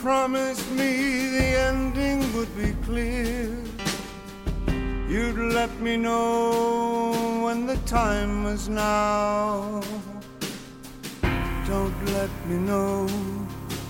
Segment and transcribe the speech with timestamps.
[0.00, 3.52] Promised me the ending would be clear.
[5.08, 9.82] You'd let me know when the time was now.
[11.66, 13.08] Don't let me know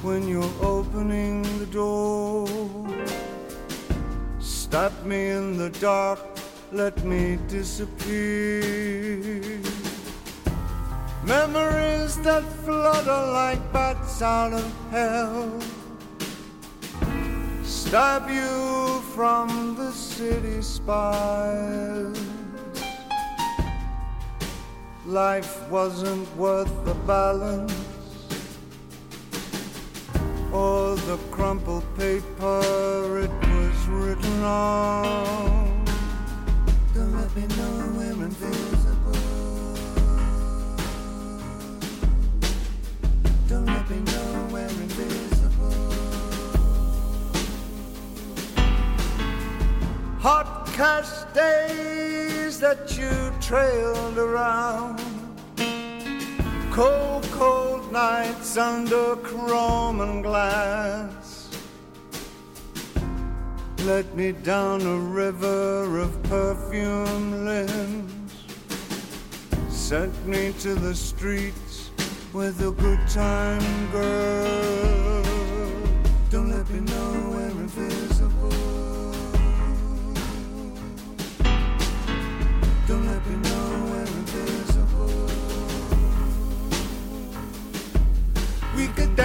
[0.01, 2.49] when you're opening the door.
[4.41, 6.21] Stop me in the dark,
[6.73, 9.43] let me disappear.
[11.23, 15.58] Memories that flutter like bats out of hell.
[17.89, 22.21] Stop you from the city spires.
[25.07, 27.73] Life wasn't worth the balance
[30.53, 35.85] or the crumpled paper it was written on.
[36.93, 38.69] Don't let me know invisible.
[38.69, 38.78] Don't
[50.21, 54.99] Hot cash days that you trailed around.
[56.73, 61.49] Cold, cold nights under chrome and glass.
[63.85, 68.33] Let me down a river of perfume limbs.
[69.69, 71.91] Sent me to the streets
[72.33, 75.28] with a good time girl.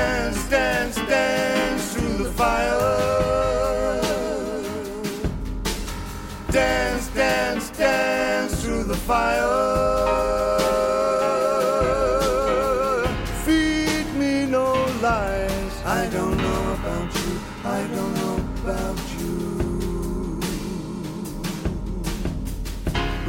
[0.03, 4.01] Dance, dance, dance through the fire.
[6.51, 9.59] Dance, dance, dance through the fire.
[13.45, 14.67] Feed me no
[15.07, 15.75] lies.
[15.99, 17.33] I don't know about you.
[17.77, 19.33] I don't know about you.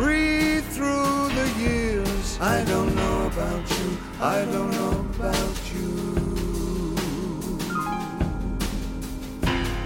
[0.00, 2.26] Breathe through the years.
[2.40, 3.88] I don't know about you.
[4.20, 4.73] I don't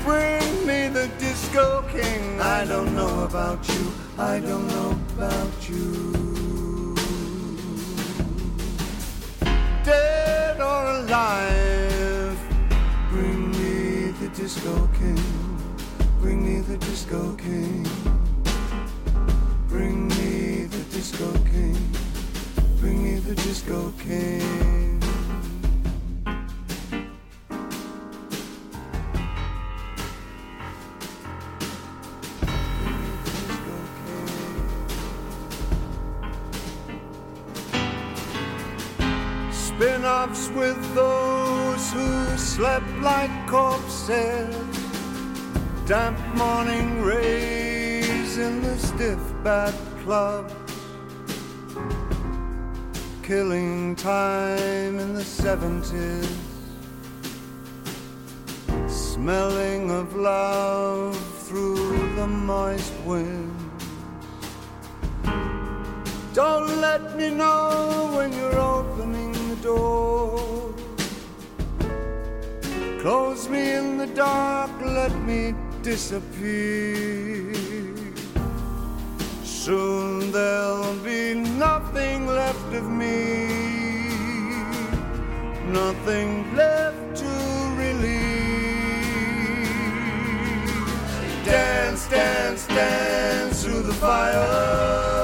[0.09, 2.41] Bring me the disco king.
[2.41, 3.93] I don't know about you.
[4.17, 6.95] I don't know about you.
[9.85, 12.39] Dead or alive.
[13.11, 15.23] Bring me the disco king.
[16.23, 17.87] Bring me the disco king.
[19.69, 21.77] Bring me the disco king.
[22.81, 24.98] Bring me the disco king.
[40.29, 44.55] Offs with those who slept like corpses.
[45.87, 50.53] Damp morning rays in the stiff bat club.
[53.23, 56.29] Killing time in the 70s.
[58.87, 61.17] Smelling of love
[61.47, 63.55] through the moist wind.
[66.35, 69.18] Don't let me know when you're opening
[69.63, 70.75] door.
[73.01, 77.55] Close me in the dark, let me disappear.
[79.45, 83.47] Soon there'll be nothing left of me,
[85.67, 87.31] nothing left to
[87.77, 88.09] release.
[91.45, 95.18] Dance, dance, dance through the fire.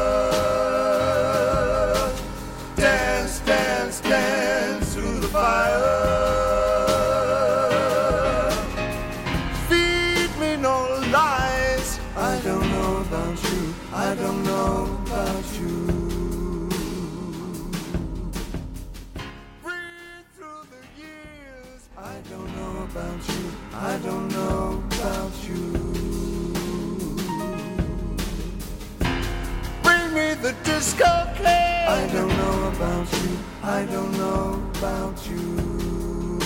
[30.84, 31.46] Disco king.
[31.46, 33.38] I don't know about you.
[33.62, 36.38] I don't know about you.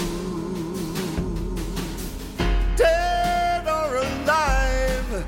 [2.77, 5.27] Dead or alive.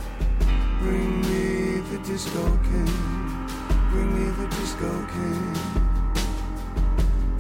[0.79, 2.93] Bring me the disco king.
[3.91, 5.55] Bring me the disco king.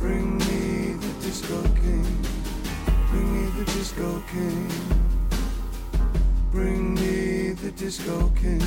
[0.00, 2.06] Bring me the disco king.
[3.10, 4.68] Bring me the disco king.
[6.50, 8.66] Bring me the disco king.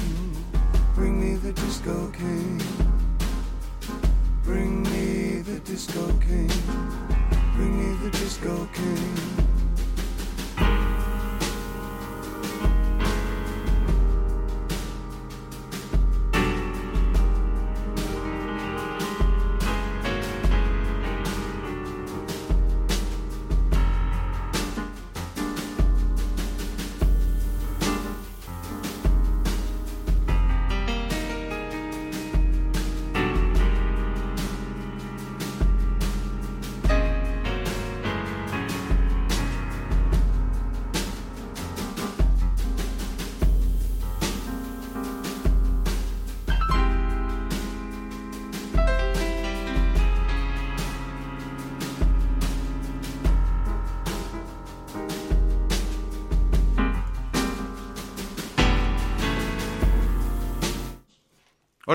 [0.96, 2.93] Bring me the disco king.
[4.44, 6.52] Bring me the disco king.
[7.56, 9.63] Bring me the disco king.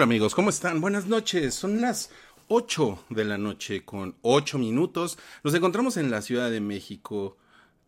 [0.09, 0.81] Amigos, ¿cómo están?
[0.81, 1.55] Buenas noches.
[1.55, 2.09] Son las
[2.49, 5.19] 8 de la noche con 8 minutos.
[5.45, 7.37] Nos encontramos en la Ciudad de México.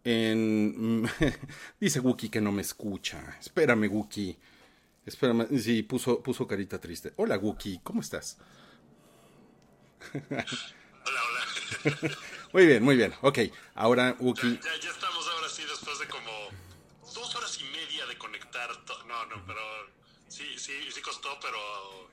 [0.04, 1.10] En...
[1.80, 3.38] Dice Wookie que no me escucha.
[3.40, 4.36] Espérame, Wookie.
[5.06, 5.46] Espérame.
[5.58, 7.14] Sí, puso, puso carita triste.
[7.16, 7.80] Hola, Wookie.
[7.82, 8.36] ¿Cómo estás?
[10.12, 10.44] Hola,
[11.06, 12.00] hola.
[12.52, 13.14] muy bien, muy bien.
[13.22, 13.38] Ok,
[13.76, 14.60] ahora Wookie.
[14.62, 16.30] Ya, ya, estamos ahora sí después de como
[17.14, 18.68] dos horas y media de conectar.
[19.08, 19.60] No, no, pero
[20.60, 21.56] sí, sí, costó, pero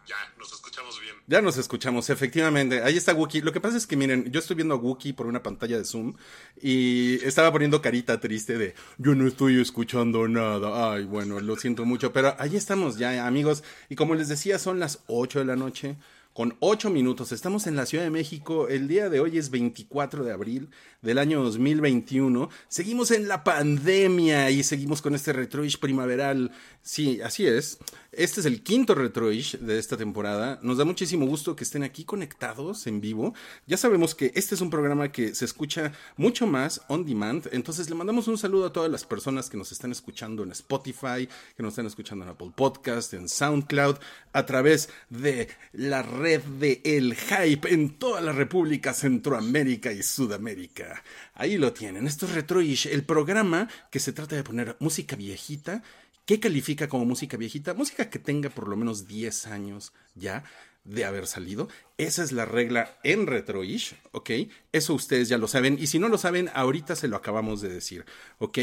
[0.08, 1.16] ya, nos escuchamos bien.
[1.28, 2.82] Ya nos escuchamos, efectivamente.
[2.82, 3.42] Ahí está Wookie.
[3.42, 5.84] Lo que pasa es que, miren, yo estoy viendo a Wookie por una pantalla de
[5.84, 6.16] Zoom
[6.62, 10.94] y estaba poniendo carita triste de yo no estoy escuchando nada.
[10.94, 13.64] Ay, bueno, lo siento mucho, pero ahí estamos ya, amigos.
[13.90, 15.98] Y como les decía, son las 8 de la noche
[16.38, 17.32] con 8 minutos.
[17.32, 18.68] Estamos en la Ciudad de México.
[18.68, 20.70] El día de hoy es 24 de abril
[21.08, 22.50] del año 2021.
[22.68, 26.52] Seguimos en la pandemia y seguimos con este retroish primaveral.
[26.82, 27.78] Sí, así es.
[28.12, 30.60] Este es el quinto retroish de esta temporada.
[30.64, 33.34] Nos da muchísimo gusto que estén aquí conectados en vivo.
[33.68, 37.48] Ya sabemos que este es un programa que se escucha mucho más on demand.
[37.52, 41.30] Entonces le mandamos un saludo a todas las personas que nos están escuchando en Spotify,
[41.56, 43.98] que nos están escuchando en Apple Podcast, en SoundCloud,
[44.34, 50.97] a través de la red de El Hype en toda la República Centroamérica y Sudamérica.
[51.34, 52.08] Ahí lo tienen.
[52.08, 55.84] Esto es Retroish, el programa que se trata de poner música viejita
[56.28, 57.74] ¿Qué califica como música viejita?
[57.74, 60.44] Música que tenga por lo menos 10 años ya
[60.84, 61.70] de haber salido.
[61.98, 64.32] Esa es la regla en Retroish, ¿ok?
[64.74, 65.78] Eso ustedes ya lo saben.
[65.80, 68.06] Y si no lo saben, ahorita se lo acabamos de decir,
[68.40, 68.58] ¿ok?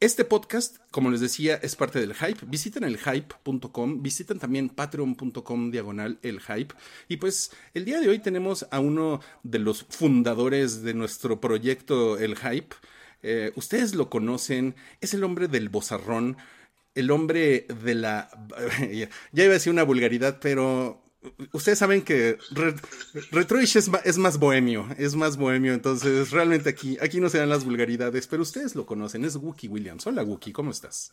[0.00, 2.46] Este podcast, como les decía, es parte del Hype.
[2.46, 6.72] Visiten el hype.com, visiten también patreon.com diagonal el Hype.
[7.08, 12.16] Y pues el día de hoy tenemos a uno de los fundadores de nuestro proyecto
[12.16, 12.76] El Hype.
[13.24, 16.36] Eh, ustedes lo conocen, es el hombre del bozarrón
[16.94, 18.28] el hombre de la...
[19.32, 21.07] Ya iba a decir una vulgaridad, pero
[21.52, 22.38] ustedes saben que
[23.30, 27.48] Retroish es, es, más bohemio, es más bohemio, entonces realmente aquí, aquí no se dan
[27.48, 30.06] las vulgaridades, pero ustedes lo conocen, es Wookie Williams.
[30.06, 31.10] Hola Wookie, ¿cómo estás?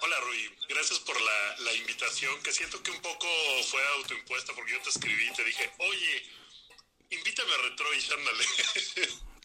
[0.00, 3.26] Hola Rui, gracias por la, la invitación, que siento que un poco
[3.70, 6.22] fue autoimpuesta porque yo te escribí y te dije, oye,
[7.10, 8.44] invítame a Retroish, ándale.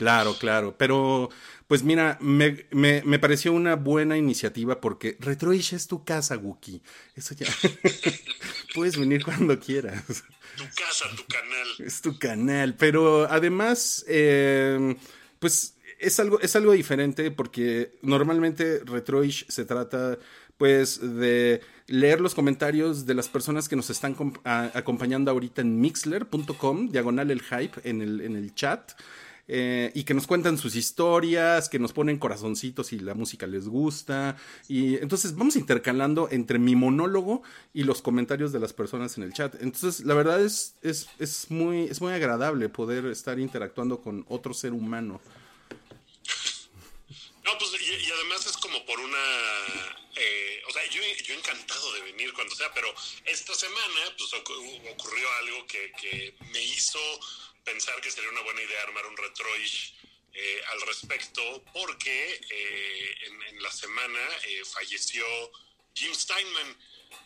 [0.01, 1.29] Claro, claro, pero
[1.71, 6.81] pues mira, me, me, me, pareció una buena iniciativa porque Retroish es tu casa, Wookie.
[7.15, 7.47] Eso ya.
[8.75, 10.03] Puedes venir cuando quieras.
[10.57, 11.67] Tu casa, tu canal.
[11.79, 12.75] Es tu canal.
[12.75, 14.97] Pero además, eh,
[15.39, 20.19] pues es algo, es algo diferente porque normalmente Retroish se trata
[20.57, 26.89] pues de leer los comentarios de las personas que nos están acompañando ahorita en mixler.com,
[26.89, 28.91] diagonal el hype en el, en el chat.
[29.47, 33.67] Eh, y que nos cuentan sus historias, que nos ponen corazoncitos y la música les
[33.67, 34.37] gusta.
[34.67, 37.43] Y entonces vamos intercalando entre mi monólogo
[37.73, 39.55] y los comentarios de las personas en el chat.
[39.61, 44.53] Entonces, la verdad es, es, es muy, es muy agradable poder estar interactuando con otro
[44.53, 45.21] ser humano.
[47.43, 49.17] No, pues, y, además es como por una.
[50.15, 52.87] Eh, o sea, yo, yo, encantado de venir cuando sea, pero
[53.25, 56.99] esta semana pues ocurrió algo que, que me hizo
[57.63, 59.93] pensar que sería una buena idea armar un retroish
[60.33, 63.15] eh, al respecto, porque eh,
[63.49, 65.25] en, la semana eh, falleció
[65.93, 66.77] Jim Steinman,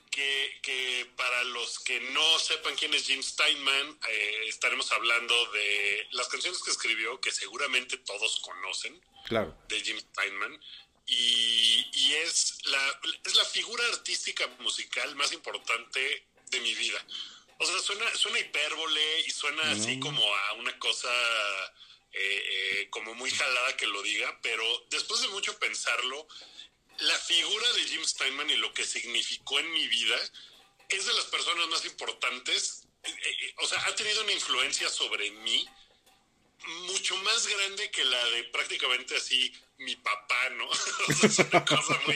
[0.10, 4.00] que, que, para los que no sepan quién es Jim Steinman,
[4.48, 9.56] estaremos hablando de las canciones que escribió, que seguramente todos conocen, claro.
[9.68, 10.60] de Jim Steinman.
[11.06, 17.06] Y, y es, la, es la figura artística musical más importante de mi vida.
[17.58, 21.10] O sea, suena, suena hipérbole y suena así como a una cosa
[22.12, 26.28] eh, eh, como muy jalada que lo diga, pero después de mucho pensarlo,
[27.00, 30.18] la figura de Jim Steinman y lo que significó en mi vida
[30.90, 32.84] es de las personas más importantes.
[33.04, 35.68] Eh, o sea, ha tenido una influencia sobre mí
[36.88, 40.70] mucho más grande que la de prácticamente así mi papá, ¿no?
[41.24, 42.16] es, una cosa muy,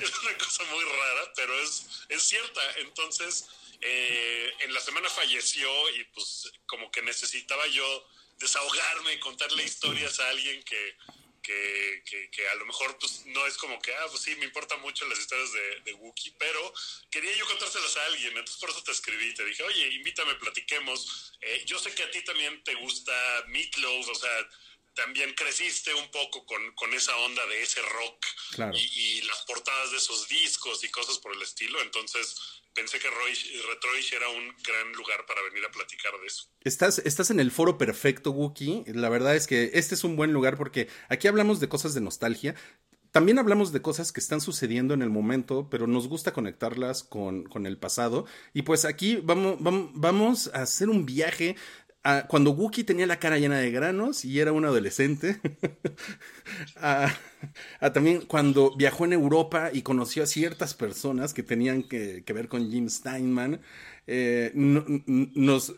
[0.00, 2.62] es una cosa muy rara, pero es, es cierta.
[2.78, 3.46] Entonces,
[3.80, 10.20] eh, en la semana falleció y pues como que necesitaba yo desahogarme y contarle historias
[10.20, 10.96] a alguien que,
[11.42, 15.06] que, a lo mejor pues no es como que, ah, pues sí, me importan mucho
[15.06, 16.72] las historias de, de Wookiee, pero
[17.10, 21.32] quería yo contárselas a alguien, entonces por eso te escribí, te dije, oye, invítame, platiquemos.
[21.40, 23.12] Eh, yo sé que a ti también te gusta
[23.48, 24.50] Meatloaf, o sea,
[24.96, 28.26] también creciste un poco con, con esa onda de ese rock
[28.74, 32.34] y, y, las portadas de esos discos y cosas por el estilo, entonces
[32.76, 36.44] pensé que Retroish era un gran lugar para venir a platicar de eso.
[36.62, 38.84] Estás, estás en el foro perfecto, Wookie.
[38.88, 42.02] La verdad es que este es un buen lugar porque aquí hablamos de cosas de
[42.02, 42.54] nostalgia.
[43.12, 47.44] también hablamos de cosas que están sucediendo en el momento, pero nos gusta conectarlas con,
[47.44, 48.26] con el pasado.
[48.52, 51.56] Y pues aquí vamos, vamos, vamos a hacer un viaje
[52.28, 55.40] cuando Wookie tenía la cara llena de granos y era un adolescente,
[57.92, 62.70] también cuando viajó en Europa y conoció a ciertas personas que tenían que ver con
[62.70, 63.60] Jim Steinman,
[64.06, 65.72] eh, nos,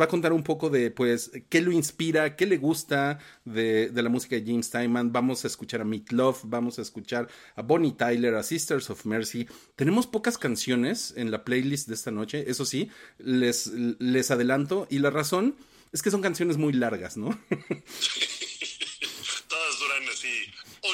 [0.00, 4.02] va a contar un poco de, pues, qué lo inspira, qué le gusta de, de
[4.02, 5.12] la música de James Steinman.
[5.12, 9.04] Vamos a escuchar a Meat Love, vamos a escuchar a Bonnie Tyler, a Sisters of
[9.06, 9.48] Mercy.
[9.76, 14.86] Tenemos pocas canciones en la playlist de esta noche, eso sí, les, les adelanto.
[14.90, 15.56] Y la razón
[15.92, 17.30] es que son canciones muy largas, ¿no?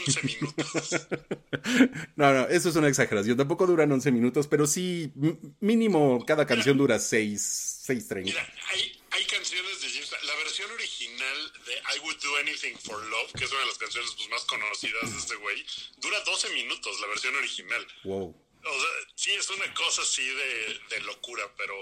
[0.04, 1.06] Todas duran así 11 minutos.
[2.16, 3.36] No, no, eso es una exageración.
[3.36, 5.12] Tampoco duran 11 minutos, pero sí,
[5.60, 8.22] mínimo cada canción dura 6, 6.30.
[8.22, 13.02] Mira, hay, hay canciones de James La versión original de I Would Do Anything for
[13.04, 15.64] Love, que es una de las canciones pues, más conocidas de este güey,
[15.98, 17.86] dura 12 minutos, la versión original.
[18.04, 18.44] Wow.
[18.66, 21.76] O sea, sí, es una cosa así de, de, locura, pero,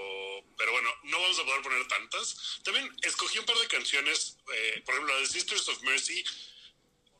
[0.57, 2.59] pero bueno, no vamos a poder poner tantas.
[2.63, 6.25] También escogí un par de canciones, eh, por ejemplo, la de Sisters of Mercy,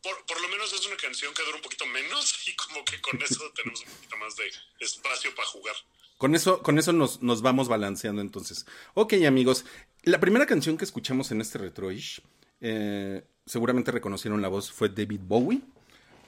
[0.04, 3.22] por, lo menos es una canción que dura un poquito menos y como que con
[3.22, 5.76] eso tenemos un poquito más de espacio para jugar.
[6.18, 8.66] Con eso, con eso nos, nos vamos balanceando entonces.
[8.94, 9.66] Ok, amigos,
[10.04, 12.22] la primera canción que escuchamos en este retroish,
[12.62, 15.62] eh, seguramente reconocieron la voz, fue David Bowie.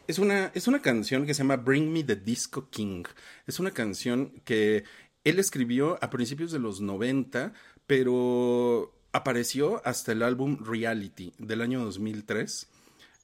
[0.08, 3.03] Es una, es una canción que se llama Bring Me the Disco King.
[3.48, 4.84] Es una canción que
[5.24, 7.53] él escribió a principios de los 90,
[7.88, 12.67] pero apareció hasta el álbum Reality del año 2003.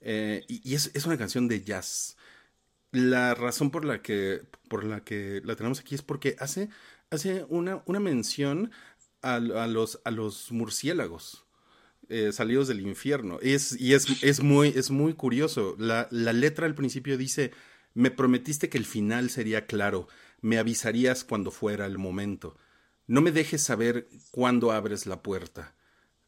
[0.01, 2.17] Eh, y, es, una canción de jazz.
[2.91, 6.69] La razón por la que, por la, que la tenemos aquí es porque hace,
[7.09, 8.71] hace una, una mención
[9.21, 11.45] a, los, a los murciélagos.
[12.09, 13.39] Eh, salidos del infierno.
[13.41, 15.75] Es, y es, es, muy, es muy curioso.
[15.79, 17.51] La, la letra al principio dice,
[17.93, 20.09] me prometiste que el final sería claro,
[20.41, 22.57] me avisarías cuando fuera el momento.
[23.07, 25.73] No me dejes saber cuándo abres la puerta.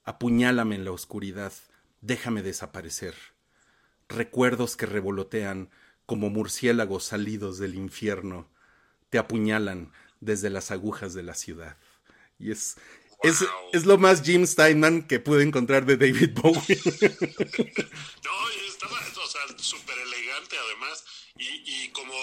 [0.06, 1.52] Apuñálame en la oscuridad,
[2.00, 3.33] déjame desaparecer
[4.14, 5.70] recuerdos que revolotean
[6.06, 8.50] como murciélagos salidos del infierno,
[9.10, 11.78] te apuñalan desde las agujas de la ciudad.
[12.40, 12.78] Y es,
[13.22, 16.80] es, es, lo más Jim Steinman que pude encontrar de David Bowie.
[18.24, 21.06] no, estaba o sea, súper elegante además
[21.38, 22.14] y, y como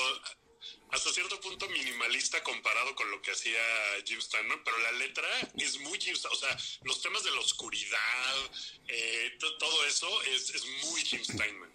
[0.91, 3.63] hasta cierto punto minimalista comparado con lo que hacía
[4.05, 8.37] Jim Steinman, pero la letra es muy Jim o sea, los temas de la oscuridad,
[8.89, 11.70] eh, todo eso es, es muy Jim Steinman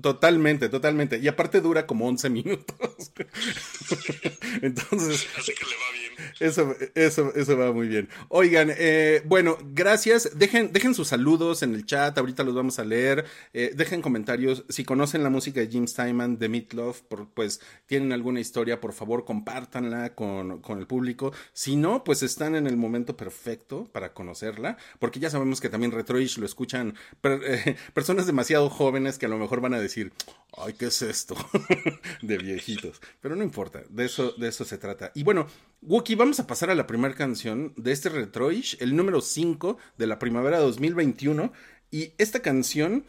[0.00, 1.18] totalmente, totalmente.
[1.18, 3.12] Y aparte dura como 11 minutos.
[4.62, 5.26] Entonces.
[5.38, 6.04] Así que le va bien.
[6.40, 8.08] Eso, eso, eso va muy bien.
[8.28, 10.30] Oigan, eh, bueno, gracias.
[10.38, 12.16] Dejen, dejen sus saludos en el chat.
[12.16, 13.24] Ahorita los vamos a leer.
[13.52, 14.64] Eh, dejen comentarios.
[14.68, 17.02] Si conocen la música de Jim Steinman, de Meat Love,
[17.34, 21.32] pues tienen alguna historia, por favor, compártanla con, con el público.
[21.52, 24.76] Si no, pues están en el momento perfecto para conocerla.
[24.98, 29.30] Porque ya sabemos que también Retroish lo escuchan eh, personas demasiado jóvenes jóvenes que a
[29.30, 30.12] lo mejor van a decir,
[30.58, 31.34] ay, ¿qué es esto?
[32.22, 33.00] de viejitos.
[33.22, 35.10] Pero no importa, de eso, de eso se trata.
[35.14, 35.46] Y bueno,
[35.80, 40.06] Wookie, vamos a pasar a la primera canción de este Retroish, el número 5 de
[40.06, 41.50] la primavera 2021.
[41.90, 43.06] Y esta canción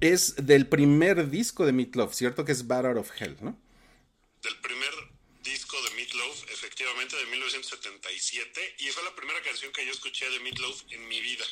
[0.00, 2.46] es del primer disco de Meatloaf, ¿cierto?
[2.46, 3.60] Que es Bad Out of Hell, ¿no?
[4.42, 4.94] Del primer
[5.42, 8.76] disco de Meatloaf, efectivamente, de 1977.
[8.78, 11.44] Y fue la primera canción que yo escuché de Meatloaf en mi vida.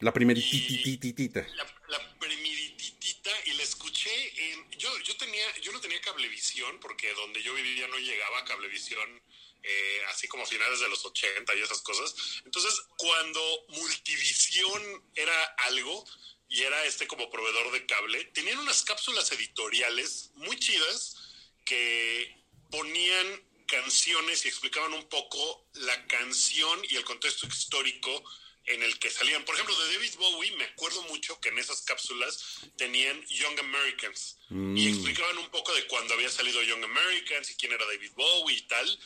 [0.00, 1.46] La primeritititita.
[1.54, 4.70] La, la primerititita y la escuché en...
[4.72, 9.22] Yo, yo, tenía, yo no tenía cablevisión porque donde yo vivía no llegaba cablevisión
[9.68, 12.14] eh, así como a finales de los 80 y esas cosas.
[12.44, 16.04] Entonces, cuando Multivisión era algo
[16.48, 21.16] y era este como proveedor de cable, tenían unas cápsulas editoriales muy chidas
[21.64, 28.22] que ponían canciones y explicaban un poco la canción y el contexto histórico
[28.66, 29.44] en el que salían.
[29.44, 34.38] Por ejemplo, de David Bowie, me acuerdo mucho que en esas cápsulas tenían Young Americans
[34.50, 34.88] y mm.
[34.88, 38.62] explicaban un poco de cuando había salido Young Americans y quién era David Bowie y
[38.62, 39.00] tal.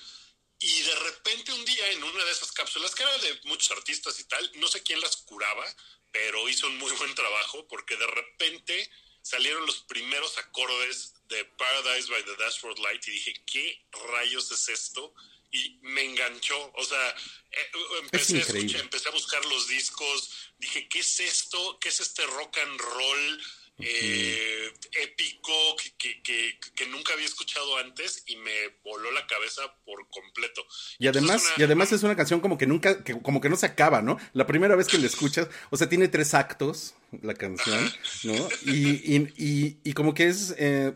[0.59, 4.19] Y de repente un día en una de esas cápsulas, que era de muchos artistas
[4.21, 5.65] y tal, no sé quién las curaba,
[6.13, 8.91] pero hizo un muy buen trabajo porque de repente
[9.23, 14.69] salieron los primeros acordes de Paradise by the Dashboard Light y dije, ¿qué rayos es
[14.69, 15.15] esto?
[15.51, 16.73] Y me enganchó.
[16.75, 17.09] O sea,
[17.53, 17.71] eh,
[18.03, 21.79] empecé, a escuchar, empecé a buscar los discos, dije, ¿qué es esto?
[21.81, 23.43] ¿Qué es este rock and roll?
[23.83, 25.53] eh, épico
[25.99, 28.53] que, que, que, nunca había escuchado antes y me
[28.85, 30.63] voló la cabeza por completo.
[30.99, 33.67] Y además, y además es una canción como que nunca, que, como que no se
[33.67, 34.19] acaba, ¿no?
[34.33, 37.93] La primera vez que la escuchas, o sea, tiene tres actos la canción,
[38.25, 38.49] ¿no?
[38.67, 40.95] Y, y, y, como que es, eh,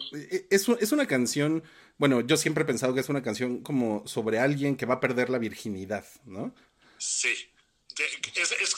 [0.51, 1.65] es, es una canción,
[1.97, 5.01] bueno, yo siempre he pensado que es una canción como sobre alguien que va a
[5.01, 6.55] perder la virginidad, ¿no?
[6.99, 7.51] Sí.
[8.35, 8.75] Es,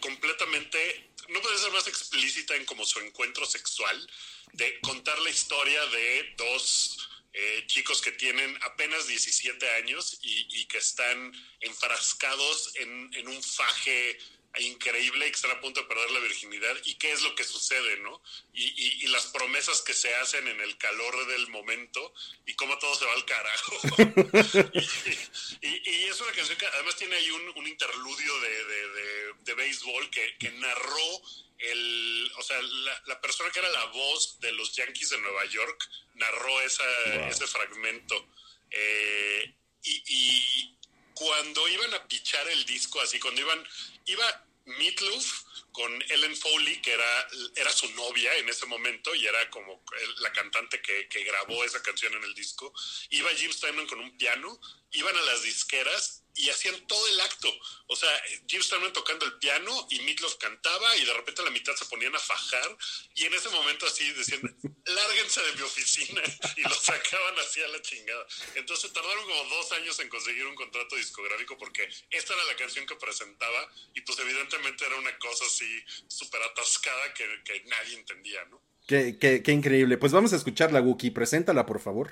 [0.00, 4.10] completamente no puede ser más explícita en como su encuentro sexual,
[4.52, 10.78] de contar la historia de dos eh, chicos que tienen apenas 17 años y, que
[10.78, 14.18] están enfrascados en, en, un faje
[14.58, 17.44] increíble y que están a punto de perder la virginidad y qué es lo que
[17.44, 18.20] sucede, ¿no?
[18.52, 22.12] Y, y, las promesas que se hacen en el calor del momento
[22.46, 23.76] y cómo todo se va al carajo.
[25.62, 30.10] y, es una canción que además tiene ahí un, un interludio de, de, de, béisbol
[30.10, 31.22] que, que, narró
[31.58, 35.44] el, o sea, la, la, persona que era la voz de los Yankees de Nueva
[35.46, 38.28] York narró esa, ese fragmento.
[38.70, 40.76] Eh, y, y
[41.20, 43.62] cuando iban a pichar el disco, así, cuando iban
[44.06, 49.48] iba Meatloaf con Ellen Foley, que era, era su novia en ese momento y era
[49.50, 49.82] como
[50.18, 52.72] la cantante que, que grabó esa canción en el disco.
[53.10, 54.60] Iba Jim Steinman con un piano,
[54.92, 57.48] iban a las disqueras y hacían todo el acto.
[57.86, 58.08] O sea,
[58.46, 61.84] Jim Steinman tocando el piano y Meatloaf cantaba y de repente a la mitad se
[61.86, 62.76] ponían a fajar
[63.14, 64.40] y en ese momento así decían,
[64.86, 66.22] lárguense de mi oficina
[66.56, 68.26] y lo sacaban así a la chingada.
[68.54, 72.86] Entonces tardaron como dos años en conseguir un contrato discográfico porque esta era la canción
[72.86, 78.44] que presentaba y pues evidentemente era una cosa así súper atascada que, que, nadie entendía,
[78.46, 78.62] ¿no?
[78.86, 79.98] Qué, qué, qué increíble.
[79.98, 81.10] Pues vamos a escucharla, Wookie.
[81.10, 82.10] Preséntala, por favor.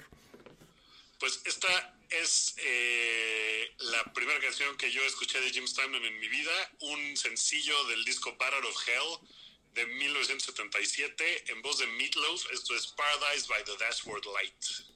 [1.19, 6.29] Pues esta es eh, la primera canción que yo escuché de Jim Steinman en mi
[6.29, 9.19] vida, un sencillo del disco Battle of Hell
[9.75, 12.51] de 1977 en voz de Meatloaf.
[12.53, 14.89] Esto es Paradise by the Dashboard Light.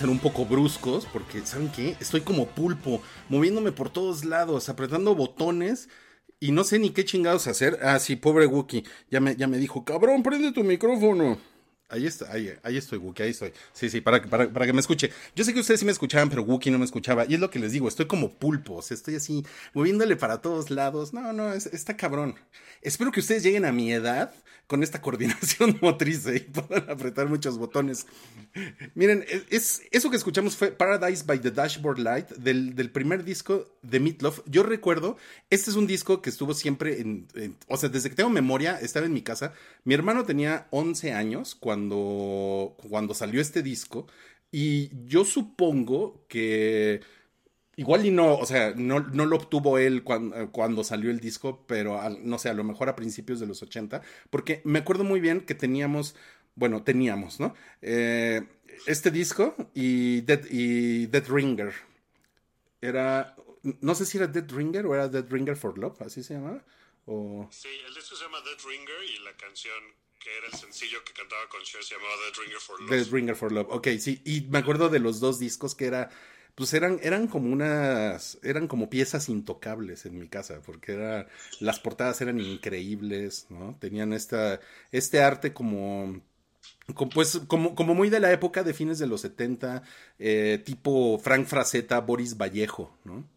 [0.00, 1.94] ser un poco bruscos, porque ¿saben qué?
[2.00, 5.90] Estoy como pulpo, moviéndome por todos lados, apretando botones
[6.40, 7.78] y no sé ni qué chingados hacer.
[7.82, 11.38] Ah, sí, pobre Wookie, ya me, ya me dijo, cabrón, prende tu micrófono.
[11.90, 13.52] Ahí, está, ahí, ahí estoy, Wookie, ahí estoy.
[13.72, 15.10] Sí, sí, para, para, para, que me escuche.
[15.34, 17.24] Yo sé que ustedes sí me escuchaban, pero Wookie no me escuchaba.
[17.28, 20.40] Y es lo que les digo, estoy como pulpo, o sea, estoy así, moviéndole para
[20.40, 21.12] todos lados.
[21.12, 22.36] No, no, es, está cabrón.
[22.82, 24.32] Espero que ustedes lleguen a mi edad
[24.70, 26.36] con esta coordinación motriz ¿eh?
[26.36, 28.06] y puedan apretar muchos botones.
[28.94, 33.24] Miren, e, es, eso que escuchamos fue Paradise by the Dashboard Light del, del primer
[33.24, 34.40] disco de Meatloaf.
[34.46, 35.16] Yo recuerdo,
[35.50, 38.78] este es un disco que estuvo siempre en, en, o sea, desde que tengo memoria,
[38.80, 39.52] estaba en mi casa.
[39.82, 44.06] Mi hermano tenía 11 años cuando cuando, cuando salió este disco.
[44.52, 47.00] Y yo supongo que
[47.76, 51.18] Igual y no, o sea, no, no lo obtuvo él cuando, eh, cuando salió el
[51.18, 55.02] disco, pero no sé, a lo mejor a principios de los 80, porque me acuerdo
[55.02, 56.14] muy bien que teníamos,
[56.56, 57.54] bueno, teníamos, ¿no?
[57.80, 58.42] Eh,
[58.86, 61.72] este disco y Dead, y Ringer.
[62.82, 66.34] Era, no sé si era Dead Ringer o era Dead Ringer for Love, así se
[66.34, 66.62] llamaba.
[67.06, 67.48] O...
[67.50, 69.82] Sí, el disco se llama Dead Ringer y la canción
[70.20, 72.90] que era el sencillo que cantaba con Cher, se llamaba The Ringer for Love.
[72.90, 73.66] The Ringer for Love.
[73.70, 74.20] Ok, sí.
[74.24, 76.10] Y me acuerdo de los dos discos que era.
[76.54, 78.38] Pues eran, eran como unas.
[78.42, 80.60] Eran como piezas intocables en mi casa.
[80.62, 81.26] Porque era.
[81.58, 83.76] Las portadas eran increíbles, ¿no?
[83.80, 84.60] Tenían esta.
[84.92, 86.22] Este arte como.
[87.14, 89.84] Pues como, como muy de la época de fines de los 70,
[90.18, 93.28] eh, tipo Frank Frazetta, Boris Vallejo, ¿no?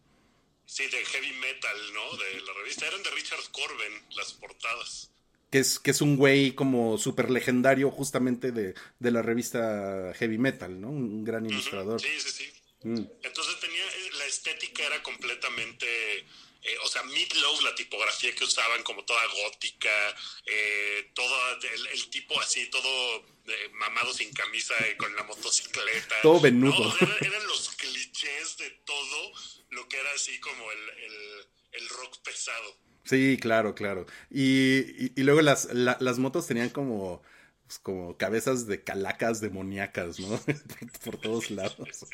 [0.66, 2.16] Sí, de heavy metal, ¿no?
[2.16, 2.86] De la revista.
[2.86, 5.13] Eran de Richard Corben, las portadas.
[5.54, 10.36] Que es, que es un güey como súper legendario justamente de, de la revista Heavy
[10.36, 10.88] Metal, ¿no?
[10.88, 12.00] Un gran ilustrador.
[12.00, 12.52] Sí, sí, sí.
[12.82, 13.06] Mm.
[13.22, 15.86] Entonces tenía, eh, la estética era completamente,
[16.18, 21.36] eh, o sea, Meatloaf, la tipografía que usaban como toda gótica, eh, todo
[21.72, 26.16] el, el tipo así, todo eh, mamado sin camisa con la motocicleta.
[26.22, 26.84] Todo venudo.
[26.84, 29.32] No, eran, eran los clichés de todo
[29.70, 31.46] lo que era así como el, el,
[31.80, 32.76] el rock pesado.
[33.04, 34.06] Sí, claro, claro.
[34.30, 37.22] Y, y, luego las, la- las motos tenían como,
[37.66, 40.38] pues, como cabezas de calacas demoníacas, ¿no?
[40.38, 42.06] por, por todos lados.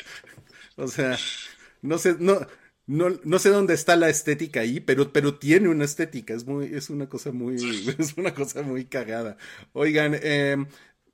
[0.77, 1.17] O sea,
[1.83, 2.47] no sé, no,
[2.87, 6.35] no, no sé dónde está la estética ahí, pero, pero tiene una estética.
[6.35, 7.57] Es muy, es una cosa muy,
[7.99, 9.37] es una cosa muy cagada.
[9.73, 10.57] Oigan, eh,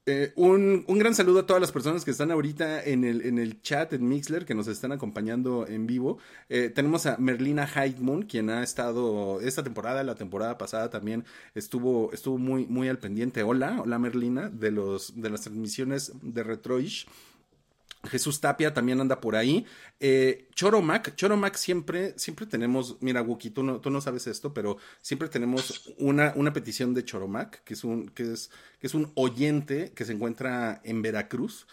[0.07, 3.39] eh, un, un gran saludo a todas las personas que están ahorita en el, en
[3.39, 6.19] el chat en Mixler, que nos están acompañando en vivo.
[6.49, 12.13] Eh, tenemos a Merlina Heidmoon, quien ha estado esta temporada, la temporada pasada también estuvo,
[12.13, 13.43] estuvo muy, muy al pendiente.
[13.43, 17.07] Hola, hola Merlina, de los, de las transmisiones de Retroish.
[18.07, 19.67] Jesús Tapia también anda por ahí.
[20.01, 24.77] Eh, Choromac, Choromac siempre, siempre tenemos, mira, Wookie, tú no, tú no sabes esto, pero
[25.01, 29.13] siempre tenemos una, una petición de Choromac, que es un, que es, que es un
[29.15, 31.67] oyente que se encuentra en Veracruz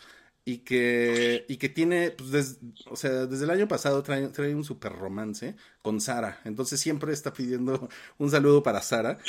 [0.45, 4.63] y que, y que tiene, pues, o sea, desde el año pasado trae, trae un
[4.63, 6.41] super romance con Sara.
[6.43, 9.19] Entonces siempre está pidiendo un saludo para Sara.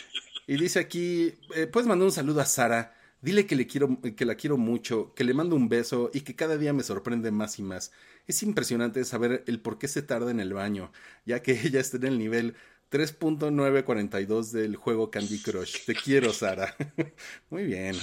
[0.47, 2.95] Y dice aquí, eh, puedes mandar un saludo a Sara.
[3.25, 6.37] Dile que le quiero, que la quiero mucho, que le mando un beso y que
[6.37, 7.91] cada día me sorprende más y más.
[8.27, 10.93] Es impresionante saber el por qué se tarda en el baño,
[11.25, 12.55] ya que ella está en el nivel
[12.91, 15.85] 3.942 del juego Candy Crush.
[15.87, 16.77] Te quiero, Sara.
[17.51, 17.97] Muy bien.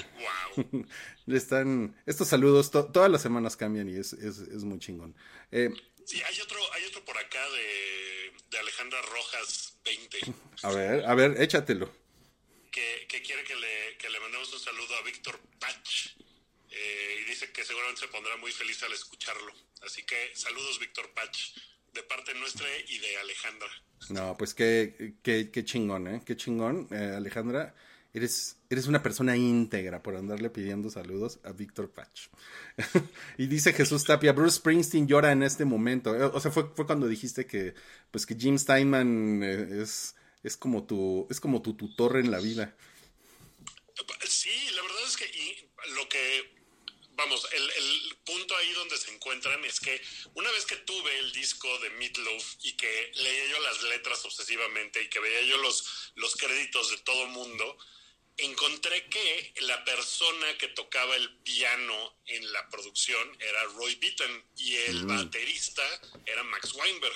[1.27, 5.15] Están, estos saludos to- todas las semanas cambian y es, es, es muy chingón.
[5.51, 5.69] Eh,
[6.03, 10.17] Sí, hay otro, hay otro por acá de, de Alejandra Rojas 20.
[10.63, 11.89] a ver, a ver, échatelo.
[12.71, 16.15] Que, quiere que le, que le mandemos un saludo a Víctor Pach.
[16.71, 19.53] eh, y dice que seguramente se pondrá muy feliz al escucharlo.
[19.85, 21.37] Así que saludos, Víctor Pach,
[21.93, 23.69] de parte nuestra y de Alejandra.
[24.09, 26.21] No, pues qué, qué, qué chingón, ¿eh?
[26.25, 27.75] Qué chingón, eh, Alejandra.
[28.13, 32.27] Eres, eres una persona íntegra por andarle pidiendo saludos a Víctor Patch.
[33.37, 36.13] y dice Jesús Tapia, Bruce Springsteen llora en este momento.
[36.15, 37.73] Eh, O sea, fue, fue cuando dijiste que,
[38.11, 42.75] pues que Jim Steinman es, es como tu, es como tu tutor en la vida.
[44.27, 46.53] Sí, la verdad es que y lo que,
[47.11, 50.01] vamos, el, el punto ahí donde se encuentran es que
[50.33, 55.01] una vez que tuve el disco de Meatloaf y que leía yo las letras obsesivamente
[55.03, 57.77] y que veía yo los, los créditos de todo mundo,
[58.37, 64.75] encontré que la persona que tocaba el piano en la producción era Roy Beaton y
[64.75, 65.83] el baterista
[66.25, 67.15] era Max Weinberg,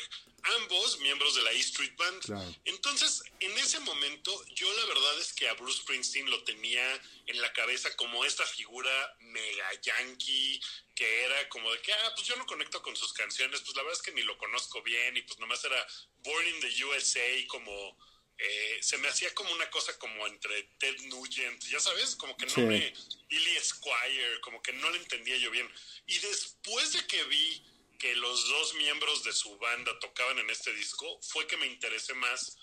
[0.59, 2.21] ambos miembros de la E Street Band.
[2.21, 2.55] Claro.
[2.65, 7.41] Entonces, en ese momento, yo la verdad es que a Bruce Springsteen lo tenía en
[7.41, 10.59] la cabeza como esta figura mega yankee,
[10.93, 13.83] que era como de que, ah, pues yo no conecto con sus canciones, pues la
[13.83, 15.85] verdad es que ni lo conozco bien y pues nomás era
[16.23, 17.97] Born in the USA como...
[18.37, 22.45] eh, se me hacía como una cosa como entre Ted Nugent, ya sabes, como que
[22.45, 22.61] no Sí.
[22.61, 22.93] me...
[23.27, 25.69] Billy Squire, como que no le entendía yo bien.
[26.05, 27.63] Y después de que vi
[27.97, 32.13] que los dos miembros de su banda tocaban en este disco, fue que me interesé
[32.13, 32.57] más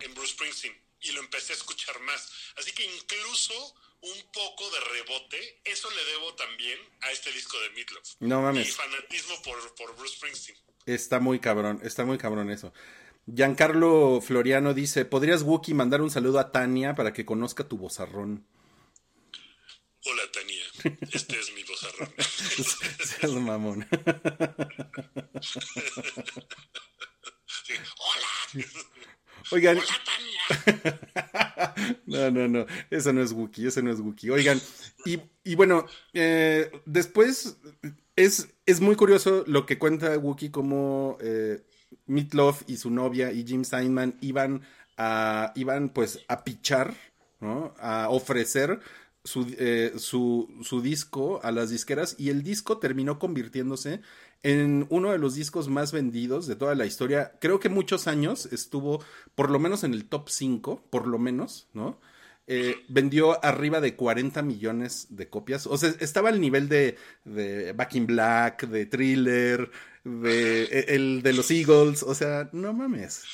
[0.00, 2.30] en Bruce Springsteen y lo empecé a escuchar más.
[2.56, 7.70] Así que incluso un poco de rebote, eso le debo también a este disco de
[7.70, 8.08] Meatloaf.
[8.20, 8.66] No mames.
[8.66, 10.58] Mi fanatismo por, por Bruce Springsteen.
[10.86, 12.72] Está muy cabrón, está muy cabrón eso.
[13.26, 18.46] Giancarlo Floriano dice, ¿podrías Wookie mandar un saludo a Tania para que conozca tu vozarrón?
[20.06, 22.10] Hola Tania, este es mi vozarrón.
[22.18, 23.86] Seas mamón.
[27.46, 28.66] Sí, Hola,
[29.52, 32.00] Oigan, hola Tania.
[32.06, 34.28] no, no, no, eso no es Wookie, eso no es Wookie.
[34.28, 34.60] Oigan,
[35.06, 37.56] y, y bueno, eh, después
[38.16, 41.62] es, es muy curioso lo que cuenta Wookie como eh,
[42.06, 44.62] Meatloaf y su novia y Jim Steinman iban
[44.96, 46.94] a, iban pues a pichar,
[47.40, 47.74] ¿no?
[47.78, 48.80] A ofrecer
[49.24, 54.00] su, eh, su, su disco a las disqueras y el disco terminó convirtiéndose
[54.42, 57.32] en uno de los discos más vendidos de toda la historia.
[57.40, 59.02] Creo que muchos años estuvo
[59.34, 61.98] por lo menos en el top 5, por lo menos, ¿no?
[62.46, 65.66] Eh, vendió arriba de 40 millones de copias.
[65.66, 69.70] O sea, estaba al nivel de, de Back in Black, de Thriller,
[70.04, 72.02] de e- el de los Eagles.
[72.02, 73.24] O sea, no mames.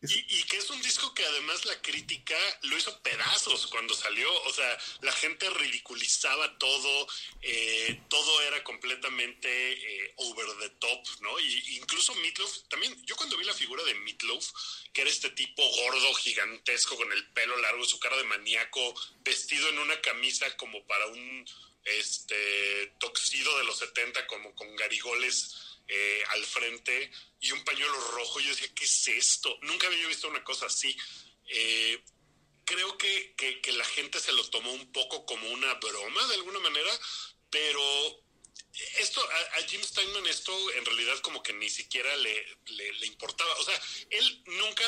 [0.00, 4.32] Y, y que es un disco que además la crítica lo hizo pedazos cuando salió.
[4.44, 7.08] O sea, la gente ridiculizaba todo,
[7.42, 11.40] eh, todo era completamente eh, over the top, ¿no?
[11.40, 14.46] Y incluso Meatloaf, también, yo cuando vi la figura de Meatloaf,
[14.92, 19.68] que era este tipo gordo, gigantesco, con el pelo largo, su cara de maníaco, vestido
[19.68, 21.44] en una camisa como para un
[21.84, 28.40] este toxido de los 70, como con garigoles eh, al frente y un pañuelo rojo.
[28.40, 29.58] Yo decía, ¿qué es esto?
[29.62, 30.96] Nunca había visto una cosa así.
[31.48, 32.02] Eh,
[32.64, 36.34] creo que, que, que la gente se lo tomó un poco como una broma de
[36.34, 36.90] alguna manera,
[37.50, 37.82] pero
[38.98, 43.06] esto a, a Jim Steinman esto en realidad como que ni siquiera le, le, le
[43.06, 43.52] importaba.
[43.54, 44.84] O sea, él nunca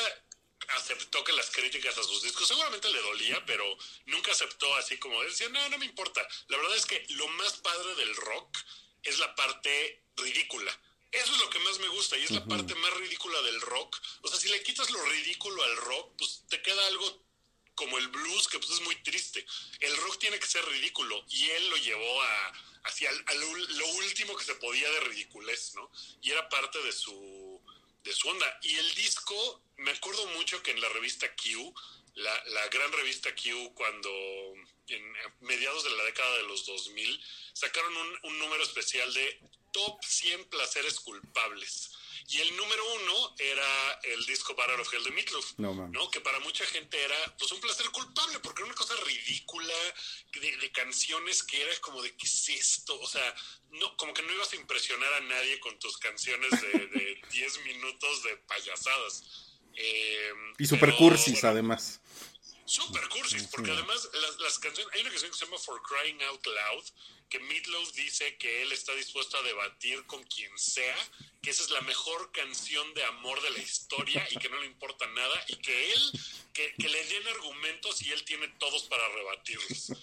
[0.75, 3.65] aceptó que las críticas a sus discos seguramente le dolía, pero
[4.05, 6.25] nunca aceptó así como decía, no, no me importa.
[6.47, 8.57] La verdad es que lo más padre del rock
[9.03, 10.79] es la parte ridícula.
[11.11, 13.97] Eso es lo que más me gusta y es la parte más ridícula del rock.
[14.21, 17.23] O sea, si le quitas lo ridículo al rock, pues te queda algo
[17.75, 19.45] como el blues que pues es muy triste.
[19.79, 22.53] El rock tiene que ser ridículo y él lo llevó a
[22.83, 25.91] hacia el- a lo, lo último que se podía de ridiculez, ¿no?
[26.21, 27.61] Y era parte de su
[28.03, 28.59] de su onda.
[28.63, 31.73] Y el disco, me acuerdo mucho que en la revista Q,
[32.15, 34.09] la, la gran revista Q, cuando
[34.87, 39.39] en mediados de la década de los 2000, sacaron un, un número especial de
[39.71, 41.91] Top 100 placeres culpables.
[42.27, 45.53] Y el número uno era el disco Battle of Hell de Meatloaf.
[45.57, 45.73] No.
[45.73, 46.11] ¿no?
[46.11, 49.73] Que para mucha gente era pues un placer culpable, porque era una cosa ridícula
[50.33, 53.35] de, de canciones que era como de qué es esto, o sea,
[53.71, 57.63] no, como que no ibas a impresionar a nadie con tus canciones de, de 10
[57.65, 59.23] minutos de payasadas.
[59.75, 62.01] Eh, Y super pero, cursis, bueno, además.
[62.65, 66.21] Super cursis, porque además las, las canciones, hay una canción que se llama For Crying
[66.23, 66.83] Out Loud,
[67.31, 70.97] que Meatloaf dice que él está dispuesto a debatir con quien sea,
[71.41, 74.65] que esa es la mejor canción de amor de la historia y que no le
[74.65, 76.11] importa nada, y que él,
[76.53, 79.93] que, que le den argumentos y él tiene todos para rebatirlos.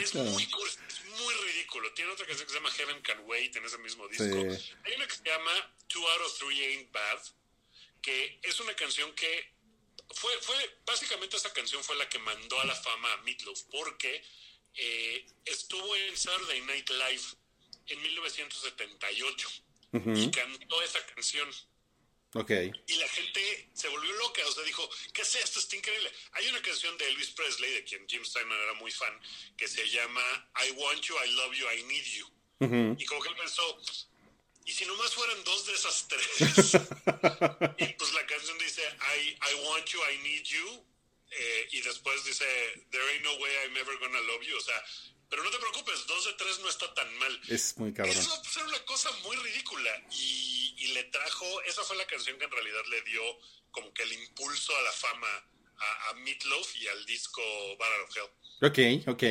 [0.00, 1.92] Es muy es muy ridículo.
[1.92, 4.24] Tiene otra canción que se llama Heaven Can Wait en ese mismo disco.
[4.24, 4.74] Sí.
[4.84, 7.20] Hay una que se llama Two Out of Three Ain't Bad,
[8.00, 9.52] que es una canción que
[10.12, 14.22] fue, fue básicamente esa canción fue la que mandó a la fama a Meatloaf porque
[14.76, 17.22] eh, estuvo en Saturday Night Live
[17.86, 19.48] en 1978
[20.16, 21.48] y cantó esa canción
[22.34, 22.50] Ok.
[22.88, 25.60] y la gente se volvió loca, o sea, dijo, ¿qué es esto?
[25.60, 26.10] Está increíble.
[26.32, 29.16] Hay una canción de Elvis Presley, de quien Jim Steinman era muy fan,
[29.56, 32.96] que se llama I Want You, I Love You, I Need You.
[32.98, 33.80] Y como que él pensó,
[34.64, 36.74] ¿y si nomás fueran dos de esas tres?
[37.78, 38.82] y pues la canción dice
[39.16, 40.84] I, I Want You, I Need You,
[41.36, 42.44] eh, y después dice
[42.90, 44.82] There ain't no way I'm ever gonna love you, o sea,
[45.28, 47.40] pero no te preocupes, dos de tres no está tan mal.
[47.48, 48.16] Es muy cabrón.
[48.16, 52.44] Eso era una cosa muy ridícula y, y le trajo, esa fue la canción que
[52.44, 53.22] en realidad le dio
[53.70, 55.28] como que el impulso a la fama
[55.78, 57.42] a, a Meatloaf y al disco
[57.78, 59.04] Battle of Hell.
[59.04, 59.22] Ok, ok.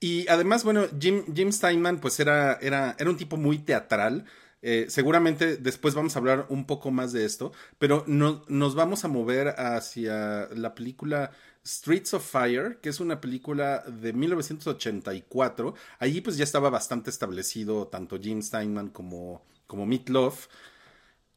[0.00, 4.26] Y además, bueno, Jim, Jim Steinman, pues era, era, era un tipo muy teatral.
[4.62, 9.04] Eh, seguramente después vamos a hablar un poco más de esto, pero no- nos vamos
[9.04, 11.32] a mover hacia la película
[11.66, 15.74] Streets of Fire, que es una película de 1984.
[15.98, 20.46] Allí pues ya estaba bastante establecido tanto Jim Steinman como, como Meatloaf.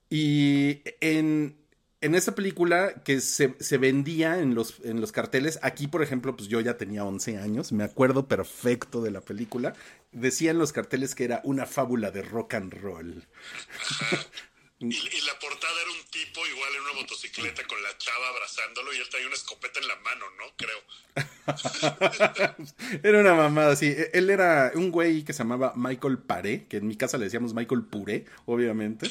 [0.10, 1.58] Y en,
[2.02, 6.36] en esa película que se, se vendía en los, en los carteles, aquí por ejemplo,
[6.36, 9.74] pues yo ya tenía 11 años, me acuerdo perfecto de la película,
[10.16, 13.28] decía en los carteles que era una fábula de rock and roll.
[14.78, 18.94] Y, y la portada era un tipo igual en una motocicleta con la chava abrazándolo
[18.94, 20.54] y él traía una escopeta en la mano, ¿no?
[20.58, 20.80] Creo.
[23.04, 23.86] Era una mamada, sí.
[23.88, 27.24] E- Él era un güey que se llamaba Michael Paré, que en mi casa le
[27.24, 29.10] decíamos Michael Puré, obviamente.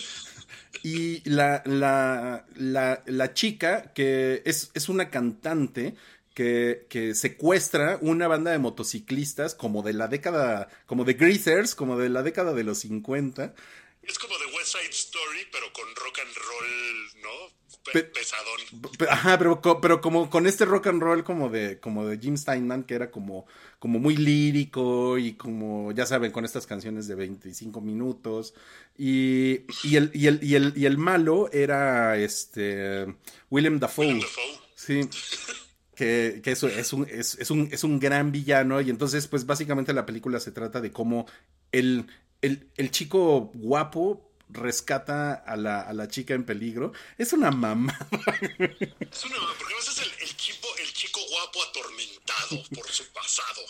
[0.82, 5.94] Y la, la, la, la chica, que es, es una cantante
[6.34, 11.96] que, que secuestra una banda de motociclistas como de la década, como de Greasers, como
[11.98, 13.54] de la década de los 50.
[14.02, 17.54] Es como de West Side Story, pero con rock and roll, ¿no?
[17.84, 18.90] Pe- Pe- pesadón.
[18.98, 22.36] Pe- Ajá, pero, pero como con este rock and roll como de, como de Jim
[22.36, 23.46] Steinman, que era como,
[23.78, 28.52] como muy lírico y como, ya saben, con estas canciones de 25 minutos.
[28.98, 33.06] Y, y, el, y, el, y, el, y el malo era este
[33.50, 34.06] Willem Dafoe.
[34.06, 34.60] Willem Dafoe.
[34.76, 35.00] Sí.
[35.94, 38.80] Que, que eso es un, es, es un, es un gran villano.
[38.80, 41.26] Y entonces, pues básicamente la película se trata de cómo
[41.70, 42.06] el,
[42.42, 46.92] el, el chico guapo rescata a la, a la chica en peligro.
[47.16, 47.96] Es una mamá.
[48.18, 53.62] Es una porque a veces el, el chico, el chico guapo atormentado por su pasado,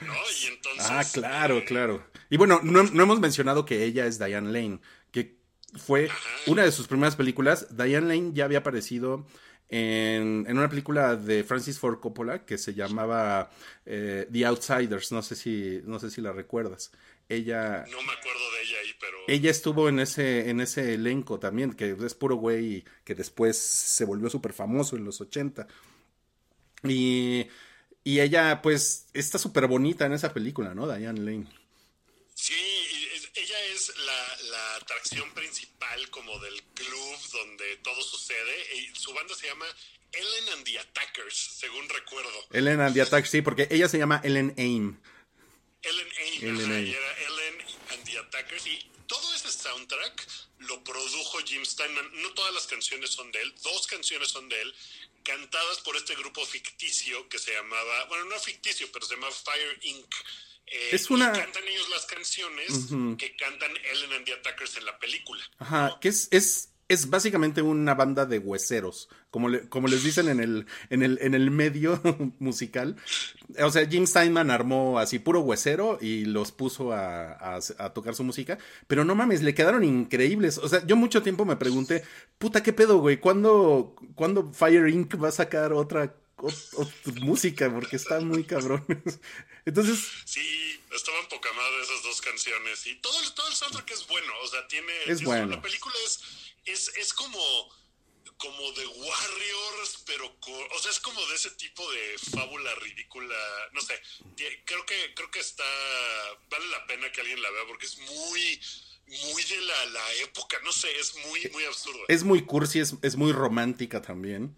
[0.00, 0.14] ¿no?
[0.42, 0.86] Y entonces.
[0.88, 2.06] Ah, claro, eh, claro.
[2.30, 4.80] Y bueno, no, no hemos mencionado que ella es Diane Lane,
[5.12, 5.36] que
[5.74, 6.10] fue
[6.46, 7.68] una de sus primeras películas.
[7.76, 9.26] Diane Lane ya había aparecido
[9.68, 13.50] en, en una película de Francis Ford Coppola que se llamaba
[13.84, 15.12] eh, The Outsiders.
[15.12, 16.92] No sé si, no sé si la recuerdas.
[17.28, 19.16] Ella, No me acuerdo de ella ahí, pero.
[19.26, 24.04] ella estuvo en ese, en ese elenco también, que es puro güey que después se
[24.04, 25.66] volvió súper famoso en los 80.
[26.84, 27.46] Y,
[28.04, 30.86] y ella, pues, está súper bonita en esa película, ¿no?
[30.86, 31.46] Diane Lane.
[32.34, 32.54] Sí,
[33.36, 38.76] ella es la, la atracción principal como del club donde todo sucede.
[38.76, 39.66] Y su banda se llama
[40.12, 42.46] Ellen and the Attackers, según recuerdo.
[42.52, 45.00] Ellen and the Attack, sí, porque ella se llama Ellen Aim.
[45.82, 46.86] Ellen Aim, Ellen Aim.
[46.86, 48.66] y era Ellen and the Attackers.
[48.66, 50.26] Y todo ese soundtrack
[50.60, 52.10] lo produjo Jim Steinman.
[52.22, 54.74] No todas las canciones son de él, dos canciones son de él,
[55.22, 59.78] cantadas por este grupo ficticio que se llamaba, bueno, no ficticio, pero se llama Fire
[59.82, 60.14] Inc.
[60.66, 62.68] Eh, Es una- y cantan ellos las canciones
[63.18, 65.40] que cantan Ellen and the Attackers en la película.
[65.58, 70.28] Ajá, que es, es, es básicamente una banda de hueseros, como, le- como les dicen
[70.28, 72.00] en el, en el, en el medio
[72.40, 72.96] musical.
[73.60, 78.14] O sea, Jim Steinman armó así puro huesero y los puso a, a- a tocar
[78.16, 78.58] su música,
[78.88, 80.58] pero no mames, le quedaron increíbles.
[80.58, 82.02] O sea, yo mucho tiempo me pregunté,
[82.38, 83.18] puta, ¿qué pedo, güey?
[83.18, 85.14] ¿Cuándo, ¿cuándo Fire Inc.
[85.22, 87.72] va a sacar otra, ot- música?
[87.72, 89.20] Porque están muy cabrones.
[89.64, 92.86] Entonces, Sí, estaban poca madre esas dos canciones.
[92.86, 94.32] Y todo el, todo el soundtrack es bueno.
[94.42, 94.92] O sea, tiene.
[95.06, 95.46] Es bueno.
[95.46, 96.20] La película es,
[96.64, 97.76] es, es como.
[98.38, 103.34] Como de Warriors, pero o sea, es como de ese tipo de fábula ridícula.
[103.72, 103.98] No sé.
[104.66, 105.64] Creo que, creo que está.
[106.50, 108.60] Vale la pena que alguien la vea porque es muy.
[109.32, 112.00] Muy de la, la época, no sé, es muy, muy absurdo.
[112.08, 114.56] es muy cursi, es, es muy romántica también.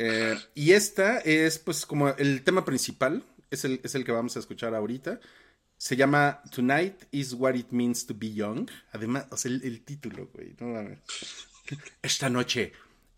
[0.00, 4.36] Eh, y esta es pues como el tema principal, es el, es el que vamos
[4.36, 5.18] a escuchar ahorita.
[5.76, 8.68] Se llama Tonight is what it means to be young.
[8.92, 10.98] Además, o sea, el, el título, güey, no mames.
[12.02, 12.72] Esta noche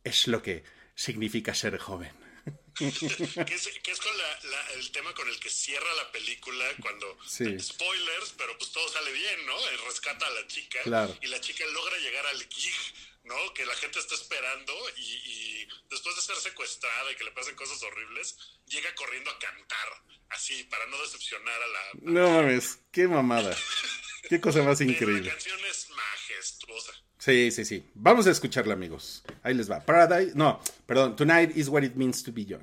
[0.05, 0.65] es lo que
[0.95, 2.13] significa ser joven.
[2.79, 2.99] que es,
[3.83, 7.45] que es con la- la- el tema con el que cierra la película cuando Sí.
[7.61, 9.53] spoilers, pero pues todo sale bien, ¿no?
[9.71, 11.15] Él rescata a la chica Claro.
[11.21, 12.73] y la chica logra llegar al gig,
[13.25, 13.35] ¿no?
[13.55, 17.55] Que la gente está esperando y, y después de ser secuestrada y que le pasen
[17.55, 19.89] cosas horribles, llega corriendo a cantar,
[20.31, 21.81] así para no decepcionar a la.
[22.03, 23.57] No mames, qué mamada.
[24.29, 25.31] Qué cosa más Pero la increíble.
[25.31, 26.93] canción es majestuosa.
[27.19, 27.85] Sí, sí, sí.
[27.95, 29.23] Vamos a escucharla, amigos.
[29.43, 29.81] Ahí les va.
[29.85, 31.17] Paradise, no, perdón.
[31.17, 32.63] Tonight is what it means to be young.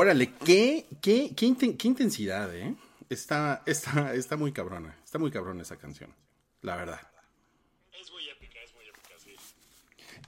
[0.00, 2.72] Órale, qué, qué, qué, inten- qué intensidad, ¿eh?
[3.10, 4.96] Está, está, está muy cabrona.
[5.04, 6.14] Está muy cabrona esa canción.
[6.62, 7.00] La verdad.
[8.00, 9.34] Es muy épica, es muy épica, sí.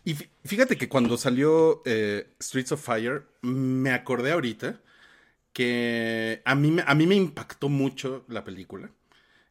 [0.05, 4.81] Y fí- fíjate que cuando salió eh, Streets of Fire, me acordé ahorita
[5.53, 8.91] que a mí, a mí me impactó mucho la película.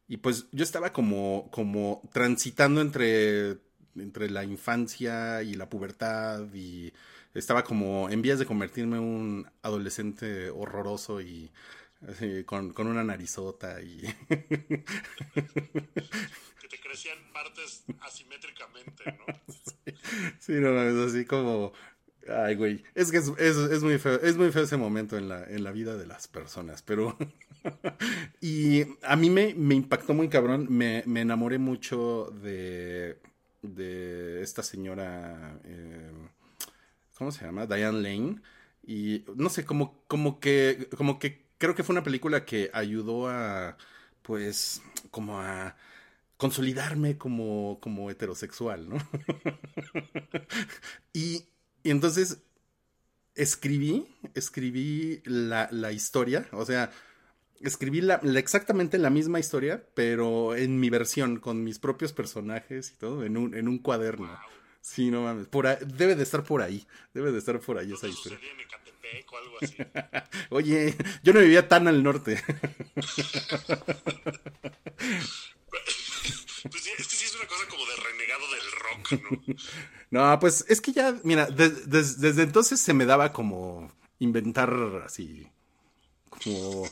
[0.10, 3.60] Y pues yo estaba como, como transitando entre,
[3.96, 6.92] entre la infancia y la pubertad y
[7.34, 11.52] estaba como en vías de convertirme en un adolescente horroroso y
[12.08, 14.02] así, con, con una narizota y...
[16.60, 19.26] Que te crecían partes asimétricamente, ¿no?
[20.40, 21.74] Sí, no, es así como...
[22.28, 22.84] Ay, güey.
[22.96, 25.64] Es que es, es- es muy feo, es muy feo ese momento en la, en
[25.64, 27.18] la vida de las personas, pero...
[28.42, 33.20] y a mí me, me impactó muy cabrón, me, me enamoré mucho de,
[33.62, 35.60] de esta señora...
[35.64, 36.12] eh,
[37.20, 37.68] ¿Cómo se llama?
[37.68, 38.42] Diane Lane.
[38.82, 43.28] Y no sé, como, como que, como que creo que fue una película que ayudó
[43.30, 43.78] a,
[44.24, 45.76] pues, como a
[46.38, 48.98] consolidarme como, como heterosexual, ¿no?
[51.14, 51.46] y,
[51.84, 52.42] y entonces
[53.36, 56.90] escribí, escribí la, la historia, o sea,
[57.60, 62.98] escribí la, exactamente la misma historia, pero en mi versión, con mis propios personajes y
[62.98, 64.30] todo, en un, en un cuaderno.
[64.92, 67.94] Sí, no mames, por ahí- debe de estar por ahí, debe de estar por ahí
[67.94, 68.40] esa historia.
[68.52, 69.76] en Ecatepec o algo así.
[70.50, 72.42] Oye, yo no vivía tan al norte.
[76.70, 79.56] Pues sí, es que sí es una cosa como de renegado del rock, ¿no?
[80.12, 84.74] No, pues es que ya, mira, de- des- desde entonces se me daba como inventar
[85.06, 85.48] así,
[86.30, 86.86] como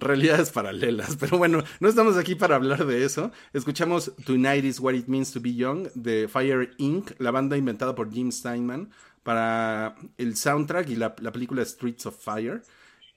[0.00, 1.16] realidades paralelas.
[1.16, 3.32] Pero bueno, no estamos aquí para hablar de eso.
[3.52, 7.94] Escuchamos Tonight is What It Means to Be Young de Fire Inc., la banda inventada
[7.94, 8.90] por Jim Steinman
[9.22, 12.62] para el soundtrack y la, la película Streets of Fire.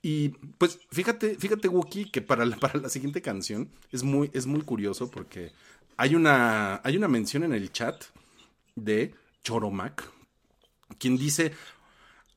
[0.01, 4.47] Y pues fíjate, fíjate Wookie, que para la, para la siguiente canción es muy, es
[4.47, 5.51] muy curioso porque
[5.97, 8.05] hay una, hay una mención en el chat
[8.75, 9.13] de
[9.43, 10.09] Choromac,
[10.97, 11.53] quien dice,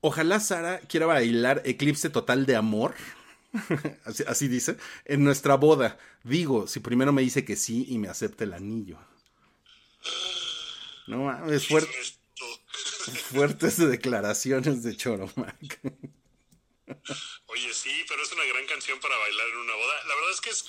[0.03, 2.95] ojalá Sara quiera bailar Eclipse Total de Amor,
[4.05, 5.99] así, así dice, en nuestra boda.
[6.23, 8.99] Digo, si primero me dice que sí y me acepta el anillo.
[11.07, 12.45] No mames, fuer- Esto.
[13.31, 15.81] fuertes declaraciones de Choromac.
[17.47, 19.95] Oye, sí, pero es una gran canción para bailar en una boda.
[20.09, 20.65] La verdad es que es,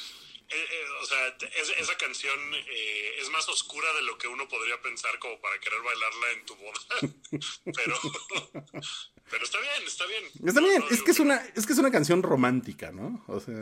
[0.49, 1.27] eh, eh, o sea,
[1.61, 5.59] es- esa canción eh, es más oscura de lo que uno podría pensar como para
[5.59, 6.79] querer bailarla en tu boda.
[7.75, 7.99] pero,
[9.29, 10.23] pero está bien, está bien.
[10.45, 13.23] Está bien, no es que es una, es que es una canción romántica, ¿no?
[13.27, 13.55] O sea,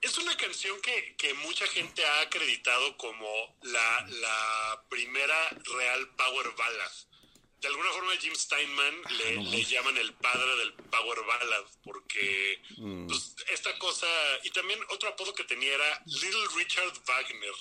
[0.00, 3.26] Es una canción que, que mucha gente ha acreditado como
[3.62, 6.92] la, la primera real power ballad.
[7.60, 12.60] De alguna forma Jim Steinman le, le llaman el padre del power ballad porque
[13.08, 14.06] pues, esta cosa
[14.44, 17.54] y también otro apodo que tenía era Little Richard Wagner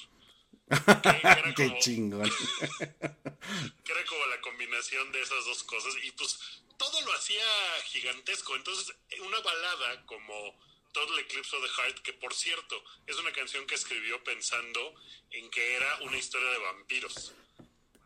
[0.67, 2.29] que, qué como, chingón.
[3.83, 6.39] que era como la combinación de esas dos cosas y pues
[6.77, 7.45] todo lo hacía
[7.85, 8.55] gigantesco.
[8.55, 10.57] Entonces, una balada como
[10.91, 14.95] Total Eclipse of the Heart, que por cierto es una canción que escribió pensando
[15.31, 17.33] en que era una historia de vampiros.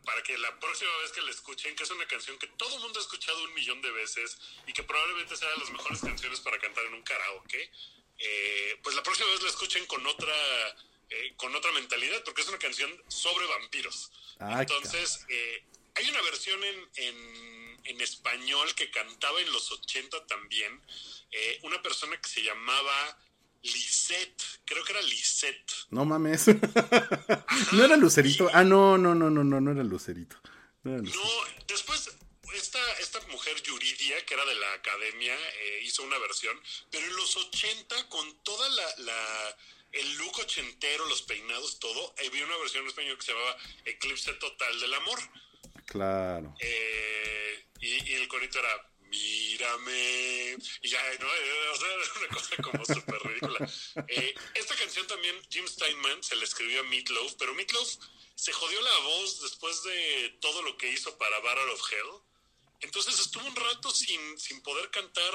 [0.04, 2.80] Para que la próxima vez que la escuchen, que es una canción que todo el
[2.80, 6.40] mundo ha escuchado un millón de veces y que probablemente sea de las mejores canciones
[6.40, 7.70] para cantar en un karaoke,
[8.18, 10.34] eh, pues la próxima vez la escuchen con otra
[11.10, 14.10] eh, con otra mentalidad, porque es una canción sobre vampiros.
[14.38, 15.64] Ah, Entonces, eh,
[15.96, 20.80] hay una versión en, en, en español que cantaba en los 80 también,
[21.32, 23.18] eh, una persona que se llamaba
[23.62, 25.72] Lisette, creo que era Lisette.
[25.90, 26.46] No mames.
[27.72, 28.48] no era Lucerito.
[28.52, 30.36] Ah, no, no, no, no, no, no era Lucerito.
[30.82, 31.22] No era Lucerito.
[31.24, 32.10] No, después
[32.54, 35.36] esta, esta mujer Yuridia, que era de la academia,
[35.82, 36.58] hizo una versión,
[36.90, 39.56] pero en los 80, con toda la, la-
[39.92, 44.32] el look ochentero, los peinados, todo, había una versión en español que se llamaba Eclipse
[44.34, 45.18] Total del Amor.
[45.86, 46.54] Claro.
[46.60, 52.28] Eh, y, y el corito era mírame y ya no Eh, o sea, era una
[52.28, 53.68] cosa como súper ridícula.
[54.08, 57.88] Eh, esta canción también Jim Steinman se la escribió a Meatloaf pero Meatloaf
[58.36, 62.22] se jodió la voz después de todo lo que hizo para Battle of Hell.
[62.80, 65.34] Entonces estuvo un rato sin, sin poder cantar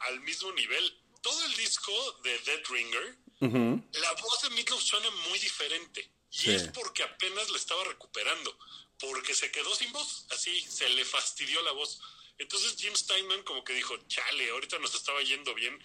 [0.00, 1.02] al mismo nivel.
[1.20, 6.10] Todo el disco de Dead Ringer la voz de Meatloaf suena muy diferente.
[6.30, 6.50] Y Sí.
[6.54, 8.58] es porque apenas la estaba recuperando.
[8.98, 10.26] Porque se quedó sin voz.
[10.30, 12.00] Así, se le fastidió la voz.
[12.38, 15.78] Entonces Jim Steinman como que dijo, chale, ahorita nos estaba yendo bien.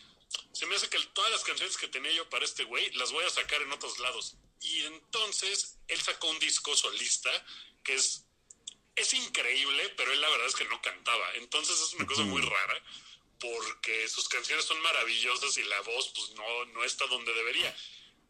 [0.52, 3.24] Se me hace que todas las canciones que tenía yo para este güey las voy
[3.24, 4.36] a sacar en otros lados.
[4.62, 7.30] Y entonces él sacó un disco solista
[7.84, 8.26] que es
[8.96, 11.34] es increíble, pero él la verdad es que no cantaba.
[11.36, 12.84] Entonces es una cosa muy rara
[13.44, 17.76] porque sus canciones son maravillosas y la voz pues no, no está donde debería.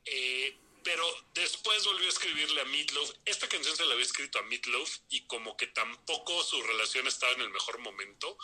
[0.06, 1.06] Eh, pero
[1.36, 3.12] después volvió a escribirle a Meatloaf.
[3.26, 7.32] Esta canción se la había escrito a Meatloaf y como que tampoco su relación estaba
[7.34, 8.38] en el mejor momento.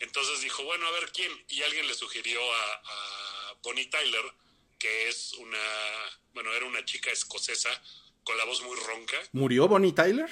[0.00, 1.30] Entonces dijo, bueno, a ver quién.
[1.48, 4.24] Y alguien le sugirió a, a Bonnie Tyler,
[4.78, 7.70] que es una, bueno, era una chica escocesa
[8.24, 9.18] con la voz muy ronca.
[9.32, 10.30] ¿Murió Bonnie Tyler?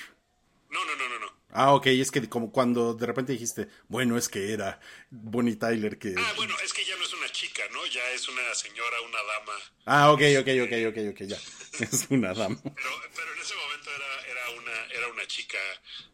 [0.73, 1.43] No, no, no, no, no.
[1.55, 5.99] Ah, ok, es que como cuando de repente dijiste, bueno, es que era Bonnie Tyler
[5.99, 6.15] que...
[6.17, 7.85] Ah, bueno, es que ya no es una chica, ¿no?
[7.87, 9.53] Ya es una señora, una dama.
[9.85, 11.39] Ah, ok, ok, ok, ok, ok, ya.
[11.85, 12.59] Es una dama.
[12.63, 15.59] Pero, pero en ese momento era, era, una, era una chica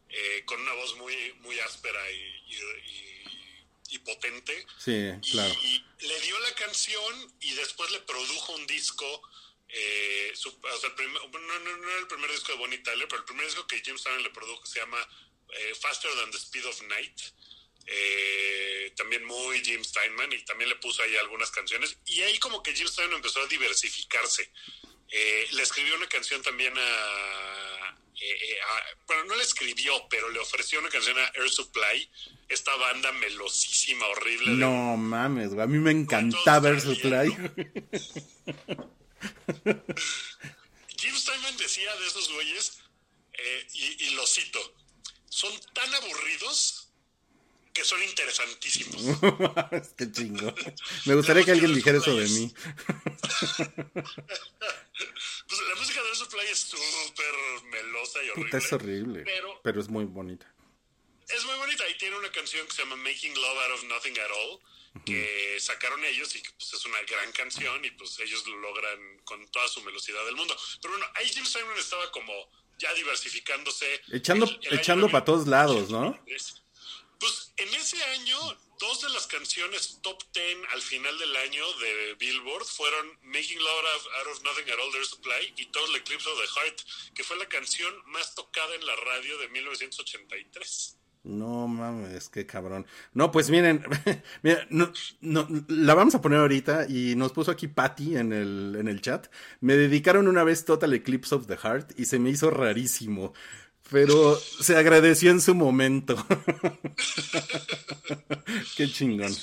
[0.09, 2.59] eh, con una voz muy, muy áspera y, y-
[2.91, 4.67] y- y potente.
[4.79, 5.55] Sí, claro.
[5.63, 9.07] Y, y le dio la canción y después le produjo un disco.
[9.69, 12.79] Eh, su- o sea, el primer- no, no, no era el primer disco de Bonnie
[12.79, 14.99] Tyler, pero el primer disco que James Tannen le produjo se llama
[15.51, 17.21] eh, Faster Than the Speed of Night.
[17.91, 21.97] Eh, también muy Jim Steinman y también le puso ahí algunas canciones.
[22.07, 24.51] Y ahí como que Jim Steinman empezó a diversificarse.
[25.53, 26.81] Le escribió una canción también a,
[27.89, 27.97] a-
[29.07, 32.11] Bueno, no le escribió, pero le ofreció una canción a Air Supply,
[32.51, 34.51] esta banda melosísima, horrible.
[34.51, 35.53] de- No mames.
[35.59, 37.35] A mí me encantaba Air Supply.
[40.97, 42.79] Jim Steinman decía de esos güeyes,
[43.33, 44.59] eh, y, y lo cito,
[45.29, 46.89] son tan aburridos
[47.73, 49.21] que son interesantísimos.
[49.97, 50.53] Qué chingo.
[51.05, 52.53] Me gustaría que alguien dijera eso de mí.
[55.49, 57.35] Pues la música de Air Supply es súper
[57.71, 58.45] melosa y horrible.
[58.51, 59.23] Puta, es horrible.
[59.25, 60.53] Pero Pero es muy bonita.
[61.29, 64.19] es muy bonita y tiene una canción que se llama Making Love Out of Nothing
[64.19, 64.61] at All
[65.05, 69.19] que sacaron ellos y que pues, es una gran canción y pues ellos lo logran
[69.25, 70.57] con toda su velocidad del mundo.
[70.81, 72.33] Pero bueno, ahí Jim Steinman estaba como
[72.79, 74.01] ya diversificándose.
[74.13, 76.01] Echando- El- el año echando de pa' todos lados, ¿no?
[76.25, 76.63] 1983.
[77.19, 78.39] Pues en ese año,
[78.79, 83.85] dos de las canciones top 10 al final del año de Billboard fueron Making Love
[83.87, 86.81] Out of, Out of Nothing at All, There's Supply y Total Eclipse of the Heart,
[87.17, 90.98] que fue la canción más tocada en la radio de 1983.
[91.29, 92.87] No mames, qué cabrón.
[93.13, 93.85] No, pues miren,
[94.43, 98.77] mira, no, no, la vamos a poner ahorita y nos puso aquí Patty en el,
[98.81, 99.27] en el chat.
[99.61, 103.35] Me dedicaron una vez Total Eclipse of the Heart y se me hizo rarísimo,
[103.91, 106.17] pero se agradeció en su momento.
[108.79, 109.37] qué chingón.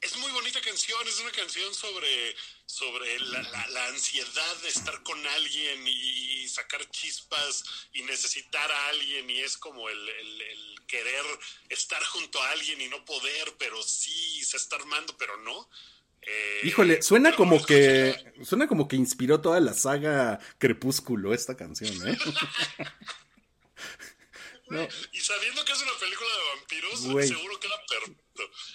[0.00, 2.34] Es muy bonita canción, es una canción sobre,
[2.82, 7.62] sobre la, la- la ansiedad de estar con alguien y sacar chispas
[7.92, 11.24] y necesitar a alguien y es como el, el- el querer
[11.68, 15.70] estar junto a alguien y no poder, pero sí se está armando, pero no.
[16.22, 18.14] Eh, Híjole, suena como que
[18.44, 22.16] suena como que inspiró toda la saga Crepúsculo esta canción, ¿eh?
[24.68, 24.88] No.
[25.12, 27.28] Y sabiendo que es una película de vampiros, Güey.
[27.28, 28.21] seguro queda perfecto.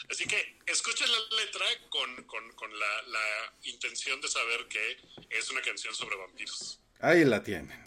[0.10, 4.98] Así que escuchen la letra con, con- con la, la intención de saber que
[5.30, 6.80] es una canción sobre vampiros.
[7.00, 7.87] Ahí la tienen.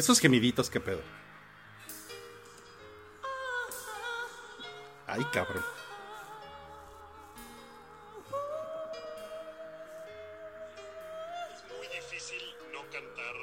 [0.00, 1.02] Esos gemiditos, qué pedo.
[5.06, 5.64] Ay, cabrón.
[11.52, 12.40] Es muy difícil
[12.72, 13.34] no cantar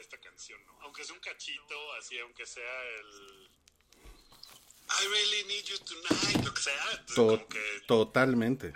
[0.00, 0.58] esta canción.
[0.80, 3.50] Aunque sea un cachito, así, aunque sea el
[4.90, 7.06] I really need you tonight, lo que sea.
[7.86, 8.72] Totalmente,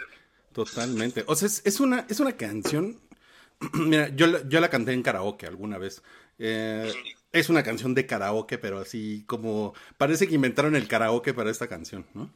[0.52, 1.24] totalmente.
[1.26, 3.00] O sea, es, una, es una canción.
[3.72, 6.02] Mira, yo, yo la canté en karaoke alguna vez.
[6.38, 6.92] Eh,
[7.32, 11.68] es una canción de karaoke, pero así como parece que inventaron el karaoke para esta
[11.68, 12.32] canción, ¿no?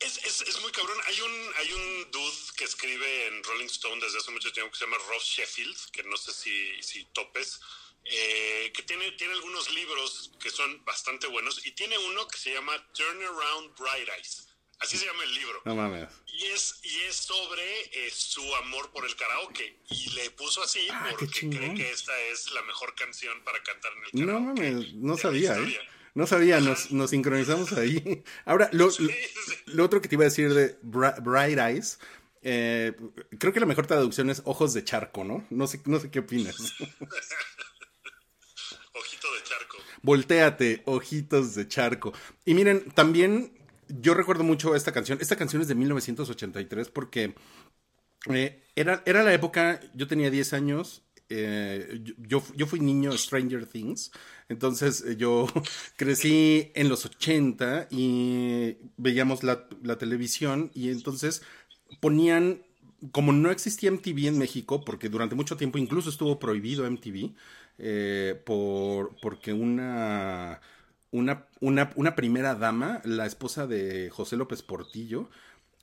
[0.00, 0.96] Es, es, es muy cabrón.
[1.06, 4.78] Hay un, hay un dude que escribe en Rolling Stone desde hace mucho tiempo que
[4.78, 7.60] se llama Ross Sheffield, que no sé si, si topes
[8.04, 12.52] eh, que tiene, tiene algunos libros que son bastante buenos y tiene uno que se
[12.52, 14.48] llama Turnaround Bright Eyes.
[14.80, 15.60] Así se llama el libro.
[15.64, 16.08] No mames.
[16.26, 19.80] Y es, y es sobre eh, su amor por el karaoke.
[19.90, 23.92] Y le puso así ah, porque cree que esta es la mejor canción para cantar
[23.92, 24.32] en el karaoke.
[24.32, 24.92] No mames, ¿eh?
[24.94, 25.56] no sabía.
[26.14, 28.24] No sabía, nos, nos sincronizamos ahí.
[28.44, 28.88] Ahora, lo,
[29.66, 31.98] lo, otro que te iba a decir de Bright Eyes,
[32.42, 32.92] eh,
[33.38, 35.46] creo que la mejor traducción es ojos de charco, ¿no?
[35.50, 36.56] No sé, no sé qué opinas.
[38.98, 39.76] Ojito de charco.
[40.02, 42.12] Voltéate, ojitos de charco.
[42.44, 43.52] Y miren, también
[43.88, 45.18] yo recuerdo mucho esta canción.
[45.20, 47.34] Esta canción es de 1983 porque
[48.30, 51.04] eh, era, era la época, yo tenía 10 años.
[51.30, 54.10] eh, yo- yo, fui niño Stranger Things,
[54.48, 55.46] entonces eh, yo
[55.96, 61.42] crecí en los 80 y veíamos la, la televisión y entonces
[62.00, 62.62] ponían,
[63.12, 67.34] como no existía MTV en México, porque durante mucho tiempo incluso estuvo prohibido MTV,
[67.78, 70.60] eh, por, porque una,
[71.10, 75.30] una, una, una primera dama, la esposa de José López Portillo,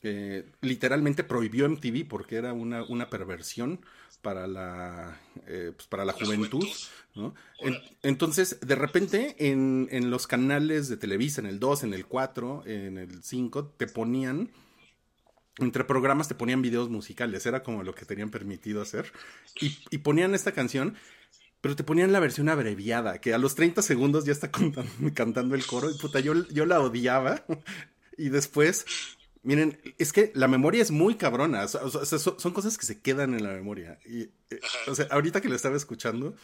[0.04, 3.80] eh, literalmente prohibió MTV porque era una, una perversión
[4.22, 6.60] para la, eh, pues, para la juventud.
[6.60, 6.68] juventud.
[7.16, 7.34] ¿no?
[7.60, 12.06] En- entonces, de repente, en, en los canales de Televisa, en el 2, en el
[12.06, 14.52] 4, en el 5, te ponían,
[15.60, 19.12] entre programas te ponían videos musicales, era como lo que tenían permitido hacer,
[19.62, 20.96] y, y ponían esta canción,
[21.66, 25.56] pero te ponían la versión abreviada, que a los 30 segundos ya está contando- cantando
[25.56, 27.44] el coro, y puta, yo, yo la odiaba,
[28.20, 28.86] y después...
[29.42, 31.64] Miren, es que la memoria es muy cabrona.
[31.64, 33.98] o sea, o sea, son, son cosas que se quedan en la memoria.
[34.06, 36.36] Y, eh, o sea, ahorita que lo estaba escuchando,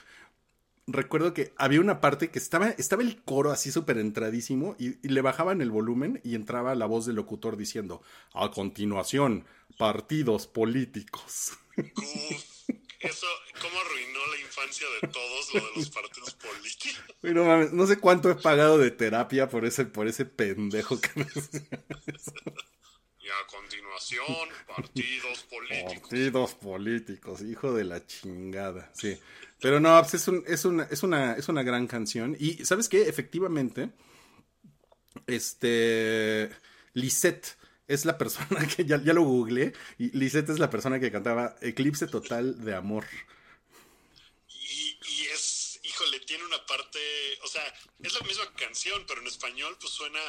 [0.88, 5.10] recuerdo que había una parte que estaba, estaba el coro así súper entradísimo y, y
[5.10, 8.02] le bajaban el volumen y entraba la voz del locutor diciendo,
[8.34, 9.46] a continuación,
[9.78, 11.54] partidos políticos.
[13.04, 13.26] Eso,
[13.62, 17.16] ¿cómo arruinó la infancia de todos lo de los partidos políticos?
[17.24, 21.26] Mames, no sé cuánto he pagado de terapia por ese, por ese pendejo que me
[21.26, 24.26] Y a continuación,
[24.68, 25.94] partidos políticos.
[26.02, 29.18] Partidos políticos, hijo de la chingada, sí.
[29.60, 32.36] Pero no, pues es, un- es, una, es, una, es una gran canción.
[32.40, 33.04] Y ¿sabes qué?
[33.08, 33.90] Efectivamente,
[35.28, 36.50] este,
[36.94, 37.58] Lisette
[37.94, 41.56] es la persona que, ya, ya lo googleé, y Lisette es la persona que cantaba
[41.62, 43.06] Eclipse Total de Amor.
[44.50, 47.00] Y, y es, híjole, tiene una parte,
[47.44, 47.64] o sea,
[48.04, 50.20] es la misma canción, pero en español pues suena,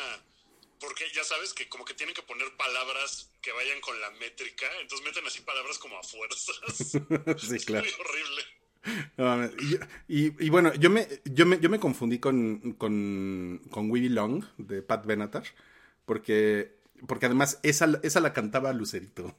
[0.80, 4.66] porque ya sabes que como que tienen que poner palabras que vayan con la métrica,
[4.80, 6.90] entonces meten así palabras como a fuerzas.
[7.40, 7.84] sí, Es claro.
[7.84, 8.42] muy horrible.
[9.16, 9.44] No.
[10.08, 14.00] Y, y- y bueno, yo me, yo me, yo me confundí con, con, con We
[14.00, 15.44] Belong de Pat Benatar,
[16.04, 19.34] porque, porque además esa, esa la cantaba Lucerito.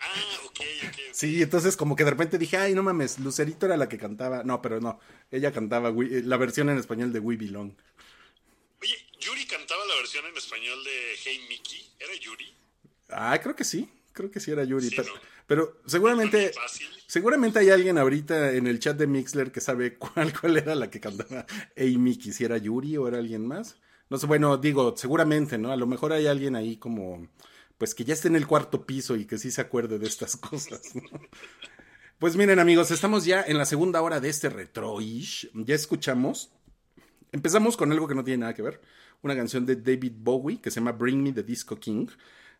[0.00, 0.96] Ah, ok, ok.
[1.12, 4.42] Sí, entonces como que de repente dije, ay, no mames, Lucerito era la que cantaba.
[4.44, 4.98] No, pero no,
[5.30, 7.72] ella cantaba We- la versión en español de We Belong.
[8.82, 12.52] Oye, Yuri cantaba la versión en español de Hey Mickey, ¿era Yuri?
[13.08, 14.88] Ah, creo que sí, creo que sí era Yuri.
[14.88, 15.20] Sí, pero, ¿no?
[15.46, 16.52] pero seguramente,
[17.06, 20.90] seguramente hay alguien ahorita en el chat de Mixler que sabe cuál, cuál era la
[20.90, 23.76] que cantaba Amy, si era Yuri o era alguien más.
[24.10, 25.72] No sé, bueno, digo, seguramente, ¿no?
[25.72, 27.26] A lo mejor hay alguien ahí como,
[27.78, 30.36] pues que ya esté en el cuarto piso y que sí se acuerde de estas
[30.36, 31.02] cosas, ¿no?
[32.18, 35.50] Pues miren amigos, estamos ya en la segunda hora de este retroish.
[35.52, 36.52] Ya escuchamos.
[37.32, 38.80] Empezamos con algo que no tiene nada que ver.
[39.22, 42.06] Una canción de David Bowie que se llama Bring Me the Disco King.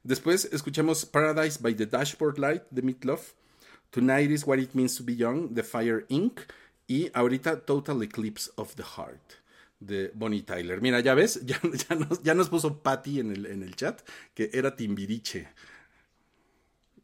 [0.03, 3.35] Después escuchamos Paradise by the Dashboard Light de Meatloaf.
[3.91, 6.41] Tonight is What It Means to Be Young de Fire Inc.
[6.89, 9.44] Y ahorita Total Eclipse of the Heart
[9.87, 10.81] de Bonnie Tyler.
[10.81, 14.01] Mira, ya ves, ya, ya nos, ya nos puso Patty en el, en el chat
[14.35, 15.49] que era Timbiriche.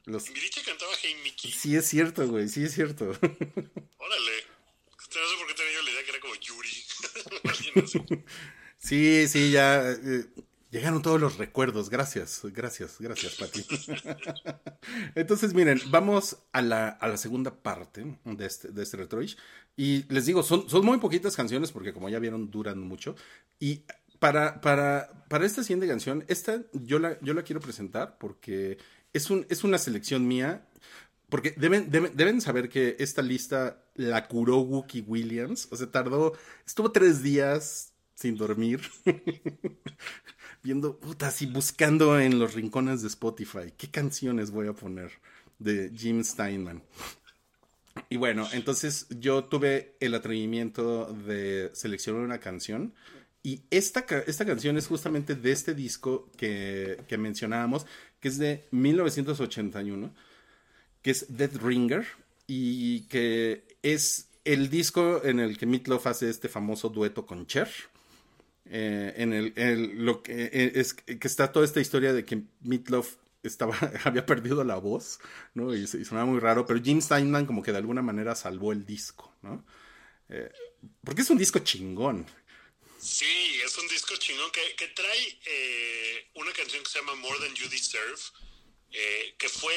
[0.06, 0.24] Los...
[0.24, 1.50] Timbiriche cantaba Hey Mickey.
[1.52, 3.04] Sí es cierto, güey, sí es cierto.
[3.10, 4.44] Órale.
[5.12, 8.24] No sé por qué tenía yo la idea que era como Yuri.
[8.82, 10.24] Sí, sí, ya eh,
[10.70, 11.90] llegaron todos los recuerdos.
[11.90, 13.64] Gracias, gracias, gracias, Pati.
[15.14, 19.36] Entonces, miren, vamos a la, a la segunda parte de este, de este Retroish.
[19.76, 23.16] Y les digo, son, son muy poquitas canciones porque como ya vieron, duran mucho.
[23.58, 23.84] Y
[24.18, 28.78] para, para, para esta siguiente canción, esta yo la, yo la quiero presentar porque
[29.12, 30.66] es, un, es una selección mía.
[31.28, 35.68] Porque deben, deben, deben saber que esta lista la curó Wookie Williams.
[35.70, 36.32] O sea, tardó,
[36.66, 37.90] estuvo tres días
[38.20, 38.80] sin dormir.
[40.62, 43.72] Viendo, puta, así buscando en los rincones de Spotify.
[43.76, 45.10] ¿Qué canciones voy a poner
[45.58, 46.82] de Jim Steinman?
[48.08, 52.94] Y bueno, entonces yo tuve el atrevimiento de seleccionar una canción.
[53.42, 57.86] Y esta, esta canción es justamente de este disco que, que mencionábamos,
[58.20, 60.12] que es de 1981
[61.02, 62.06] que es Dead Ringer
[62.46, 67.68] y que es el disco en el que Meatloaf hace este famoso dueto con Cher.
[68.66, 73.16] Eh, en el, lo que eh, es que está toda esta historia de que Meatloaf
[73.42, 75.18] estaba había perdido la voz,
[75.54, 75.74] ¿no?
[75.74, 78.84] Y, y sonaba muy raro, pero Jim Steinman como que de alguna manera salvó el
[78.84, 79.64] disco, ¿no?
[80.28, 80.52] Eh,
[81.04, 82.26] porque es un disco chingón.
[83.00, 87.54] Sí, es un disco chingón que, que trae una canción que se llama More Than
[87.54, 88.20] You Deserve,
[89.38, 89.74] que fue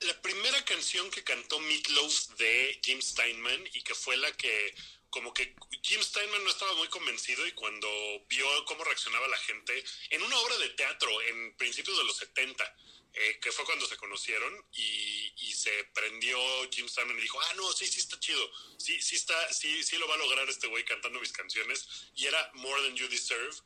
[0.00, 4.74] la primera canción que cantó Meatloaf de Jim Steinman y que fue la que
[5.10, 7.88] como que Jim Steinman no estaba muy convencido y cuando
[8.28, 12.76] vio cómo reaccionaba la gente en una obra de teatro en principios de los 70,
[13.14, 16.38] eh, que fue cuando se conocieron y, y se prendió
[16.70, 19.96] Jim Steinman y dijo, ah, no, sí, sí está chido, sí, sí está, sí, sí
[19.96, 23.56] lo va a lograr este güey cantando mis canciones y era More Than You Deserve.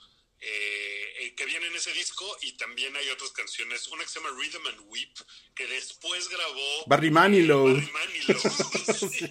[0.44, 4.18] eh, eh, que viene en ese disco y también hay otras canciones, una que se
[4.20, 5.14] llama Rhythm and Weep,
[5.54, 7.66] que después grabó Barry Manilow.
[7.68, 8.40] Barry Manilow.
[9.12, 9.30] Sí.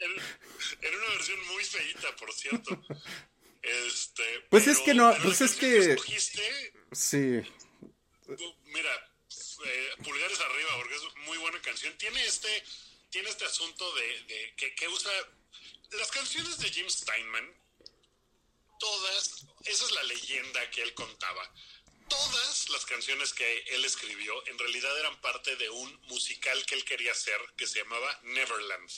[0.00, 0.16] en,
[0.82, 2.82] en una versión muy feita, por cierto.
[3.62, 7.40] Este, Pues es que no, pues es que- escogiste, Sí.
[8.66, 9.12] mira,
[9.64, 11.96] eh, pulgares arriba, porque es muy buena canción.
[11.98, 12.62] Tiene este,
[13.10, 15.10] tiene este asunto de, de que, que usa
[15.92, 17.54] las canciones de Jim Steinman,
[18.78, 21.52] todas, esa es la leyenda que él contaba.
[22.08, 26.84] Todas las canciones que él escribió en realidad eran parte de un musical que él
[26.84, 28.90] quería hacer que se llamaba Neverland.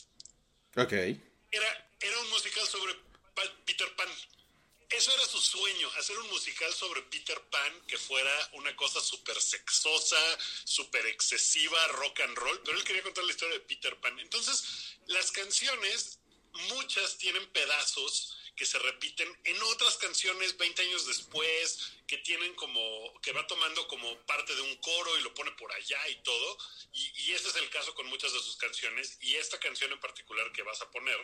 [0.76, 0.92] Ok.
[1.50, 2.94] Era, era un musical sobre
[3.64, 4.08] Peter Pan.
[4.90, 9.38] Eso era su sueño, hacer un musical sobre Peter Pan que fuera una cosa súper
[9.40, 14.18] sexosa, súper excesiva, rock and roll, pero él quería contar la historia de Peter Pan.
[14.18, 16.18] Entonces, las canciones,
[16.70, 23.20] muchas tienen pedazos que se repiten en otras canciones 20 años después, que tienen como,
[23.22, 26.58] que va tomando como parte de un coro y lo pone por allá y todo.
[26.92, 29.18] Y, y ese es el caso con muchas de sus canciones.
[29.20, 31.18] Y esta canción en particular que vas a poner,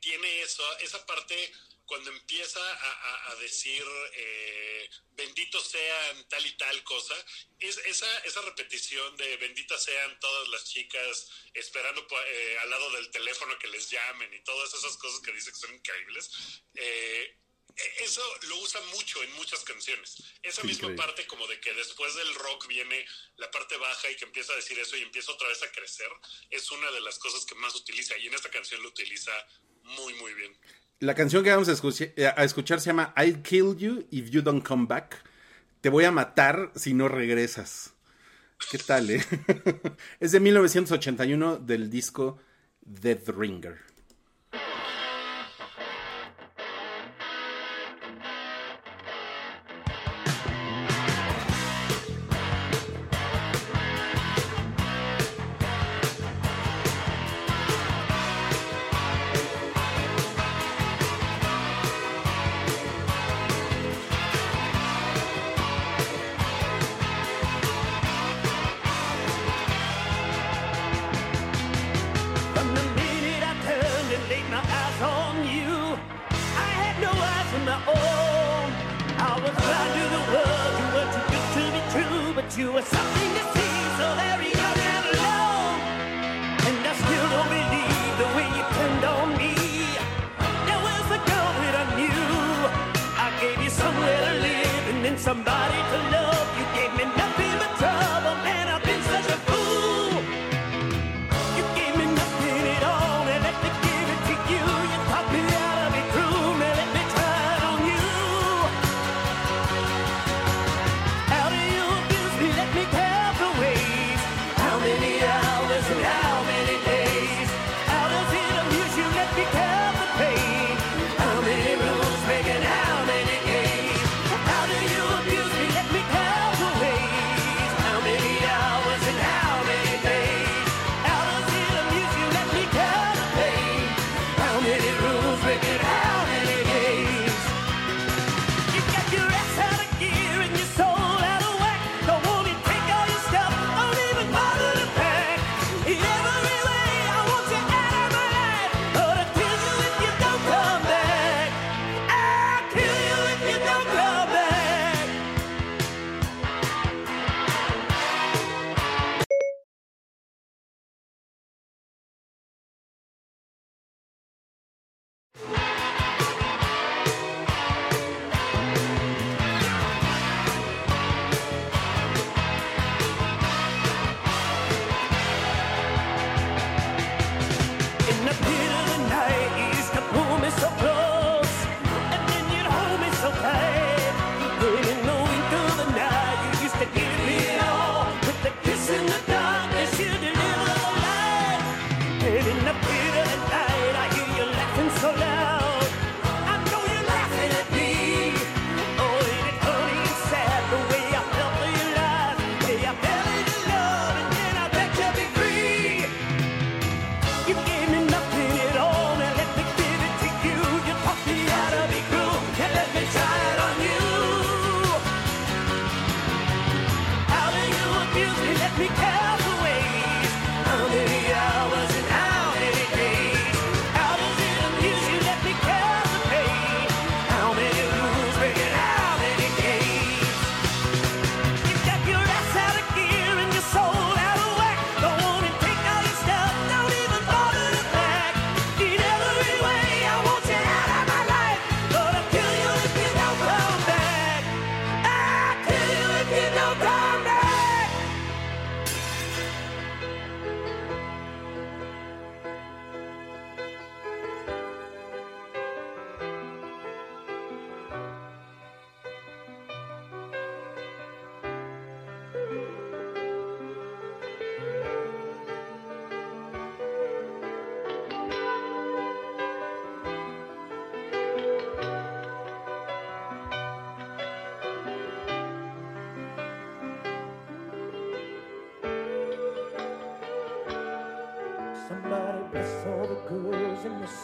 [0.00, 1.52] tiene eso, esa parte
[1.84, 3.84] cuando empieza a, a- a decir
[4.14, 7.14] eh, bendito sean tal y tal cosa,
[7.58, 13.10] es esa, esa repetición de benditas sean todas las chicas esperando eh, al lado del
[13.10, 16.30] teléfono que les llamen y todas esas cosas que dice que son increíbles.
[16.76, 17.36] eh,
[18.00, 20.16] eso lo usa mucho en muchas canciones.
[20.42, 23.04] Esa misma parte como de que después del rock viene
[23.36, 26.08] la parte baja y que empieza a decir eso y empieza otra vez a crecer,
[26.50, 29.32] es una de las cosas que más utiliza y en esta canción lo utiliza
[29.82, 30.56] muy muy bien.
[31.00, 34.42] La canción que vamos a escuchar, a escuchar se llama I'll kill you if you
[34.42, 35.24] don't come back.
[35.80, 37.94] Te voy a matar si no regresas.
[38.70, 39.24] ¿Qué tal, eh?
[40.20, 42.38] es de 1981 del disco
[42.82, 43.89] Death Ringer.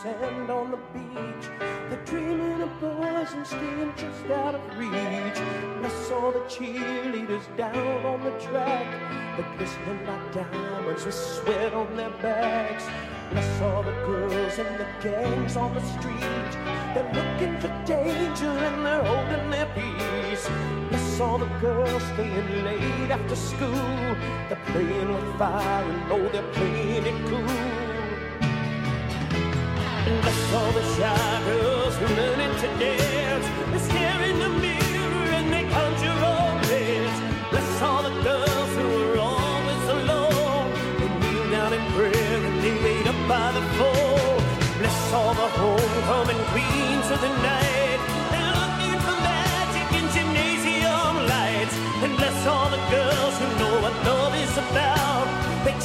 [0.07, 1.47] Sand on the beach.
[1.89, 4.93] They're dreaming of boys and staying just out of reach.
[4.95, 8.87] And I saw the cheerleaders down on the track.
[9.37, 12.85] They're glistening like diamonds with sweat on their backs.
[13.31, 16.53] And I saw the girls and the gangs on the street.
[16.95, 20.47] They're looking for danger and they're holding their peace.
[20.93, 24.17] I saw the girls staying late after school.
[24.49, 27.86] They're playing with fire and know they're playing it cool.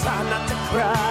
[0.01, 1.10] Try not to cry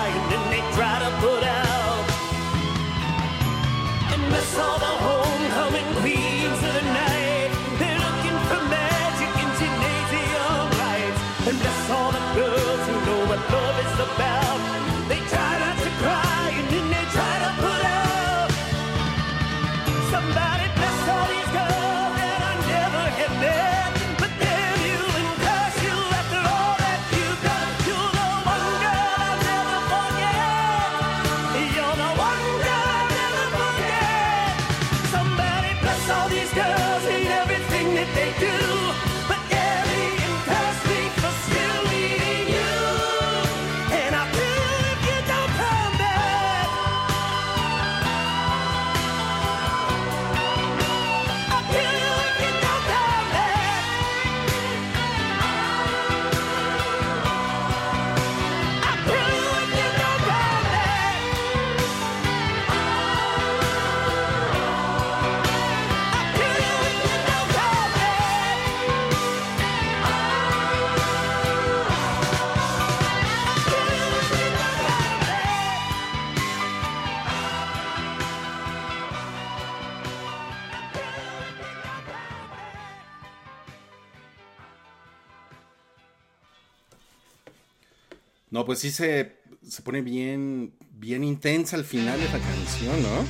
[88.61, 93.25] No, pues sí se, se pone bien, bien intensa al final de la canción, ¿no?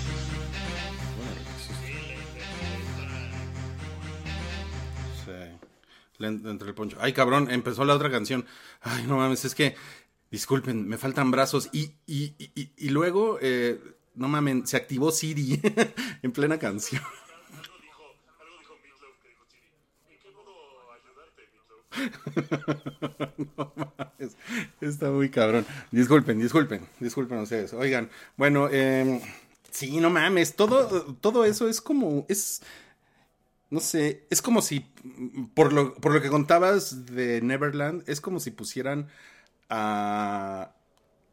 [5.24, 5.30] Sí.
[6.18, 6.96] Le en- entre el poncho.
[7.00, 8.44] Ay, cabrón, empezó la otra canción.
[8.80, 9.76] Ay, no mames, es que,
[10.30, 11.68] disculpen, me faltan brazos.
[11.72, 13.80] Y, y, y, y- y luego, eh,
[14.14, 15.60] no mames, se activó Siri
[16.22, 17.02] en plena canción.
[23.56, 24.36] No mames,
[24.80, 25.66] Está muy cabrón.
[25.90, 27.72] Disculpen, disculpen, disculpen ustedes.
[27.72, 29.20] Oigan, bueno, eh,
[29.70, 32.62] sí, no mames, todo, todo eso es como, es,
[33.70, 34.80] no sé, es como si,
[35.54, 39.08] por lo, por lo que contabas de Neverland, es como si pusieran
[39.68, 40.72] a,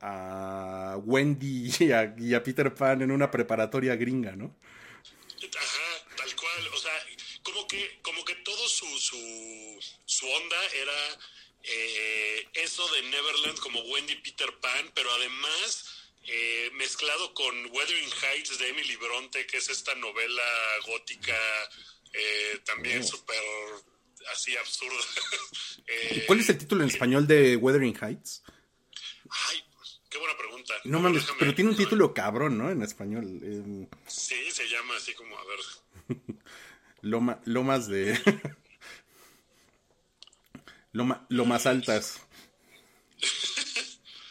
[0.02, 4.56] a Wendy y a, y a Peter Pan en una preparatoria gringa, ¿no?
[5.56, 6.74] Ajá, tal cual.
[6.74, 6.92] O sea,
[7.44, 11.20] como que, como que todo su, su, su onda era
[11.64, 15.86] eh, eso de Neverland como Wendy Peter Pan, pero además
[16.24, 20.44] eh, mezclado con Wuthering Heights de Emily Bronte, que es esta novela
[20.88, 21.38] gótica
[22.14, 23.38] eh, también súper
[24.34, 24.98] así absurda.
[26.28, 28.44] ¿Cuál es el título en español de Wuthering Heights?
[29.30, 29.64] Ay,
[30.10, 30.74] qué buena pregunta.
[30.86, 32.72] No mames, pero tiene un título cabrón, ¿no?
[32.72, 33.40] En español.
[33.44, 35.60] eh, Sí, se llama así como, a ver.
[37.02, 38.20] Loma, lomas de.
[40.92, 42.22] Loma, lomas altas.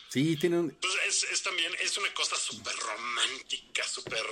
[0.09, 0.70] Sí, tiene un.
[0.70, 4.24] Pues es, es también, es una cosa súper romántica, súper...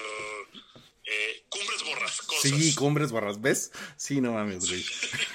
[1.04, 2.42] eh, cumbres borrascosas.
[2.42, 3.40] Sí, cumbres borras.
[3.40, 3.70] ¿Ves?
[3.96, 4.84] Sí, no mames, güey.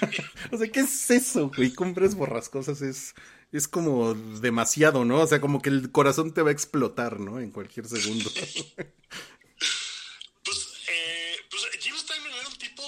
[0.51, 1.73] o sea, ¿qué es eso, güey?
[1.73, 3.13] Cumbres borrascosas es.
[3.51, 5.21] Es como demasiado, ¿no?
[5.21, 7.39] O sea, como que el corazón te va a explotar, ¿no?
[7.39, 8.30] En cualquier segundo.
[10.43, 12.84] Pues, eh, pues era un tipo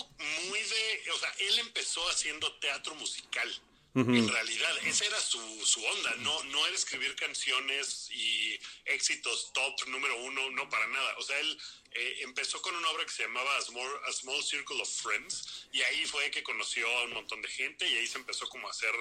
[0.47, 1.11] muy de...
[1.13, 3.61] O sea, él empezó haciendo teatro musical.
[3.93, 6.15] En realidad, esa era su, su onda.
[6.19, 11.17] No, no era escribir canciones y éxitos top número uno, no para nada.
[11.17, 11.57] O sea, él
[11.91, 15.67] eh, empezó con una obra que se llamaba A Small, A Small Circle of Friends
[15.73, 18.65] y ahí fue que conoció a un montón de gente y ahí se empezó como
[18.69, 18.93] a hacer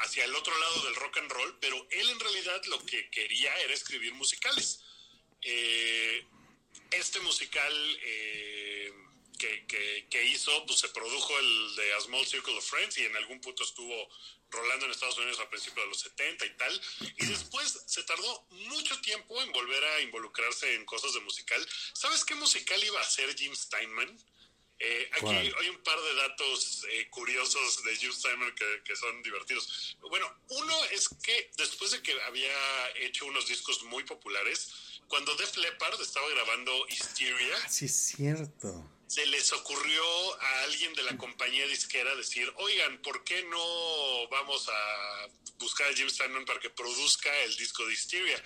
[0.00, 3.54] hacia el otro lado del rock and roll, pero él en realidad lo que quería
[3.60, 4.80] era escribir musicales.
[5.40, 6.26] Eh,
[6.90, 7.72] este musical
[8.02, 8.73] eh,
[9.44, 13.04] que que, que, hizo, pues se produjo el de A Small Circle of Friends y
[13.04, 14.08] en algún punto estuvo
[14.50, 16.80] rolando en Estados Unidos a principios de los 70 y tal.
[17.18, 21.66] Y después se tardó mucho tiempo en volver a involucrarse en cosas de musical.
[21.92, 24.18] ¿Sabes qué musical iba a hacer Jim Steinman?
[24.80, 29.22] Eh, aquí hay un par de datos eh, curiosos de Jim Steinman que, que son
[29.22, 29.96] divertidos.
[30.00, 35.56] Bueno, uno es que después de que había hecho unos discos muy populares, cuando Def
[35.56, 38.93] Leppard estaba grabando Hysteria, Sí, es cierto.
[39.14, 44.68] Se les ocurrió a alguien de la compañía disquera decir, oigan, ¿por qué no vamos
[44.68, 45.28] a
[45.58, 48.44] buscar a Jim Steinman para que produzca el disco de Hysteria?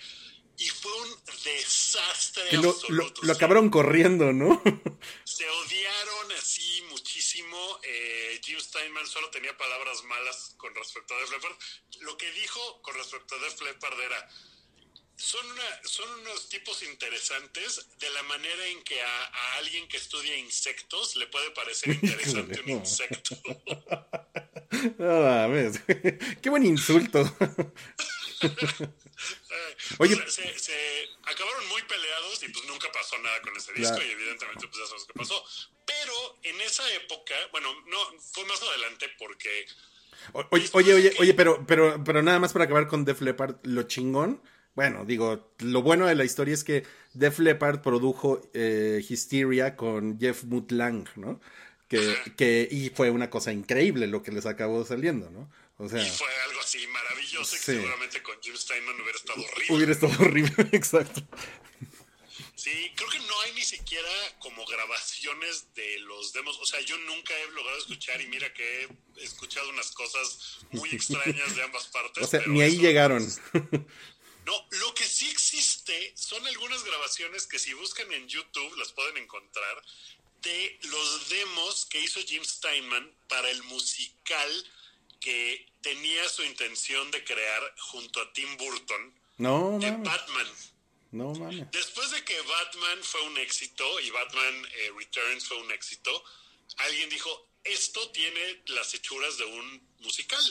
[0.57, 3.21] Y fue un desastre Que lo, absoluto.
[3.23, 4.61] lo acabaron corriendo, ¿no?
[5.23, 7.79] se odiaron así muchísimo.
[7.81, 11.55] Eh, Jim Steinman solo tenía palabras malas con respecto a Def Leppard.
[12.01, 14.29] Lo que dijo con respecto a Def Leppard era,
[15.19, 19.97] son, una- son unos tipos interesantes de la manera en que a, a alguien que
[19.97, 23.35] estudia insectos le puede parecer interesante un insecto.
[24.99, 25.79] No mames.
[26.41, 27.19] Qué buen insulto.
[28.41, 30.15] Eh, Oye.
[30.15, 34.07] sea, se, se acabaron muy peleados y pues nunca pasó nada con ese disco Claro.
[34.09, 35.43] y evidentemente pues ya sabes qué pasó.
[35.85, 39.65] Pero en esa época, bueno, no, fue más adelante porque
[40.33, 43.55] O- Oye, oye, oye, oye, pero, pero, pero nada más para acabar con Def Leppard,
[43.63, 44.41] lo chingón.
[44.79, 50.17] Bueno, digo, lo bueno de la historia es que Def Leppard produjo eh, Hysteria con
[50.17, 51.41] Jeff Mutlang, ¿no?
[51.89, 55.51] Que, que, y fue una cosa increíble lo que les acabó saliendo, ¿no?
[55.79, 59.75] O sea, Y fue algo así maravilloso que seguramente con Jim Steinman hubiera estado horrible.
[59.75, 61.27] hubiera estado horrible, exacto.
[62.55, 66.57] Sí, creo que no hay ni siquiera como grabaciones de los demos.
[66.57, 68.87] O sea, yo nunca he logrado escuchar y mira que
[69.17, 72.23] he escuchado unas cosas muy extrañas de ambas partes.
[72.23, 73.27] O sea, pero ni ahí llegaron.
[74.49, 79.17] No, lo que sí existe son algunas grabaciones que si buscan en YouTube las pueden
[79.17, 79.83] encontrar
[80.41, 84.51] de los demos que hizo Jim Steinman para el musical
[85.19, 90.09] que tenía su intención de crear junto a Tim Burton No, de mames.
[90.09, 90.47] Batman.
[91.11, 91.69] No mames.
[91.69, 96.23] Después de que Batman fue un éxito y Batman eh, Returns fue un éxito,
[96.77, 100.43] alguien dijo, esto tiene las hechuras de un musical.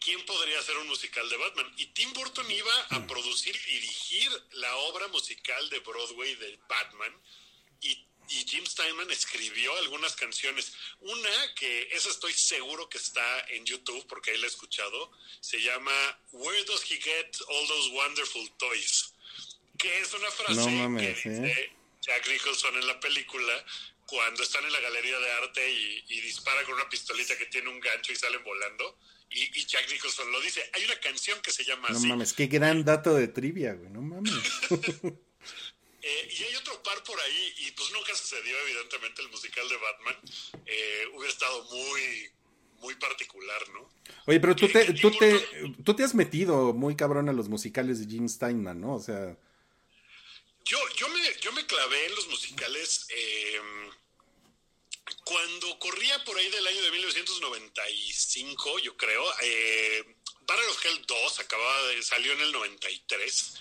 [0.00, 1.72] ¿Quién podría hacer un musical de Batman?
[1.76, 7.14] Y Tim Burton iba a producir y dirigir la obra musical de Broadway de Batman.
[7.82, 7.90] Y,
[8.28, 10.72] y Jim Steinman escribió algunas canciones.
[11.00, 15.12] Una que esa estoy seguro que está en YouTube porque ahí la he escuchado.
[15.40, 15.92] Se llama
[16.32, 19.12] Where Does He Get All Those Wonderful Toys?
[19.76, 21.32] Que es una frase No mames, que ¿eh?
[21.32, 23.66] dice Jack Nicholson en la película
[24.06, 27.68] cuando están en la galería de arte y, y dispara con una pistolita que tiene
[27.68, 28.98] un gancho y salen volando.
[29.30, 30.60] Y, y Jack Nicholson lo dice.
[30.74, 32.06] Hay una canción que se llama No así.
[32.06, 33.90] mames, qué gran dato de trivia, güey.
[33.90, 34.32] No mames.
[36.02, 39.76] Eh, y hay otro par por ahí, y pues nunca sucedió, evidentemente, el musical de
[39.76, 40.16] Batman.
[40.64, 42.30] Eh, hubiera estado muy,
[42.80, 43.86] muy particular, ¿no?
[44.24, 45.38] Oye, pero tú te, tú te,
[45.84, 48.94] tú te has metido muy cabrón a los musicales de Jim Steinman, ¿no?
[48.94, 49.36] O sea,
[50.64, 53.60] Yo, yo, me, yo me clavé en los musicales eh,
[55.30, 59.24] cuando corría por ahí del año de 1995, yo creo.
[59.42, 63.54] Eh, Battle of Hell 2 acababa de, salió en el 93.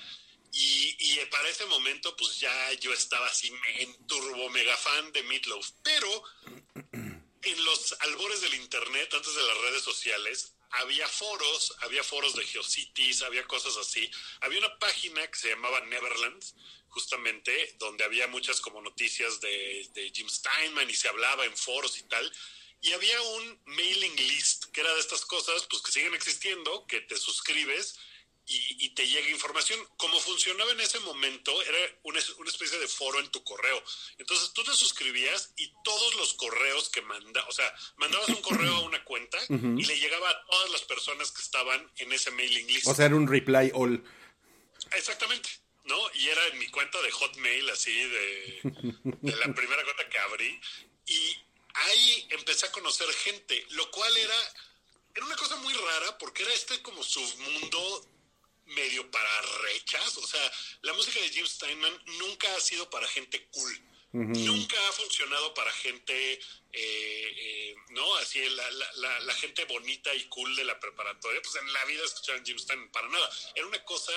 [0.52, 5.22] Y, y para ese momento, pues ya yo estaba así en turbo mega fan de
[5.22, 5.70] Meatloaf.
[5.84, 6.24] Pero
[6.92, 12.46] en los albores del internet, antes de las redes sociales, había foros, había foros de
[12.46, 14.10] Geocities, había cosas así.
[14.42, 16.44] Había una página que se llamaba Neverland,
[16.90, 21.98] justamente, donde había muchas como noticias de, de Jim Steinman y se hablaba en foros
[21.98, 22.32] y tal.
[22.82, 27.02] Y había un mailing list, que era de estas cosas, pues que siguen existiendo, que
[27.02, 27.98] te suscribes
[28.50, 29.80] y, y te llega información.
[29.96, 33.82] Como funcionaba en ese momento, era una, una especie de foro en tu correo.
[34.18, 38.74] Entonces tú te suscribías y todos los correos que manda, o sea, mandabas un correo
[38.76, 42.68] a una cuenta y le llegaba a todas las personas que estaban en ese mailing
[42.68, 42.88] list.
[42.88, 44.04] o sea, era un reply all.
[44.94, 45.50] Exactamente,
[45.86, 45.98] ¿no?
[46.16, 48.62] Y era en mi cuenta de Hotmail, así, de,
[49.04, 50.60] de la primera cuenta que abrí.
[51.06, 51.38] Y
[51.74, 54.54] ahí empecé a conocer gente, lo cual era,
[55.14, 58.06] era una cosa muy rara porque era este como submundo
[58.70, 60.18] medio para rechas.
[60.18, 60.52] O sea,
[60.82, 63.86] la música de Jim Steinman nunca ha sido para gente cool.
[64.12, 66.40] Nunca ha funcionado para gente, eh,
[66.74, 68.16] eh, ¿no?
[68.16, 71.86] Así, la, la, la, la gente bonita y cool de la preparatoria, pues en la
[71.86, 73.30] vida escuchaban Jim Steinman para nada.
[73.54, 74.12] Era una cosa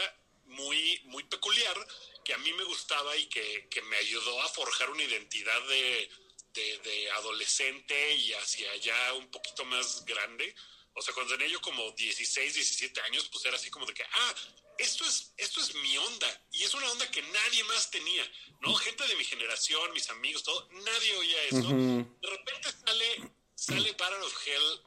[0.46, 1.76] muy, muy peculiar
[2.24, 6.10] que a mí me gustaba y que, que me ayudó a forjar una identidad de,
[6.54, 10.54] de, de adolescente y hacia allá un poquito más grande
[10.94, 14.04] O sea, cuando tenía yo como 16, 17 años, pues era así como de que,
[14.04, 14.34] ah,
[14.78, 16.46] esto es, esto es mi onda.
[16.52, 18.74] Y es una onda que nadie más tenía, ¿no?
[18.74, 21.68] Gente de mi generación, mis amigos, todo, nadie oía eso.
[21.68, 24.80] De repente sale, sale Battle of Hell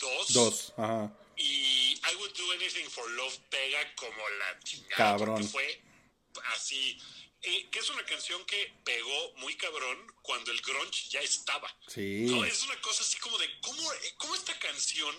[0.00, 0.32] 2.
[0.32, 1.16] Dos, ajá.
[1.36, 4.96] Y I Would Do Anything for Love pega como la chingada.
[4.96, 5.36] Cabrón.
[5.36, 5.82] Porque fue
[6.54, 7.00] así.
[7.42, 11.74] Eh, que es una canción que pegó muy cabrón cuando el grunge ya estaba.
[11.86, 12.26] Sí.
[12.28, 13.82] No, es una cosa así como de, ¿cómo,
[14.18, 15.14] cómo esta canción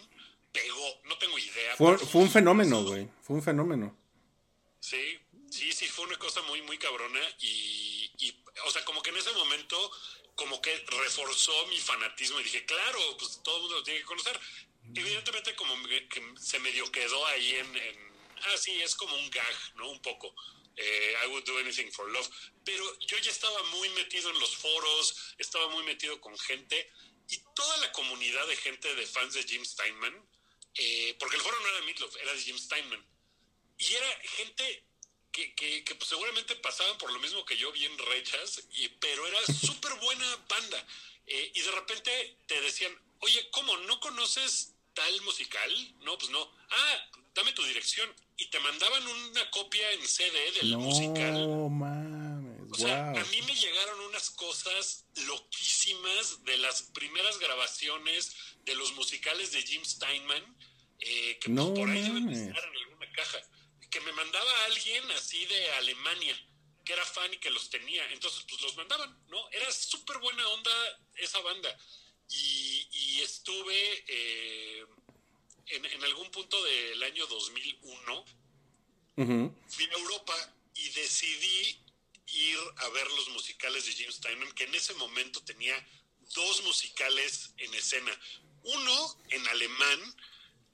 [0.52, 1.02] pegó?
[1.06, 1.76] No tengo idea.
[1.78, 3.08] Fue, fue un fenómeno, güey.
[3.24, 3.98] Fue un fenómeno.
[4.80, 5.20] Sí,
[5.50, 9.18] sí, sí, fue una cosa muy, muy cabrona y, y, o sea, como que en
[9.18, 9.92] ese momento,
[10.36, 14.06] como que reforzó mi fanatismo y dije, claro, pues todo el mundo lo tiene que
[14.06, 14.40] conocer.
[14.96, 16.08] Evidentemente como que
[16.40, 18.12] se medio quedó ahí en, en-
[18.48, 19.90] ah, sí, es como un gag, ¿no?
[19.92, 20.34] Un poco.
[20.82, 22.28] Eh, I would do anything for love.
[22.66, 26.92] Pero yo ya estaba muy metido en los foros, estaba muy metido con gente
[27.30, 30.14] y toda la comunidad de gente de fans de Jim Steinman,
[30.76, 33.06] eh, porque el foro no era de Meatloaf, era de Jim Steinman.
[33.78, 34.84] Y era gente
[35.32, 39.26] que, que, que, pues, seguramente pasaban por lo mismo que yo, bien rechas, y, pero
[39.28, 40.88] era súper buena banda.
[41.28, 43.78] Eh, y de repente te decían, oye, ¿cómo?
[43.78, 45.96] ¿No conoces tal musical?
[46.00, 46.52] No, pues no.
[46.70, 48.14] Ah, dame tu dirección.
[48.42, 51.34] Y te mandaban una copia en CD del musical.
[51.34, 58.36] No mames, O sea, a mí me llegaron unas cosas loquísimas de las primeras grabaciones
[58.64, 60.58] de los musicales de Jim Steinman,
[61.02, 63.38] eh, que pues, No por ahí deben estar en alguna caja,
[63.92, 66.36] que me mandaba alguien así de Alemania,
[66.84, 69.38] que era fan y que los tenía, entonces pues los mandaban, ¿no?
[69.52, 70.72] Era súper buena onda
[71.18, 71.78] esa banda.
[72.28, 74.86] Y, y estuve eh,
[75.72, 78.26] en, en algún punto del año 2001,
[79.18, 79.56] Ujú.
[79.68, 81.78] fui a Europa y decidí
[82.28, 85.76] ir a ver los musicales de Jim Steinman, que en ese momento tenía
[86.34, 88.12] dos musicales en escena.
[88.64, 90.16] Uno en alemán,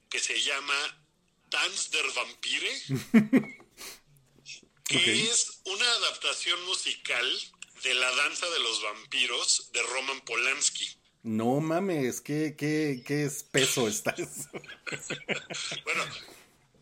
[0.08, 1.04] que se llama
[1.50, 2.82] Tanz der Vampire,
[4.84, 7.40] que es una adaptación musical
[7.82, 10.97] de La Danza de los Vampiros de Roman Polanski.
[11.22, 14.48] No mames, qué, qué, qué espeso estás.
[15.84, 16.04] Bueno,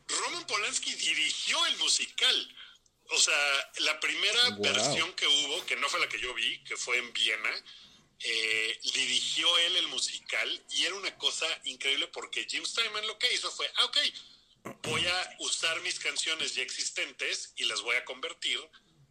[0.09, 2.57] Roman Polanski dirigió el musical.
[3.11, 4.63] O sea, la primera Wow.
[4.63, 7.51] versión que hubo, que no fue la que yo vi, que fue en Viena,
[8.21, 13.33] eh, dirigió él el musical y era una cosa increíble porque Jim Steinman lo que
[13.33, 13.99] hizo fue, ah, ok,
[14.83, 18.59] voy a usar mis canciones ya existentes y las voy a convertir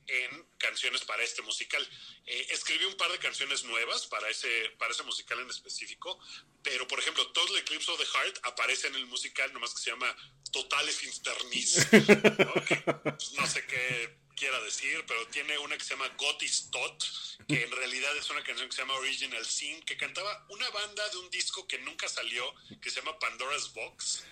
[0.08, 1.88] en canciones para este musical.
[2.26, 6.20] Eh, escribí un par de canciones nuevas para ese, para ese musical en específico,
[6.64, 9.92] pero por ejemplo, Total Eclipse of the Heart aparece en el musical, nomás que se
[9.92, 10.16] llama
[10.52, 11.88] Totale Finsternis.
[11.92, 12.66] ¿no?
[12.66, 17.04] Que, pues, no sé qué quiera decir, pero tiene una que se llama Gotis Tot,
[17.48, 21.08] que en realidad es una canción que se llama Original Sin, que cantaba una banda
[21.10, 24.24] de un disco que nunca salió, que se llama Pandora's Box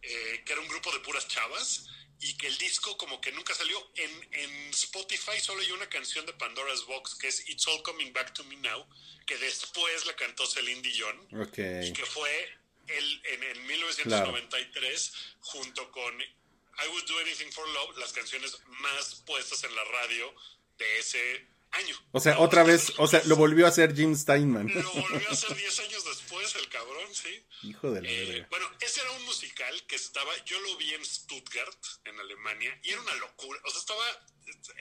[0.00, 1.86] eh, que era un grupo de puras chavas
[2.20, 3.90] y que el disco como que nunca salió.
[3.94, 8.12] En, en Spotify solo hay una canción de Pandora's Box que es It's All Coming
[8.12, 8.86] Back to Me Now,
[9.26, 11.58] que después la cantó Celine Dion Ok.
[11.84, 12.58] y que fue
[12.88, 19.22] el, en, en 1993 junto con I Would Do Anything for Love, las canciones más
[19.26, 20.34] puestas en la radio
[20.78, 21.96] de ese año.
[22.12, 24.68] O sea, otra vez, o sea, lo volvió a hacer Jim Steinman.
[24.68, 27.44] Lo volvió a hacer 10 años después, el cabrón, sí.
[27.62, 31.04] Hijo de la Eh, bueno, ese era un musical que estaba, yo lo vi en
[31.04, 33.60] Stuttgart, en Alemania, y era una locura.
[33.64, 34.04] O sea, estaba,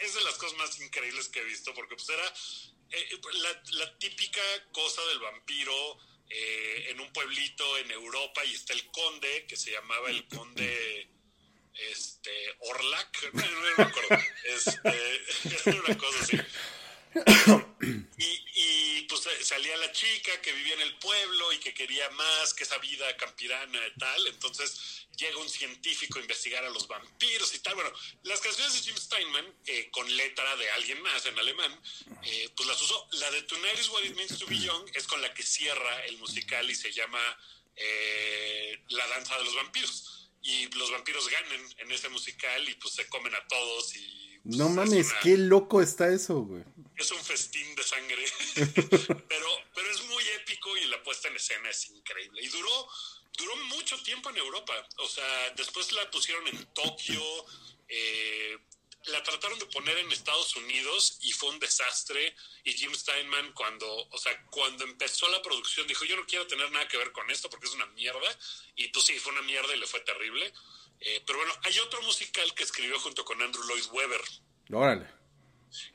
[0.02, 2.26] es de las cosas más increíbles que he visto, porque pues era
[2.92, 4.42] eh, la, la típica
[4.72, 5.98] cosa del vampiro
[6.30, 11.12] eh, en un pueblito en Europa, y está el conde, que se llamaba el conde
[11.92, 14.24] este Orlac, no, no me acuerdo.
[14.46, 16.38] Este, era una cosa así.
[18.18, 22.10] Y, y, pues eh, salía la chica que vivía en el pueblo y que quería
[22.12, 24.28] más que esa vida campirana y tal.
[24.28, 27.76] Entonces llega un científico a investigar a los vampiros y tal.
[27.76, 27.92] Bueno,
[28.24, 31.80] las canciones de Jim Steinman, eh, con letra de alguien más en alemán,
[32.24, 33.08] eh, pues las usó.
[33.14, 36.06] La de Tonight is What It Means to Be Young es con la que cierra
[36.06, 37.20] el musical y se llama
[37.76, 40.14] eh, La Danza de los Vampiros.
[40.44, 44.40] Y los vampiros ganan en ese musical y pues se comen a todos y...
[44.44, 46.64] pues, No es mames, una- qué loco está eso, güey.
[46.98, 48.26] Es un festín de sangre,
[49.30, 52.42] pero, pero es muy épico y la puesta en escena es increíble.
[52.42, 52.90] Y duró,
[53.38, 54.74] duró mucho tiempo en Europa.
[54.98, 57.22] O sea, después la pusieron en Tokio,
[57.88, 58.58] eh,
[59.06, 62.36] la trataron de poner en Estados Unidos y fue un desastre.
[62.64, 66.72] Y Jim Steinman cuando, o sea, cuando empezó la producción dijo, yo no quiero tener
[66.72, 68.40] nada que ver con esto porque es una mierda.
[68.76, 70.52] Y pues sí, fue una mierda y le fue terrible.
[71.00, 74.22] Eh, pero bueno, hay otro musical que escribió junto con Andrew Lloyd Webber,
[74.72, 75.08] Órale.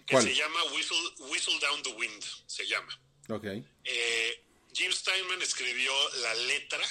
[0.06, 0.24] Que ¿Cuál?
[0.24, 3.00] se llama Whistle, Whistle Down the Wind, se llama.
[3.28, 3.44] Ok.
[3.84, 5.92] Eh, Jim Steinman escribió
[6.22, 6.86] la letra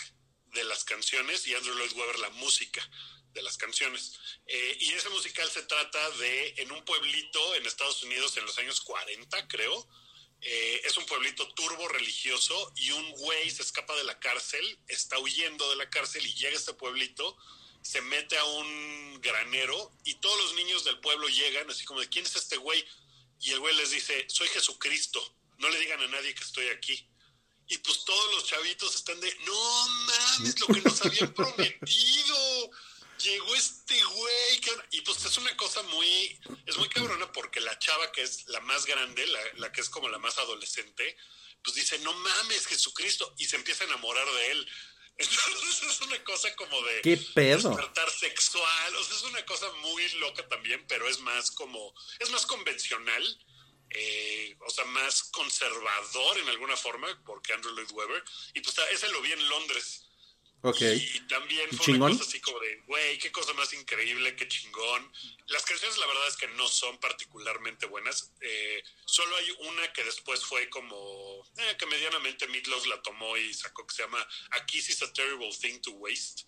[0.54, 2.88] de las canciones y Andrew Lloyd Webber la música
[3.34, 4.20] de las canciones.
[4.46, 8.58] Eh, y ese musical se trata de en un pueblito en Estados Unidos en los
[8.58, 9.88] años 40, creo.
[10.42, 15.20] Eh, es un pueblito turbo religioso y un güey se escapa de la cárcel, está
[15.20, 17.38] huyendo de la cárcel y llega a este pueblito,
[17.82, 22.10] se mete a un granero y todos los niños del pueblo llegan así como de
[22.10, 22.86] ¿quién es este güey?
[23.40, 25.20] Y el güey les dice, soy Jesucristo,
[25.58, 27.08] no le digan a nadie que estoy aquí.
[27.68, 32.72] Y pues todos los chavitos están de, no mames, lo que nos habían prometido.
[33.18, 34.60] Llegó este güey.
[34.60, 34.86] ¿qué onda?".
[34.92, 38.60] Y pues es una cosa muy, es muy cabrona porque la chava que es la
[38.62, 41.16] más grande, la, la que es como la más adolescente,
[41.64, 43.34] pues dice, no mames, Jesucristo.
[43.38, 44.68] Y se empieza a enamorar de él.
[45.18, 47.70] Entonces es una cosa como de ¿Qué pedo?
[47.70, 48.96] despertar sexual.
[48.96, 53.24] O sea, es una cosa muy loca también, pero es más como, es más convencional.
[53.94, 58.24] eh, o sea, más conservador en alguna forma, porque Andrew Lloyd Webber,
[58.54, 60.08] y pues ese lo vi en Londres.
[60.64, 60.82] Ok.
[60.82, 62.12] Y, también fue ¿Chingón?
[62.12, 65.12] una cosa así como de, güey, qué cosa más increíble, qué chingón.
[65.48, 68.32] Las canciones, la verdad es que no son particularmente buenas.
[68.42, 73.54] Eh, solo hay una que después fue como, eh, que medianamente Meatloaf la tomó y
[73.54, 76.44] sacó que se llama A Kiss is a Terrible Thing to Waste.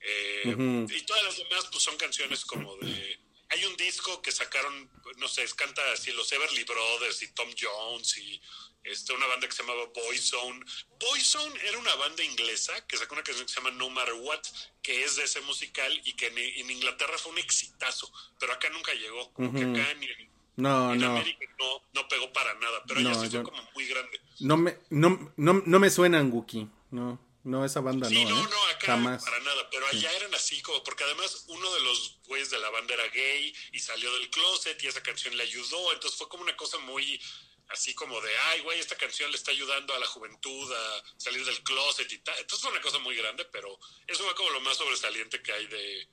[0.00, 0.86] Eh.
[0.90, 3.21] Y todas las demás, pues son canciones como de.
[3.52, 8.16] Hay un disco que sacaron, no sé, canta así los Everly Brothers y Tom Jones
[8.18, 8.40] y
[8.84, 10.64] este, una banda que se llamaba Boyzone.
[10.98, 14.40] Boyzone era una banda inglesa que sacó una canción que se llama No Matter What,
[14.82, 18.10] que es de ese musical y que en, en Inglaterra fue un exitazo,
[18.40, 19.32] pero acá nunca llegó.
[19.34, 21.10] Como que acá ni en, No, en no.
[21.10, 24.20] América no, no pegó para nada, pero No, ella sí fue yo- como muy grande.
[24.40, 26.68] No me, no, no, no me suenan, Wookie.
[26.90, 28.48] No, no, esa banda Sí, no, no, ¿eh?
[28.50, 29.24] no, acá Jamás.
[29.24, 32.70] para nada, pero allá eran así como, porque además uno de los güeyes de la
[32.70, 36.42] banda era gay y salió del closet y esa canción le ayudó, entonces fue como
[36.44, 37.20] una cosa muy
[37.68, 41.42] así como de, ay, güey, esta canción le está ayudando a la juventud a salir
[41.44, 44.60] del closet y tal, entonces fue una cosa muy grande, pero eso fue como lo
[44.60, 46.08] más sobresaliente que hay de,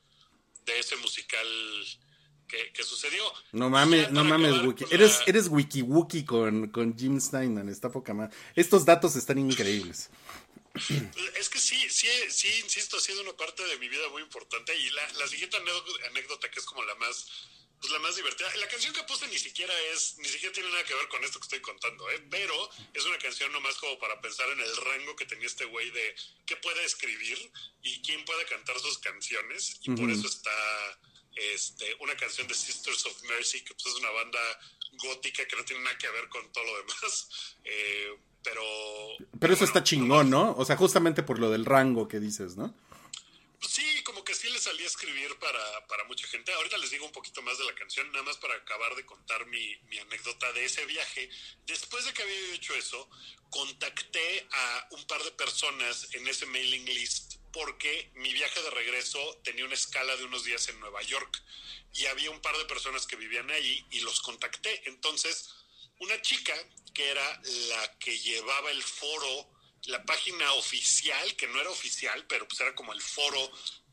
[0.65, 1.45] de ese musical
[2.47, 3.23] que, que sucedió.
[3.51, 4.85] No mames, no mames, acabar Wookie.
[4.85, 8.33] con Eres, la- eres Wiki Wookie con, con Jim Steinman, está poca más.
[8.55, 10.09] Estos datos están increíbles.
[11.35, 14.75] Es que sí, sí, sí, insisto, ha sido una parte de mi vida muy importante.
[14.75, 17.27] Y la, la siguiente anécdota, que es como la más,
[17.79, 18.53] pues la más divertida.
[18.57, 21.39] La canción que puse ni siquiera es, ni siquiera tiene nada que ver con esto
[21.39, 22.23] que estoy contando, ¿eh?
[22.29, 25.89] Pero es una canción nomás como para pensar en el rango que tenía este güey
[25.91, 26.15] de
[26.45, 27.51] qué puede escribir
[27.81, 29.77] y quién puede cantar sus canciones.
[29.83, 30.99] Y por eso está
[31.35, 34.39] este, una canción de Sisters of Mercy, que pues es una banda
[34.97, 37.29] gótica que no tiene nada que ver con todo lo demás.
[37.71, 38.61] Eh, pero.
[39.39, 40.55] Pero eso bueno, está chingón, ¿no?
[40.57, 42.73] O sea, justamente por lo del rango que dices, ¿no?
[43.61, 46.53] Sí, como que sí le salí a escribir para, para mucha gente.
[46.53, 49.45] Ahorita les digo un poquito más de la canción, nada más para acabar de contar
[49.47, 51.29] mi, mi anécdota de ese viaje.
[51.67, 53.09] Después de que había hecho eso,
[53.49, 59.19] contacté a un par de personas en ese mailing list porque mi viaje de regreso
[59.43, 61.41] tenía una escala de unos días en Nueva York
[61.93, 64.87] y había un par de personas que vivían ahí y los contacté.
[64.87, 65.49] Entonces,
[65.99, 66.53] una chica
[66.93, 69.49] que era la que llevaba el foro,
[69.85, 73.51] la página oficial, que no era oficial, pero pues era como el foro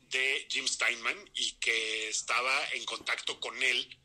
[0.09, 3.99] de Jim Steinman y que estaba en contacto con él,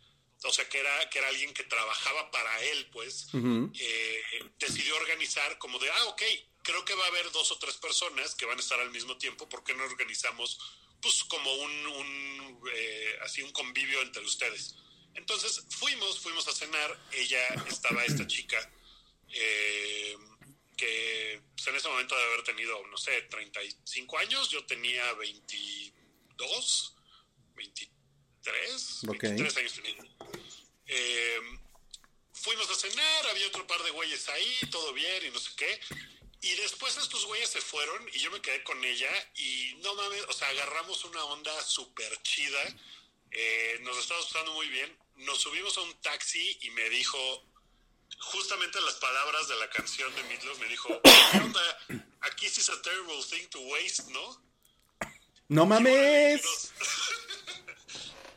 [0.43, 4.23] o sea que era, que era alguien que trabajaba para él, pues, eh,
[4.57, 6.21] decidió organizar como de, ah, ok,
[6.63, 9.17] creo que va a haber dos o tres personas que van a estar al mismo
[9.17, 10.59] tiempo, ¿por qué no organizamos
[11.01, 14.75] pues como un, un, eh, así un convivio entre ustedes?
[15.15, 18.57] Entonces fuimos, fuimos a cenar, ella estaba esta chica,
[19.29, 20.17] eh,
[20.77, 26.95] que pues, en ese momento debe haber tenido, no sé, 35 años, yo tenía 22,
[27.55, 29.21] 23, Ok.
[29.23, 29.97] 23 años tenía.
[30.87, 31.39] Eh,
[32.33, 35.79] fuimos a cenar, había otro par de güeyes ahí, todo bien y no sé qué.
[36.41, 40.23] Y después estos güeyes se fueron y yo me quedé con ella y no mames,
[40.23, 42.75] o sea, agarramos una onda súper chida,
[43.29, 47.17] eh, nos estábamos pasando muy bien, nos subimos a un taxi y me dijo,
[48.19, 51.61] justamente las palabras de la canción de Meatloaf, me dijo, ¿qué onda?
[52.21, 54.41] Aquí sí es a terrible thing to waste, ¿no?
[55.49, 56.71] ¡No mames!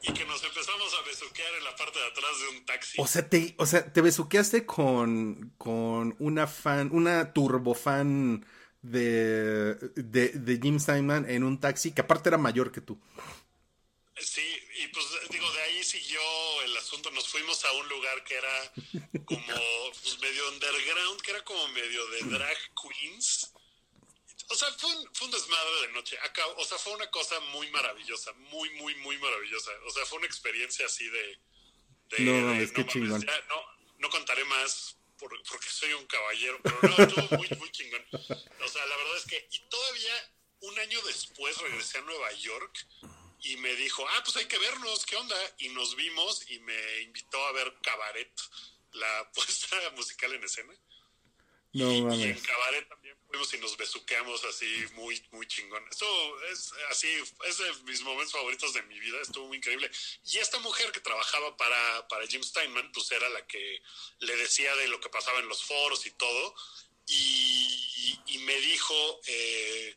[0.06, 3.00] Y, que nos empezamos a besuquear en la parte de atrás de un taxi.
[3.00, 8.44] O sea, te, o sea, te besuqueaste con, con una fan, una turbo fan
[8.82, 13.00] de, de, de Jim Steinman en un taxi que aparte era mayor que tú.
[14.16, 16.20] Sí, y pues digo, de ahí siguió
[16.62, 17.10] el asunto.
[17.10, 18.72] Nos fuimos a un lugar que era
[19.24, 23.52] como pues, medio underground, que era como medio de drag queens.
[24.50, 26.16] O sea, fue un, fue un desmadre de noche.
[26.22, 29.70] Acá, o sea, fue una cosa muy maravillosa, muy, muy, muy maravillosa.
[29.86, 31.38] O sea, fue una experiencia así de...
[32.10, 33.20] de- No de- mames, qué chingón.
[33.24, 33.62] ya, no,
[33.98, 38.04] no contaré más por- porque soy un caballero, pero no, estuvo muy, muy chingón.
[38.12, 39.48] O sea, la verdad es que...
[39.50, 40.30] Y todavía
[40.60, 42.86] un año después regresé a Nueva York
[43.44, 45.36] y me dijo, ah, pues hay que vernos, ¿qué onda?
[45.58, 48.32] Y nos vimos y me invitó a ver Cabaret,
[48.92, 50.74] la puesta musical en escena.
[51.74, 52.40] No y, y en.
[52.40, 55.84] Cabaret también fuimos y nos besuqueamos así muy, muy chingón.
[55.90, 56.06] Esto
[56.50, 57.08] es así,
[57.46, 59.90] es de mis momentos favoritos de mi vida, estuvo muy increíble.
[60.24, 63.82] Y esta mujer que trabajaba para, para Jim Steinman, pues era la que
[64.20, 66.54] le decía de lo que pasaba en los foros y todo.
[67.08, 69.96] Y, y me dijo, eh,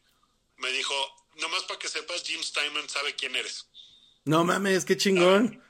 [0.58, 3.68] me dijo, nomás para que sepas, Jim Steinman sabe quién eres.
[4.26, 5.64] No mames, qué chingón.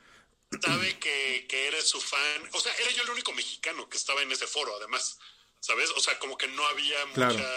[0.61, 2.49] Sabe que, que eres su fan.
[2.53, 5.17] O sea, era yo el único mexicano que estaba en ese foro, además.
[5.59, 5.89] ¿Sabes?
[5.91, 7.33] O sea, como que no había Claro.
[7.33, 7.49] mucha,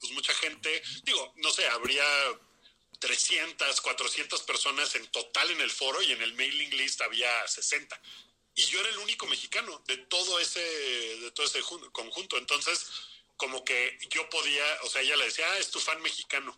[0.00, 0.82] pues mucha gente.
[1.04, 2.04] Digo, no sé, habría
[2.98, 8.00] 300, 400 personas en total en el foro y en el mailing list había 60.
[8.54, 12.38] Y yo era el único mexicano de todo ese, de todo ese jun- conjunto.
[12.38, 12.86] Entonces,
[13.36, 16.56] como que yo podía, o sea, ella le decía, ah, es tu fan mexicano.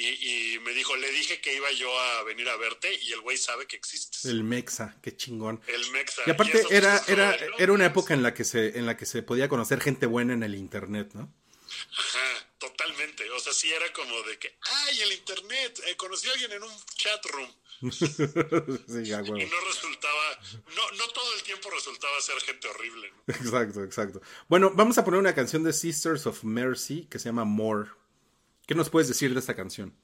[0.00, 3.20] Y, y me dijo, le dije que iba yo a venir a verte y el
[3.20, 4.26] güey sabe que existes.
[4.26, 5.60] El Mexa, qué chingón.
[5.66, 6.22] El Mexa.
[6.24, 9.24] Y aparte era, era, era una época en la que se, en la que se
[9.24, 11.34] podía conocer gente buena en el internet, ¿no?
[11.98, 13.28] Ajá, totalmente.
[13.32, 14.56] O sea, sí era como de que,
[14.86, 17.52] ay, el internet, eh, conocí a alguien en un chat room.
[17.90, 19.36] sí, a Y huevo.
[19.36, 20.40] no resultaba,
[20.76, 23.12] no, no todo el tiempo resultaba ser gente horrible.
[23.26, 23.34] ¿no?
[23.34, 24.20] Exacto, exacto.
[24.48, 27.90] Bueno, vamos a poner una canción de Sisters of Mercy que se llama More.
[28.68, 29.96] ¿Qué nos puedes decir de esta canción?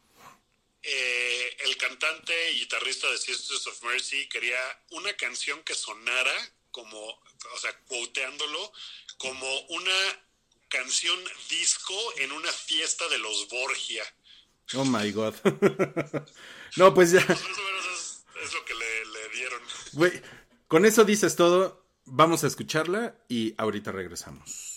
[0.82, 4.57] Eh, el cantante y guitarrista de Sisters of Mercy quería
[4.93, 6.35] una canción que sonara
[6.70, 8.73] como, o sea, quoteándolo,
[9.19, 10.24] como una
[10.69, 11.20] canción
[11.51, 14.03] disco en una fiesta de los Borgia.
[14.73, 15.35] Oh my god.
[16.77, 17.20] no, pues ya.
[17.20, 19.62] Más o menos es, es lo que le, le dieron.
[19.93, 20.23] Güey,
[20.69, 21.85] con eso dices todo.
[22.07, 24.74] Vamos a escucharla y ahorita regresamos.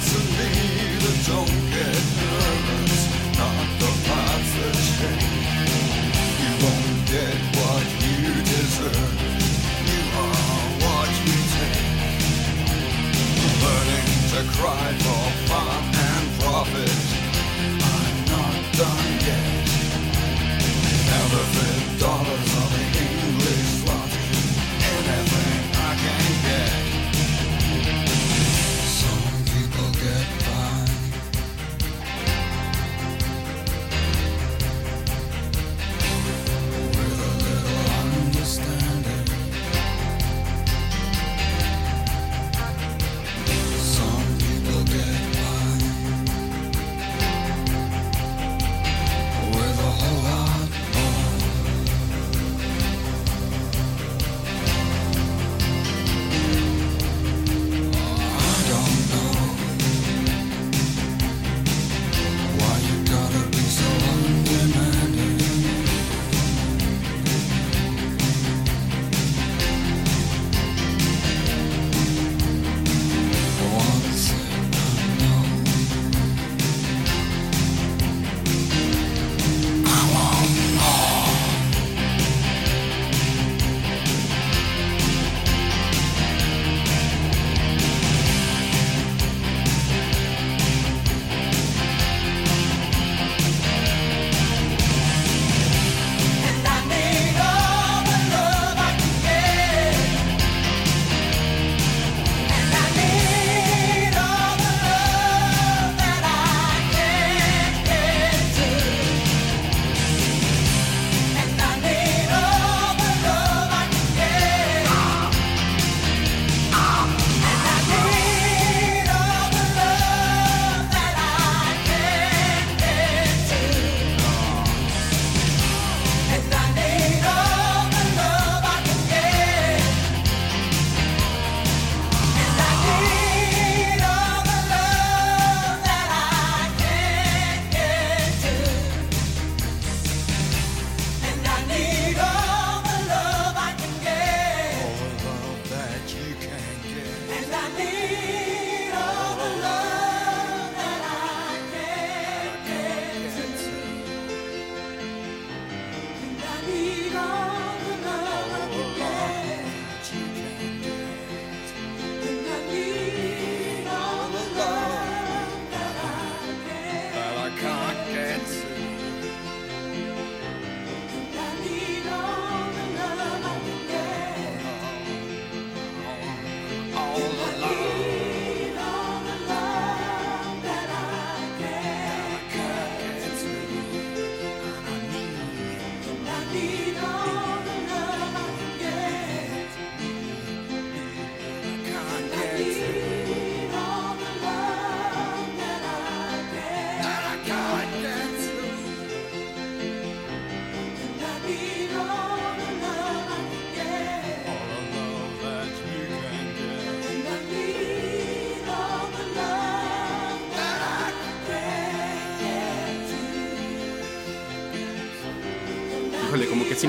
[0.00, 1.67] 是你的错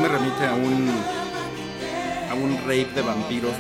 [0.10, 0.90] remite a un
[2.32, 3.54] a un rape de vampiros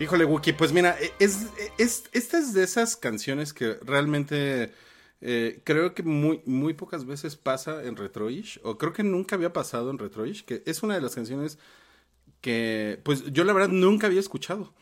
[0.00, 1.46] Híjole, Wookie, pues mira, es,
[1.78, 4.72] es, esta es de esas canciones que realmente
[5.20, 9.52] eh, creo que muy, muy pocas veces pasa en Retroish, o creo que nunca había
[9.52, 11.58] pasado en Retroish, que es una de las canciones
[12.40, 14.72] que, pues yo la verdad nunca había escuchado.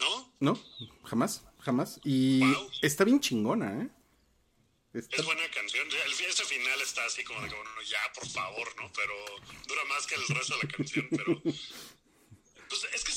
[0.00, 0.32] ¿No?
[0.40, 0.58] ¿No?
[1.04, 2.00] Jamás, jamás.
[2.04, 2.70] Y Wow.
[2.80, 3.88] está bien chingona, ¿eh?
[4.94, 5.86] Está- Es buena canción.
[5.86, 8.90] El, ese final está así como de que, bueno, ya, por favor, ¿no?
[8.94, 9.12] Pero
[9.68, 11.42] dura más que el resto de la canción, pero...
[12.66, 13.12] Pues es que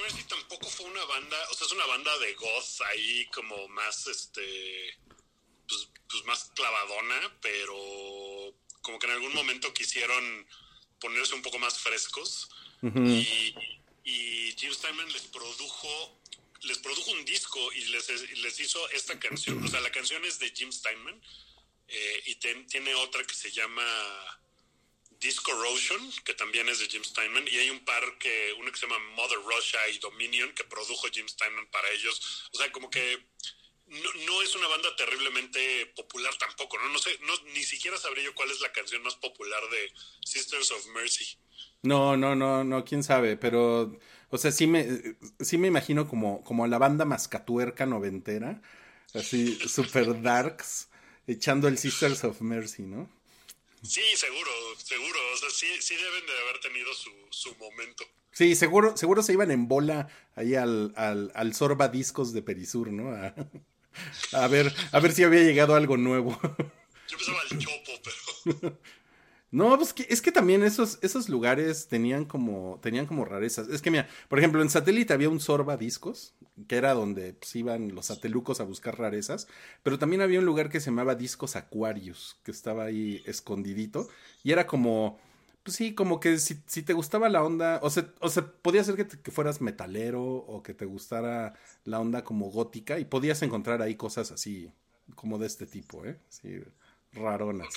[0.00, 4.06] Mercy tampoco fue una banda, o sea, es una banda de goth ahí como más,
[4.06, 4.98] este,
[5.68, 10.46] pues, pues más clavadona, pero como que en algún momento quisieron
[11.00, 12.48] ponerse un poco más frescos.
[12.82, 13.54] Y,
[14.04, 16.18] y Jim Steinman les produjo
[16.62, 18.08] les produjo un disco y les,
[18.38, 21.18] les hizo esta canción, o sea, la canción es de Jim Steinman
[21.88, 23.82] eh, y ten- tiene otra que se llama
[25.20, 28.78] Disco Rosion, que también es de Jim Steinman, y hay un par que, uno que
[28.78, 32.48] se llama Mother Russia y Dominion, que produjo Jim Steinman para ellos.
[32.52, 33.26] O sea, como que
[33.86, 36.88] no, no es una banda terriblemente popular tampoco, ¿no?
[36.88, 39.92] No sé, no, ni siquiera sabría yo cuál es la canción más popular de
[40.24, 41.36] Sisters of Mercy.
[41.82, 43.98] No, no, no, no, quién sabe, pero,
[44.30, 44.86] o sea, sí me,
[45.40, 48.62] sí me imagino como, como la banda mascatuerca noventera,
[49.12, 50.88] así, super darks,
[51.26, 53.19] echando el Sisters of Mercy, ¿no?
[53.82, 55.18] Sí, seguro, seguro.
[55.34, 58.04] O sea, sí, sí deben de haber tenido su, su momento.
[58.32, 62.92] Sí, seguro, seguro se iban en bola ahí al, al, al Sorba Discos de Perisur,
[62.92, 63.10] ¿no?
[63.10, 63.34] A,
[64.32, 66.38] a ver, a ver si había llegado algo nuevo.
[67.08, 68.78] Yo pensaba el chopo, pero...
[69.52, 73.68] No, pues que, es que también esos, esos lugares tenían como, tenían como rarezas.
[73.68, 76.34] Es que mira, por ejemplo, en satélite había un Sorba Discos,
[76.68, 79.48] que era donde pues, iban los satelucos a buscar rarezas,
[79.82, 84.08] pero también había un lugar que se llamaba Discos Aquarius, que estaba ahí escondidito,
[84.44, 85.18] y era como,
[85.64, 88.84] pues sí, como que si, si te gustaba la onda, o sea, o sea podía
[88.84, 91.54] ser que, te- que fueras metalero o que te gustara
[91.84, 94.72] la onda como gótica, y podías encontrar ahí cosas así,
[95.16, 96.18] como de este tipo, ¿eh?
[96.28, 96.60] Sí,
[97.12, 97.68] raronas.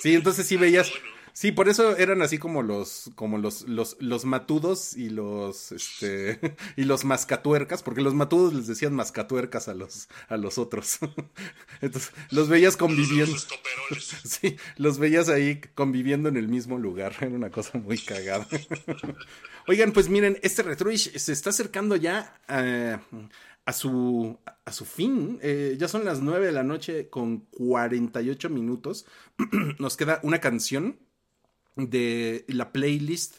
[0.00, 0.90] Sí, entonces sí Ah, veías.
[0.90, 1.14] bueno.
[1.36, 6.38] Sí, por eso eran así como los, como los, los, los matudos y los, este,
[6.76, 10.98] y los mascatuercas, porque los matudos les decían mascatuercas a los, a los otros.
[11.80, 13.32] Entonces, los veías Los, conviviendo.
[13.32, 14.14] los estoperoles.
[14.24, 17.14] Sí, los veías ahí conviviendo en el mismo lugar.
[17.20, 18.46] Era una cosa muy cagada.
[19.66, 22.96] Oigan, pues miren, este Retroish se está acercando ya eh,
[23.64, 25.38] a, su, a su fin.
[25.42, 29.06] Eh, ya son las 9 de la noche con 48 minutos.
[29.78, 30.98] Nos queda una canción
[31.76, 33.38] de la playlist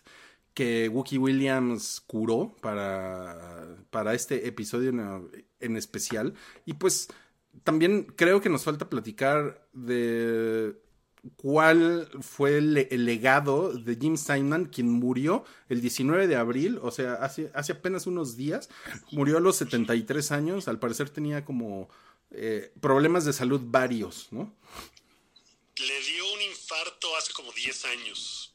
[0.54, 5.30] que Wookie Williams curó para, para este episodio en,
[5.60, 6.34] en especial.
[6.66, 7.10] Y pues
[7.64, 10.76] también creo que nos falta platicar de
[11.36, 16.92] cuál fue el, el legado de Jim Steinman, quien murió el 19 de abril, o
[16.92, 18.70] sea, hace, hace apenas unos días,
[19.12, 21.90] murió a los 73 años, al parecer tenía como
[22.32, 24.54] eh, problemas de salud varios, ¿no?
[25.78, 28.54] Le dio un infarto hace como 10 años.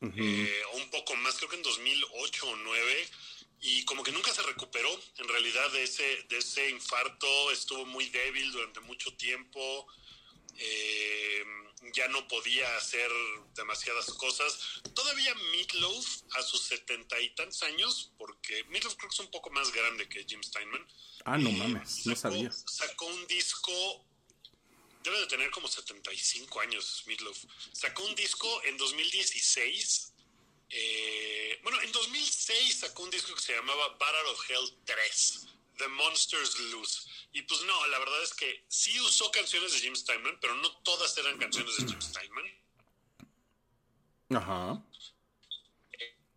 [0.00, 3.08] eh, o un poco más, creo que en 2008 o 2009.
[3.60, 4.88] Y como que nunca se recuperó.
[5.18, 9.86] En realidad de ese, de ese infarto estuvo muy débil durante mucho tiempo.
[10.58, 11.44] Eh,
[11.94, 13.10] ya no podía hacer
[13.54, 14.58] demasiadas cosas.
[14.94, 19.50] Todavía Meatloaf, a sus setenta y tantos años, porque Meatloaf creo que es un poco
[19.50, 20.86] más grande que Jim Steinman.
[21.24, 22.50] Ah, no mames, no sacó- sabía.
[22.52, 24.04] Sacó un disco
[25.02, 27.38] debe de tener como 75 años Meatloaf.
[27.72, 30.12] Sacó un disco en 2016.
[30.70, 35.46] eh, bueno, en 2006 sacó un disco que se llamaba Battle of Hell 3,
[35.78, 37.08] The Monsters Loose.
[37.32, 40.70] Y pues no, la verdad es que sí usó canciones de Jim Steinman, pero no
[40.82, 42.44] todas eran canciones de Jim Steinman.
[44.30, 44.84] Ajá.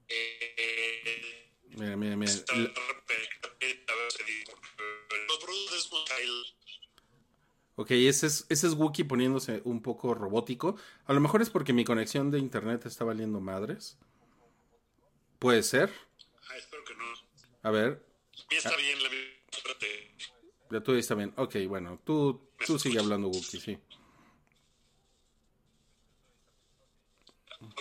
[0.07, 2.31] Eh, Mira, mira, mira.
[2.55, 2.73] La-.
[7.75, 10.75] Ok, ese es, ese es Wookiee poniéndose un poco robótico.
[11.05, 13.97] A lo mejor es porque mi conexión de internet está valiendo madres.
[15.39, 15.91] Puede ser.
[16.49, 17.05] Ah, espero que no.
[17.63, 18.05] A ver,
[18.51, 19.09] mí está bien la
[19.51, 20.11] espérate.
[20.69, 21.33] ya tú está bien.
[21.37, 23.77] Ok, bueno, tú, tú sigue hablando Wookiee, sí.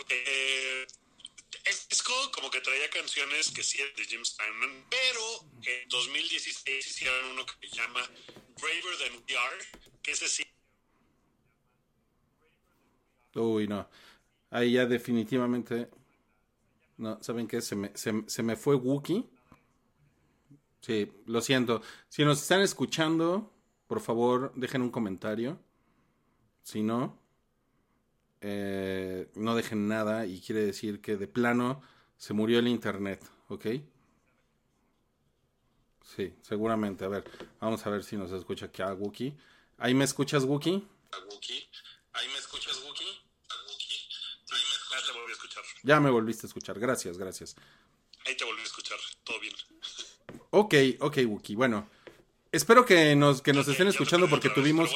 [0.09, 0.87] Eh,
[1.89, 7.33] disco como que traía canciones que sí es de Jim Steinman, pero en 2016 hicieron
[7.33, 8.01] uno que se llama
[8.61, 9.59] Braver Than We Are,
[10.03, 10.43] que ese sí
[13.35, 13.89] Uy, no.
[14.51, 15.89] Ahí ya definitivamente.
[16.97, 17.63] No, ¿saben qué?
[17.63, 19.31] Se me, se, se me fue Wookie.
[20.81, 21.83] Sí, lo siento.
[22.09, 23.53] Si nos están escuchando,
[23.87, 25.59] por favor, dejen un comentario.
[26.63, 27.19] Si no,
[28.41, 31.83] eh, no dejen nada y quiere decir que de plano
[32.17, 33.67] se murió el internet, ¿ok?
[36.17, 37.05] Sí, seguramente.
[37.05, 37.25] A ver,
[37.61, 39.37] vamos a ver si nos escucha aquí a Wookie.
[39.79, 40.87] ¿Ahí me escuchas, Wookie?
[41.13, 41.69] a Wookie.
[42.13, 43.05] ¿Ahí me escuchas, Wookie?
[43.49, 44.09] A Wookie.
[44.51, 45.07] Ahí me escuchas.
[45.07, 45.65] te volví a escuchar.
[45.83, 46.79] Ya me volviste a escuchar.
[46.79, 47.57] Gracias, gracias.
[48.27, 48.99] Ahí te volví a escuchar.
[49.25, 49.55] Todo bien.
[50.51, 51.55] Ok, ok, Wookie.
[51.55, 51.89] Bueno,
[52.53, 54.91] espero que nos, que nos estén escuchando porque tuvimos,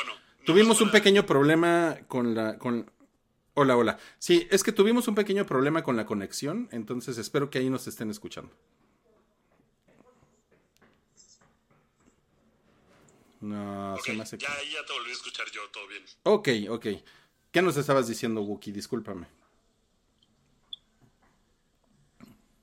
[0.44, 2.59] tuvimos un pequeño problema con la...
[2.59, 2.90] Con...
[3.55, 3.98] Hola, hola.
[4.18, 7.86] Sí, es que tuvimos un pequeño problema con la conexión, entonces espero que ahí nos
[7.86, 8.52] estén escuchando.
[13.40, 14.47] No, Ok, se me hace que...
[14.47, 15.68] ya, ya te volví a escuchar yo.
[15.70, 16.02] Todo bien.
[16.24, 16.86] Ok, ok.
[17.52, 18.72] ¿Qué nos estabas diciendo, Wookie?
[18.72, 19.28] Discúlpame.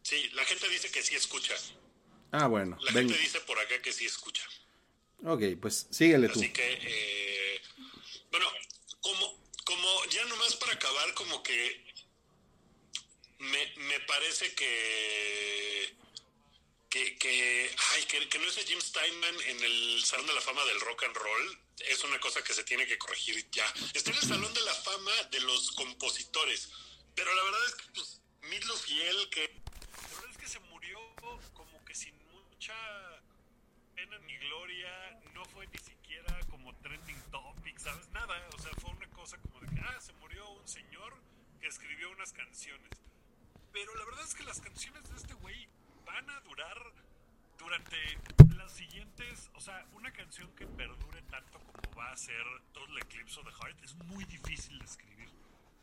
[0.01, 1.53] Sí, la gente dice que sí escucha.
[2.31, 2.77] Ah, bueno.
[2.81, 4.43] La gente dice por acá que sí escucha.
[5.23, 6.39] Ok, pues síguele tú.
[6.39, 7.61] Así que, eh,
[8.31, 8.47] bueno,
[9.01, 11.93] como, como ya nomás para acabar, como que
[13.39, 15.95] me, me parece que,
[16.89, 20.65] que, que, ay, que, que no es Jim Steinman en el Salón de la Fama
[20.65, 21.59] del Rock and Roll.
[21.79, 23.65] Es una cosa que se tiene que corregir ya.
[23.93, 26.69] Está en el Salón de la Fama de los compositores.
[27.15, 28.21] Pero la verdad es que, pues,
[28.87, 29.41] y él, que...
[29.41, 30.99] La verdad es que se murió
[31.53, 32.13] como que sin
[32.61, 32.73] mucha
[33.95, 38.07] pena ni gloria, no fue ni siquiera como trending topic, ¿sabes?
[38.09, 41.15] Nada, o sea, fue una cosa como de que, ah, se murió un señor
[41.59, 42.87] que escribió unas canciones.
[43.73, 45.67] Pero la verdad es que las canciones de este güey
[46.05, 46.77] van a durar
[47.57, 47.97] durante
[48.55, 53.39] las siguientes, o sea, una canción que perdure tanto como va a ser Total Eclipse
[53.39, 55.31] of the Heart es muy difícil de escribir.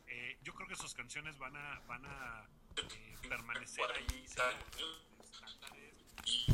[0.07, 2.47] Eh, yo creo que sus canciones van a, van a
[2.77, 4.23] eh, permanecer ahí.
[4.23, 5.88] estándares
[6.25, 6.45] y,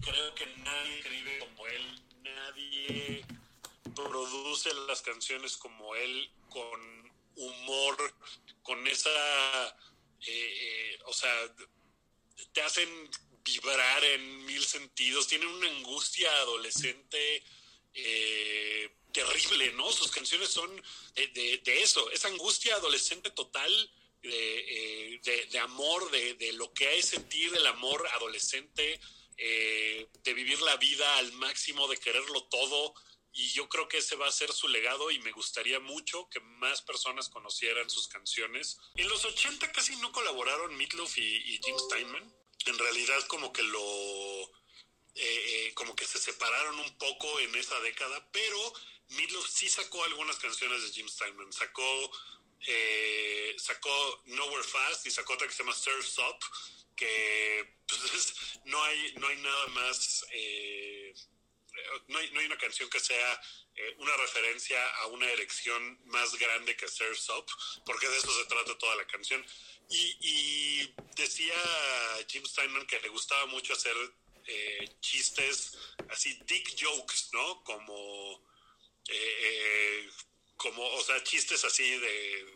[0.00, 3.24] creo que nadie escribe como él, nadie
[3.94, 8.14] produce las canciones como él con humor,
[8.62, 9.72] con esa, eh,
[10.26, 11.32] eh, o sea,
[12.52, 12.88] te hacen
[13.44, 17.42] vibrar en mil sentidos, tienen una angustia adolescente
[17.94, 19.90] eh, terrible, ¿no?
[19.92, 20.70] Sus canciones son
[21.14, 23.90] de eso, esa angustia adolescente total
[24.22, 29.00] de, eh, de- de amor, de, de lo que es sentir el amor adolescente,
[29.36, 32.94] eh, de vivir la vida al máximo, de quererlo todo.
[33.32, 36.40] Y yo creo que ese va a ser su legado y me gustaría mucho que
[36.40, 38.76] más personas conocieran sus canciones.
[38.96, 42.34] En los 80 casi no colaboraron Meatloaf y, y Jim Steinman.
[42.66, 44.50] En realidad como que lo...
[45.14, 48.72] eh, como que se separaron un poco en esa década, pero
[49.10, 51.52] Meatloaf sí sacó algunas canciones de Jim Steinman.
[51.52, 52.10] Sacó,
[52.66, 56.38] eh, sacó Nowhere Fast y sacó otra que se llama Surf's Up,
[56.96, 58.34] que pues, es-
[58.64, 60.24] no, hay, no hay nada más...
[60.32, 61.14] eh,
[62.08, 63.40] no hay, no hay una canción que sea
[63.74, 67.46] eh, una referencia a una erección más grande que Surf's Up,
[67.86, 69.44] porque de eso se trata toda la canción.
[69.88, 71.54] Y, decía
[72.28, 73.94] Jim Steinman que le gustaba mucho hacer
[75.00, 75.76] chistes
[76.08, 77.62] así, dick jokes, ¿no?
[77.64, 78.42] Como,
[80.60, 82.46] como, o sea, chistes así de,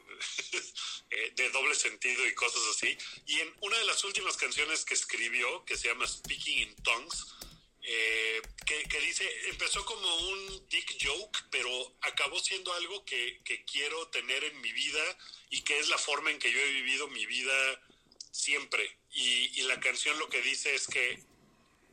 [1.11, 2.97] eh, de doble sentido y cosas así.
[3.27, 7.25] Y en una de las últimas canciones que escribió, que se llama Speaking in Tongues,
[7.81, 13.65] eh, que, que dice, empezó como un dick joke, pero acabó siendo algo que, que
[13.65, 15.19] quiero tener en mi vida
[15.49, 17.81] y que es la forma en que yo he vivido mi vida
[18.33, 18.99] siempre.
[19.13, 21.23] Y, y la canción lo que dice es que,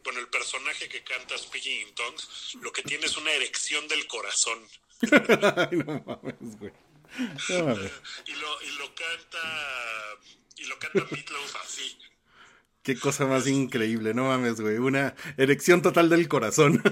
[0.04, 4.08] bueno, el personaje que canta Speaking in Tongues, lo que tiene es una erección del
[4.08, 4.68] corazón.
[5.58, 6.72] Ay, no mames, güey.
[7.50, 7.92] No mames.
[8.28, 10.18] Y lo, y lo canta,
[10.58, 11.98] y lo canta Meatloaf así.
[12.84, 14.78] Qué cosa más increíble, no mames, güey.
[14.78, 16.82] Una erección total del corazón.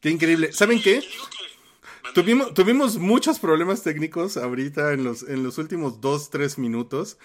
[0.00, 0.52] Qué increíble.
[0.52, 1.00] ¿Saben Y qué?
[1.00, 1.41] digo que-
[2.14, 7.16] Tuvimos, tuvimos muchos problemas técnicos ahorita en los, en los últimos dos, tres minutos.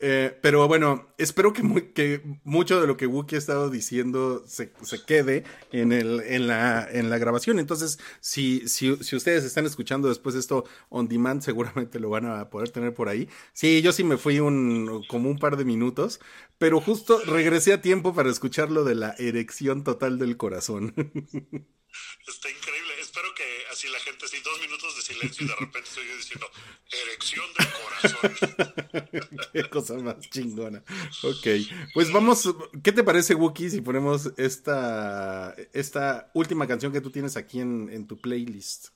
[0.00, 4.70] Eh, pero bueno, espero que, que mucho de lo que Wookie ha estado diciendo se,
[4.82, 7.58] se quede en, el, en, la, en la grabación.
[7.58, 12.50] Entonces, si, si, si ustedes están escuchando después esto on demand, seguramente lo van a
[12.50, 13.28] poder tener por ahí.
[13.54, 16.20] Sí, yo sí me fui un, como un par de minutos,
[16.58, 20.92] pero justo regresé a tiempo para escuchar lo de la erección total del corazón.
[20.96, 22.93] Está increíble.
[23.14, 26.16] Espero que así la gente, así dos minutos de silencio y de repente estoy yo
[26.16, 26.50] diciendo
[26.90, 27.68] erección del
[28.10, 29.48] corazón.
[29.52, 30.82] Qué cosa más chingona.
[31.22, 31.46] Ok,
[31.94, 37.36] pues vamos, ¿qué te parece, Wookie, si ponemos esta, esta última canción que tú tienes
[37.36, 38.88] aquí en, en tu playlist?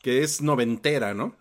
[0.00, 1.36] Que es noventera, ¿no?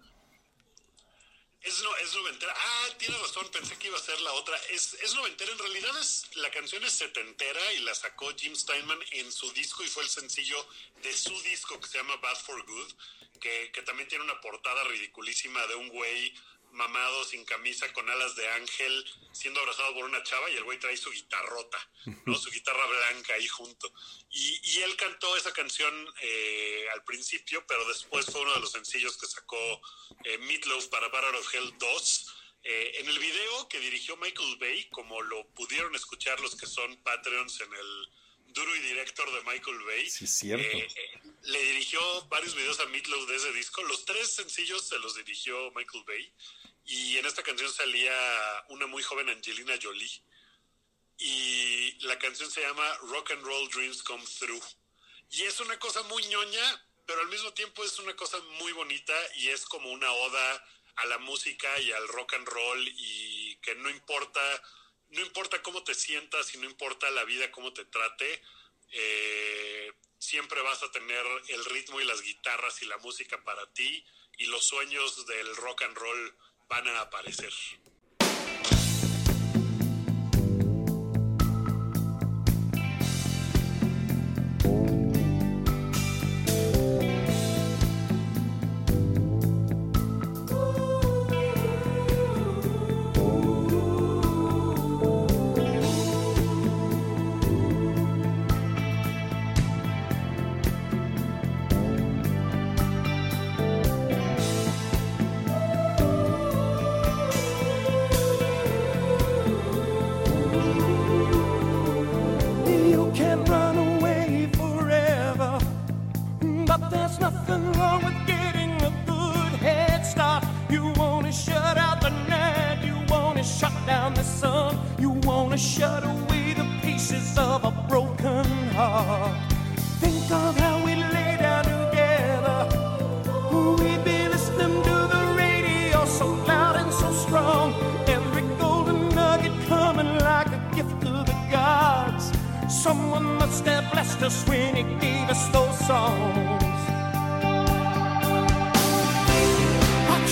[1.65, 2.53] Es, no, es noventera.
[2.55, 4.55] Ah, tienes razón, pensé que iba a ser la otra.
[4.69, 8.99] Es, es noventera, en realidad es, la canción es setentera y la sacó Jim Steinman
[9.11, 10.63] en su disco y fue el sencillo
[11.01, 12.93] de su disco que se llama Bad for Good,
[13.41, 16.33] que, que también tiene una portada ridiculísima de un güey
[16.75, 20.79] mamado, sin camisa, con alas de ángel, siendo abrazado por una chava y el güey
[20.79, 21.89] trae su guitarrota,
[22.25, 22.35] ¿no?
[22.35, 23.91] Su guitarra blanca ahí junto.
[24.29, 28.71] Y, y él cantó esa canción eh, al principio, pero después fue uno de los
[28.71, 29.81] sencillos que sacó
[30.25, 32.35] eh, Meatloaf para Battle of Hell 2.
[32.63, 36.97] Eh, en el video que dirigió Michael Bay, como lo pudieron escuchar los que son
[37.03, 38.09] Patreons en el
[38.55, 40.65] duro y director de Michael Bay, Sí, cierto.
[40.65, 41.99] eh, eh, le dirigió
[42.29, 43.83] varios videos a Meatloaf de ese disco.
[43.83, 46.33] Los tres sencillos se los dirigió Michael Bay.
[46.85, 48.13] Y en esta canción salía
[48.69, 50.09] una muy joven Angelina Jolie.
[51.17, 54.63] Y la canción se llama Rock and Roll Dreams Come Through.
[55.31, 59.13] Y es una cosa muy ñoña, pero al mismo tiempo es una cosa muy bonita
[59.35, 60.65] y es como una oda
[60.97, 64.41] a la música y al rock and roll y que no importa,
[65.15, 68.41] no importa cómo te sientas y no importa la vida cómo te trate,
[68.91, 74.05] eh, siempre vas a tener el ritmo y las guitarras y la música para ti
[74.37, 76.37] y los sueños del rock and roll
[76.67, 77.53] van a aparecer.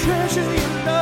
[0.04, 0.93] I treasure your love.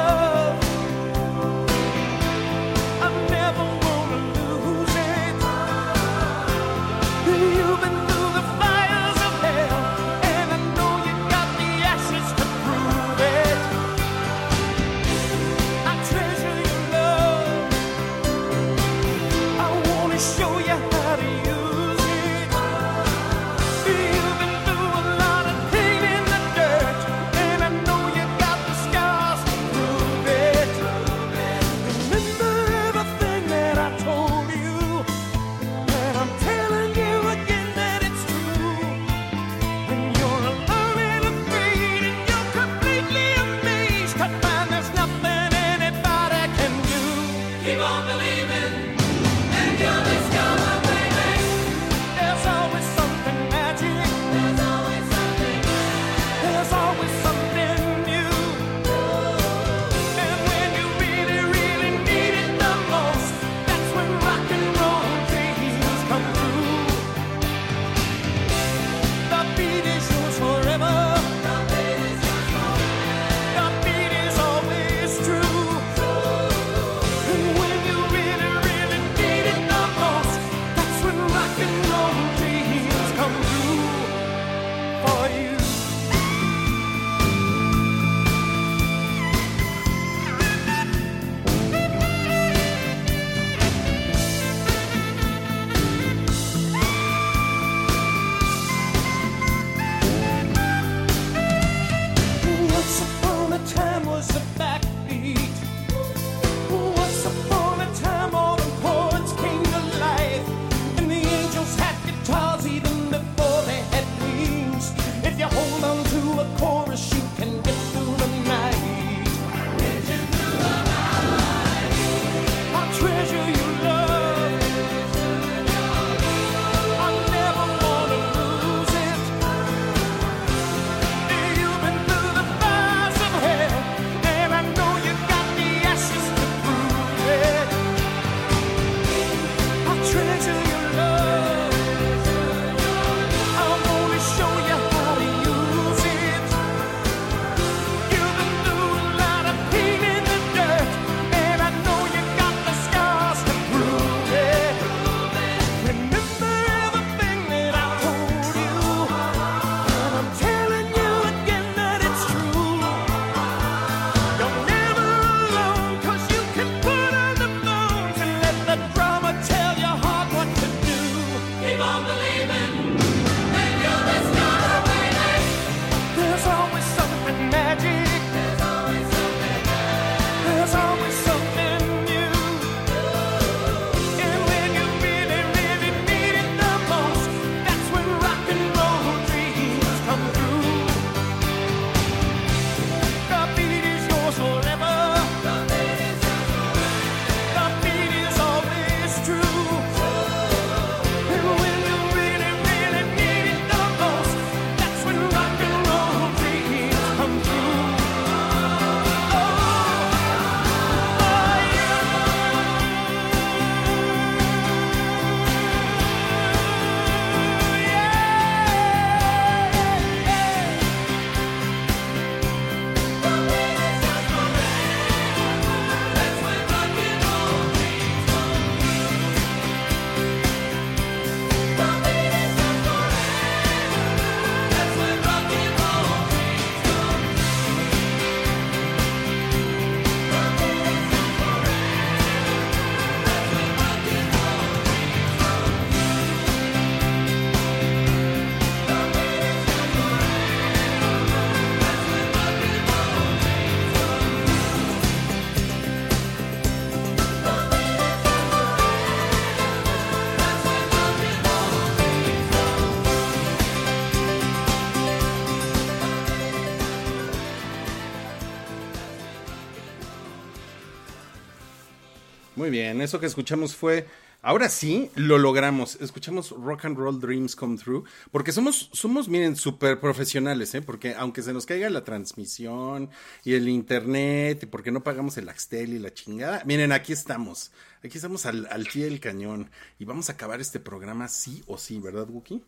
[272.72, 274.08] Bien, eso que escuchamos fue.
[274.44, 275.98] Ahora sí, lo logramos.
[276.02, 278.02] Escuchamos Rock and Roll Dreams Come True.
[278.32, 280.82] Porque somos, somos miren, súper profesionales, ¿eh?
[280.82, 283.12] Porque aunque se nos caiga la transmisión
[283.44, 287.72] y el internet, y porque no pagamos el Axtel y la chingada, miren, aquí estamos.
[288.04, 289.70] Aquí estamos al, al pie del cañón.
[290.00, 292.64] Y vamos a acabar este programa sí o sí, ¿verdad, Wookie?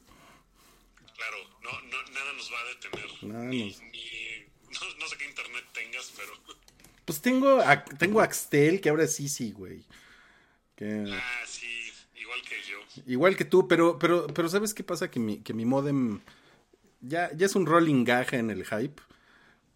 [1.16, 3.34] Claro, no, no, nada nos va a detener.
[3.34, 4.44] Nada ni, nos- ni-
[4.74, 6.34] no, no sé qué internet tengas, pero.
[7.06, 9.86] Pues tengo, a- tengo Axtel, que ahora sí, sí, güey.
[10.76, 11.06] Que...
[11.08, 11.68] Ah, sí,
[12.16, 13.04] igual que yo.
[13.12, 15.10] Igual que tú, pero, pero, pero ¿sabes qué pasa?
[15.12, 16.22] Que mi, que mi modem
[17.02, 19.02] ya, ya es un rolling gag en el hype.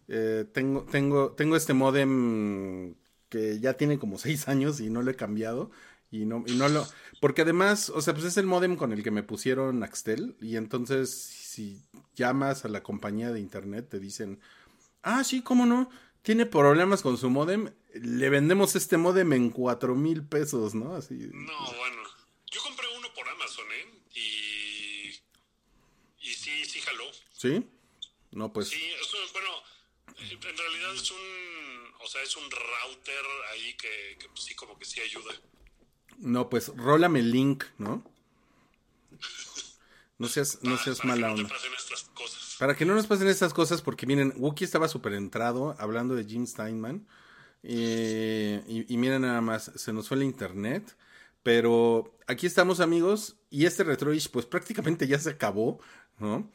[0.08, 2.94] Eh, tengo, tengo, tengo este modem
[3.28, 5.70] que ya tiene como seis años y no lo he cambiado.
[6.10, 6.86] Y no, y no lo.
[7.20, 10.36] Porque además, o sea, pues es el modem con el que me pusieron Axtel.
[10.40, 11.82] Y entonces, si
[12.14, 14.40] llamas a la compañía de internet, te dicen,
[15.02, 15.90] ah, sí, cómo no,
[16.28, 17.72] tiene problemas con su modem.
[17.94, 20.94] Le vendemos este modem en cuatro mil pesos, ¿no?
[20.94, 21.14] Así.
[21.14, 22.02] No, bueno.
[22.50, 24.02] Yo compré uno por Amazon, ¿eh?
[24.14, 25.08] Y.
[26.20, 27.04] Y sí, sí jaló.
[27.32, 27.64] ¿Sí?
[28.32, 28.68] No, pues.
[28.68, 28.92] Sí,
[29.32, 29.48] bueno,
[30.18, 31.94] en realidad es un.
[31.98, 35.32] O sea, es un router ahí que, que pues, sí, como que sí ayuda.
[36.18, 38.04] No, pues rólame el link, ¿no?
[40.18, 41.54] No seas, no Para- seas para que mala no te onda.
[41.54, 42.56] pasen estas cosas.
[42.58, 46.24] Para que no nos pasen estas cosas, porque miren, Wookie estaba súper entrado hablando de
[46.24, 47.06] Jim Steinman.
[47.62, 50.96] eh, y, y miren nada más, se nos fue el internet.
[51.42, 53.36] Pero aquí estamos, amigos.
[53.50, 55.80] Y este Retroish, pues prácticamente ya se acabó,
[56.18, 56.50] ¿no?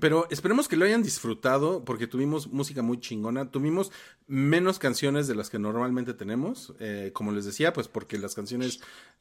[0.00, 3.50] Pero esperemos que lo hayan disfrutado porque tuvimos música muy chingona.
[3.50, 3.90] Tuvimos
[4.26, 6.74] menos canciones de las que normalmente tenemos.
[6.78, 8.80] eh, como les decía, pues porque las canciones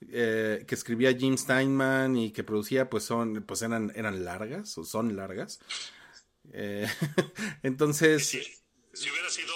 [0.09, 4.83] eh, que escribía Jim Steinman y que producía, pues son, pues eran, eran largas o
[4.83, 5.59] son largas.
[6.51, 6.87] Eh,
[7.63, 8.41] entonces, Si,
[8.93, 9.53] si hubiera sido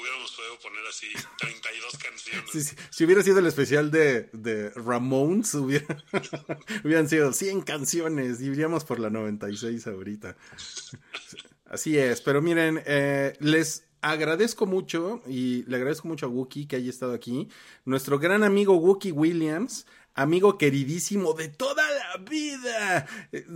[0.00, 1.06] hubiéramos podido poner así
[1.38, 2.76] 32 canciones.
[2.90, 6.04] si, hubiera sido el especial de, de Ramones, hubiera-
[6.84, 10.36] hubieran sido 100 canciones y iríamos por la 96 ahorita.
[11.66, 16.76] Así es, pero miren, eh, les agradezco mucho y le agradezco mucho a Wookie que
[16.76, 17.48] haya estado aquí.
[17.84, 23.06] Nuestro gran amigo Wookie Williams, amigo queridísimo de toda vida.
[23.32, 23.44] Eh,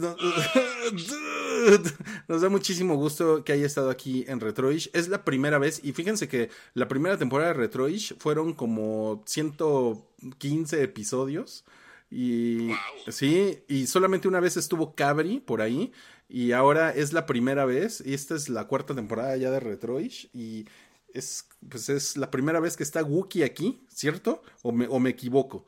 [2.28, 4.90] Nos da muchísimo gusto que haya estado aquí en Retroish.
[4.92, 10.82] Es la primera vez, y fíjense que la primera temporada de Retroish fueron como 115
[10.82, 11.64] episodios.
[12.10, 12.76] Y Wow.
[13.08, 15.92] sí, y solamente una vez estuvo Cabri por ahí.
[16.28, 18.02] Y ahora es la primera vez.
[18.04, 20.28] Y esta es la cuarta temporada ya de Retroish.
[20.34, 20.66] Y
[21.14, 24.42] es, pues es la primera vez que está Wookie aquí, ¿cierto?
[24.62, 25.66] ¿O me, o me equivoco?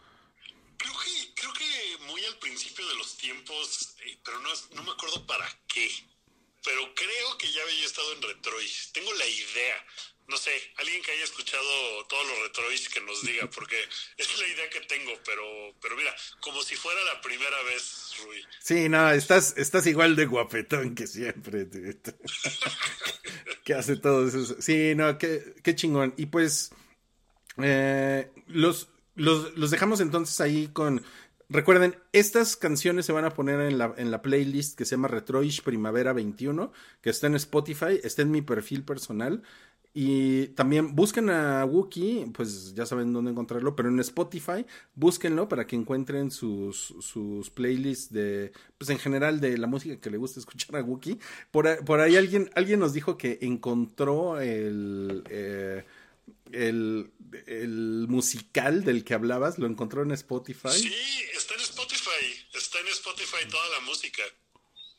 [0.79, 4.91] Creo que, creo que muy al principio de los tiempos, eh, pero no, no me
[4.93, 5.89] acuerdo para qué.
[6.63, 8.71] Pero creo que ya había estado en Retroid.
[8.93, 9.77] Tengo la idea.
[10.27, 13.77] No sé, alguien que haya escuchado todos los Retroids que nos diga, porque
[14.17, 15.45] es la idea que tengo, pero,
[15.81, 18.43] pero mira, como si fuera la primera vez, Rui.
[18.61, 21.67] Sí, no, estás, estás igual de guapetón que siempre.
[23.65, 24.61] que hace todo eso.
[24.61, 26.15] Sí, no, qué, qué chingón.
[26.17, 26.73] Y pues,
[27.63, 31.05] eh, los, los, los dejamos entonces ahí con...
[31.49, 35.09] Recuerden, estas canciones se van a poner en la, en la playlist que se llama
[35.09, 36.73] Retroish Primavera 21,
[37.03, 39.43] que está en Spotify, está en mi perfil personal.
[39.97, 44.67] Y también busquen a Wookie, pues ya saben dónde encontrarlo, pero en Spotify
[44.97, 50.11] búsquenlo para que encuentren sus, sus playlists de, pues en general de la música que
[50.11, 51.21] le gusta escuchar a Wookie.
[51.53, 55.85] Por, ahí- por ahí alguien, alguien nos dijo que encontró el, eh,
[56.55, 57.13] el,
[57.47, 60.71] el musical del que hablabas, lo encontró en Spotify.
[60.71, 60.93] Sí,
[61.37, 62.47] está en Spotify.
[62.55, 64.23] Está en Spotify toda la música.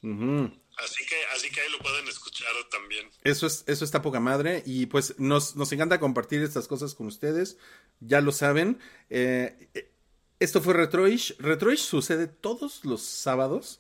[0.02, 0.52] Ujú.
[0.77, 3.10] Así que, así que ahí lo pueden escuchar también.
[3.23, 4.61] Eso es, eso está poca madre.
[4.65, 7.57] Y pues nos, nos encanta compartir estas cosas con ustedes.
[8.02, 8.80] Ya lo saben.
[9.10, 9.91] Eh, eh,
[10.40, 11.38] esto fue Retroish.
[11.40, 13.80] Retroish sucede todos los sábados.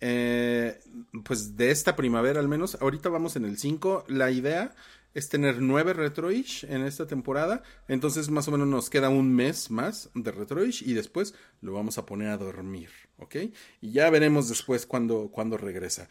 [0.00, 0.80] eh,
[1.24, 2.76] pues de esta primavera al menos.
[2.80, 4.06] Ahorita vamos en el 5.
[4.08, 4.74] La idea
[5.14, 7.62] es tener nueve Retroish en esta temporada.
[7.88, 11.98] Entonces más o menos nos queda un mes más de Retroish y después lo vamos
[11.98, 12.90] a poner a dormir.
[13.18, 13.36] ¿Ok?
[13.80, 16.08] Y ya veremos después cuando, cuando regresa.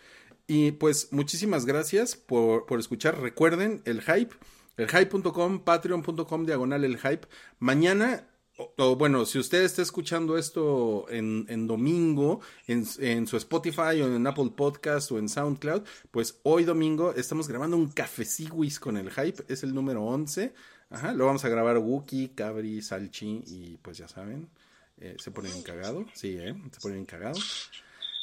[0.48, 3.19] Y pues muchísimas gracias por, por escuchar.
[3.19, 4.36] Recuerden el hype,
[4.78, 7.28] elhype.com, patreon.com, diagonal el hype.
[7.60, 8.28] Mañana,
[8.77, 12.85] o, bueno, si usted está escuchando esto en, domingo, en,
[13.27, 17.89] su Spotify o en Apple Podcast o en SoundCloud, pues hoy domingo estamos grabando un
[17.89, 19.43] cafeciguis con el hype.
[19.47, 20.53] Es el número 11.
[20.89, 24.49] Ajá, lo vamos a grabar Wookie, Cabri, Salchi y pues ya saben.
[24.97, 26.53] eh, se pone bien cagado, sí, ¿eh?
[26.73, 27.39] Se pone bien cagado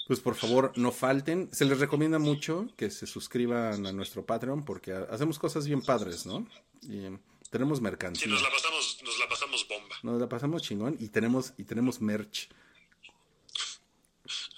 [0.06, 1.50] pues por favor no falten.
[1.52, 5.82] Se les recomienda mucho que se suscriban a nuestro Patreon porque ha- hacemos cosas bien
[5.82, 6.46] padres, ¿no?
[6.80, 7.08] Y,
[7.50, 8.28] Tenemos Sí, mercancía.
[8.28, 9.96] nos la pasamos, nos la pasamos bomba.
[10.02, 12.48] Nos la pasamos chingón y tenemos, y tenemos merch.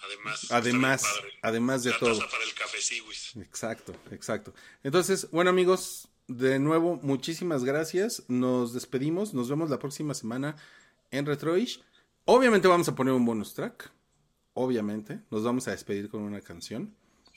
[0.02, 1.04] Además, Además,
[1.42, 2.18] además de La todo.
[2.18, 3.36] taza para el café Siwis.
[3.36, 4.52] Exacto, exacto.
[4.82, 8.24] Entonces, bueno amigos, de nuevo, muchísimas gracias.
[8.28, 9.32] Nos despedimos.
[9.34, 10.56] Nos vemos la próxima semana
[11.12, 11.80] en Retroish.
[12.24, 13.92] Obviamente vamos a poner un bonus track.
[14.54, 15.20] Obviamente.
[15.30, 16.94] Nos vamos a despedir con una canción.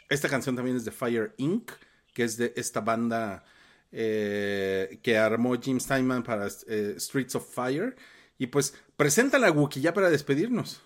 [0.09, 1.71] Esta canción también es de Fire Inc.,
[2.13, 3.45] que es de esta banda
[3.93, 7.95] eh, que armó Jim Steinman para eh, Streets of Fire.
[8.37, 10.81] Y pues, presenta la Wookiee ya para despedirnos.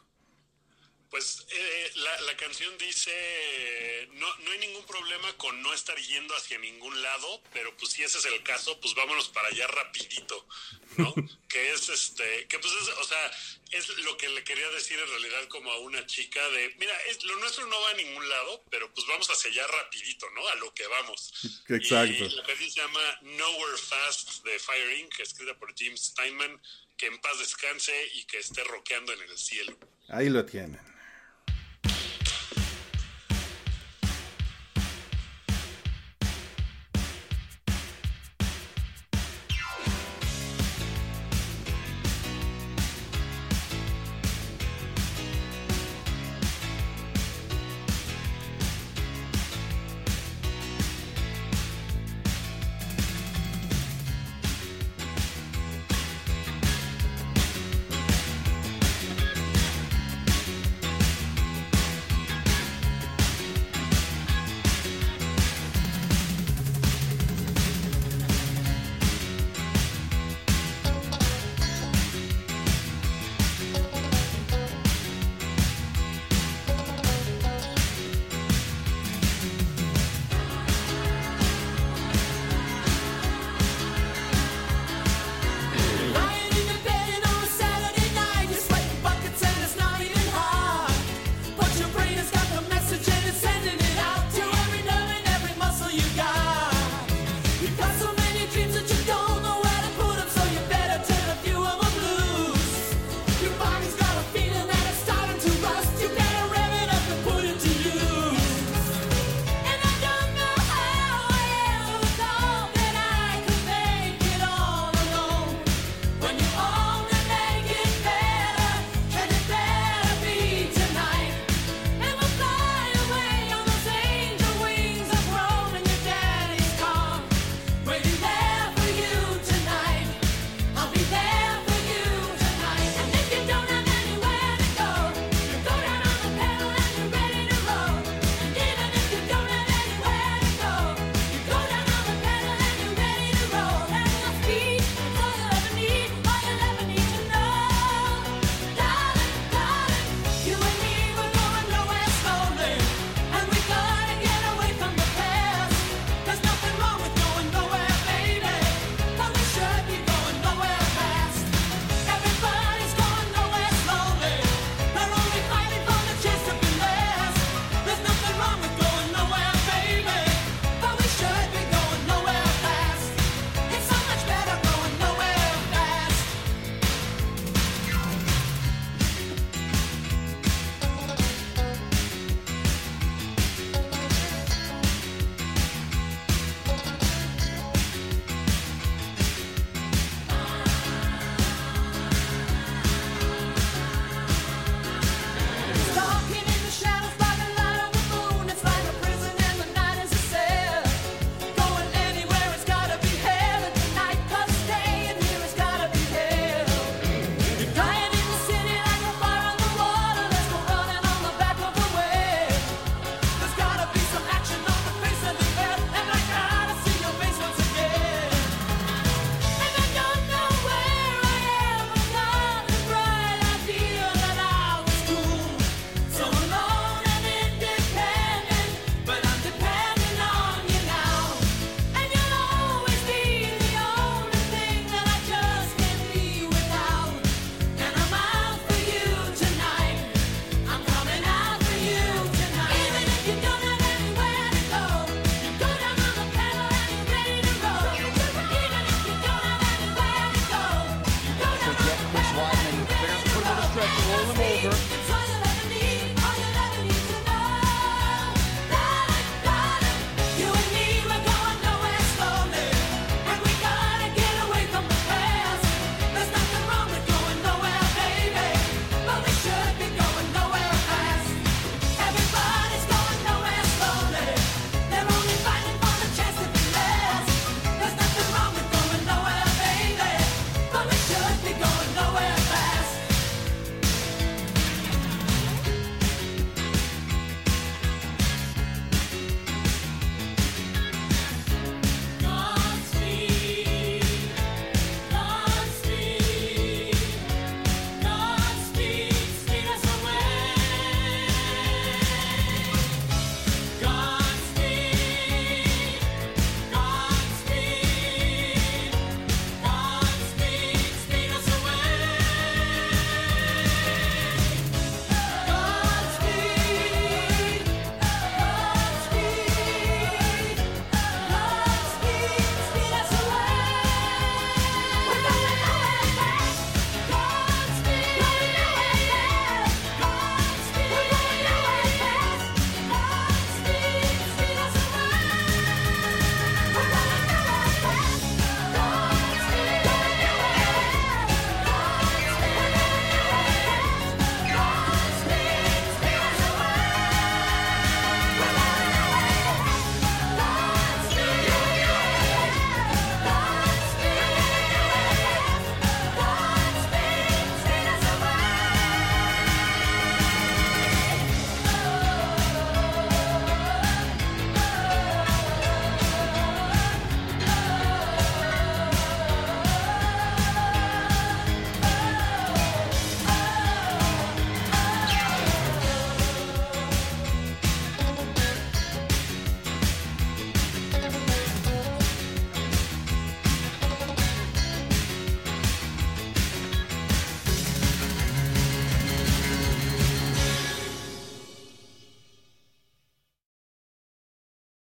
[1.09, 1.86] Pues eh,
[2.37, 3.11] canción dice,
[4.13, 8.03] no, no hay ningún problema con no estar yendo hacia ningún lado, pero pues si
[8.03, 10.47] ese es el caso, pues vámonos para allá rapidito,
[10.97, 11.13] ¿no?
[11.49, 13.31] que es este, que pues es, o sea,
[13.71, 17.23] es lo que le quería decir en realidad como a una chica de, mira, es,
[17.23, 20.47] lo nuestro no va a ningún lado, pero pues vamos hacia allá rapidito, ¿no?
[20.47, 21.33] A lo que vamos.
[21.67, 22.25] Exacto.
[22.25, 26.61] Y la canción se llama Nowhere Fast de Fire Inc., escrita por Jim Steinman,
[26.95, 29.77] que en paz descanse y que esté rockeando en el cielo.
[30.09, 30.96] Ahí lo tienen.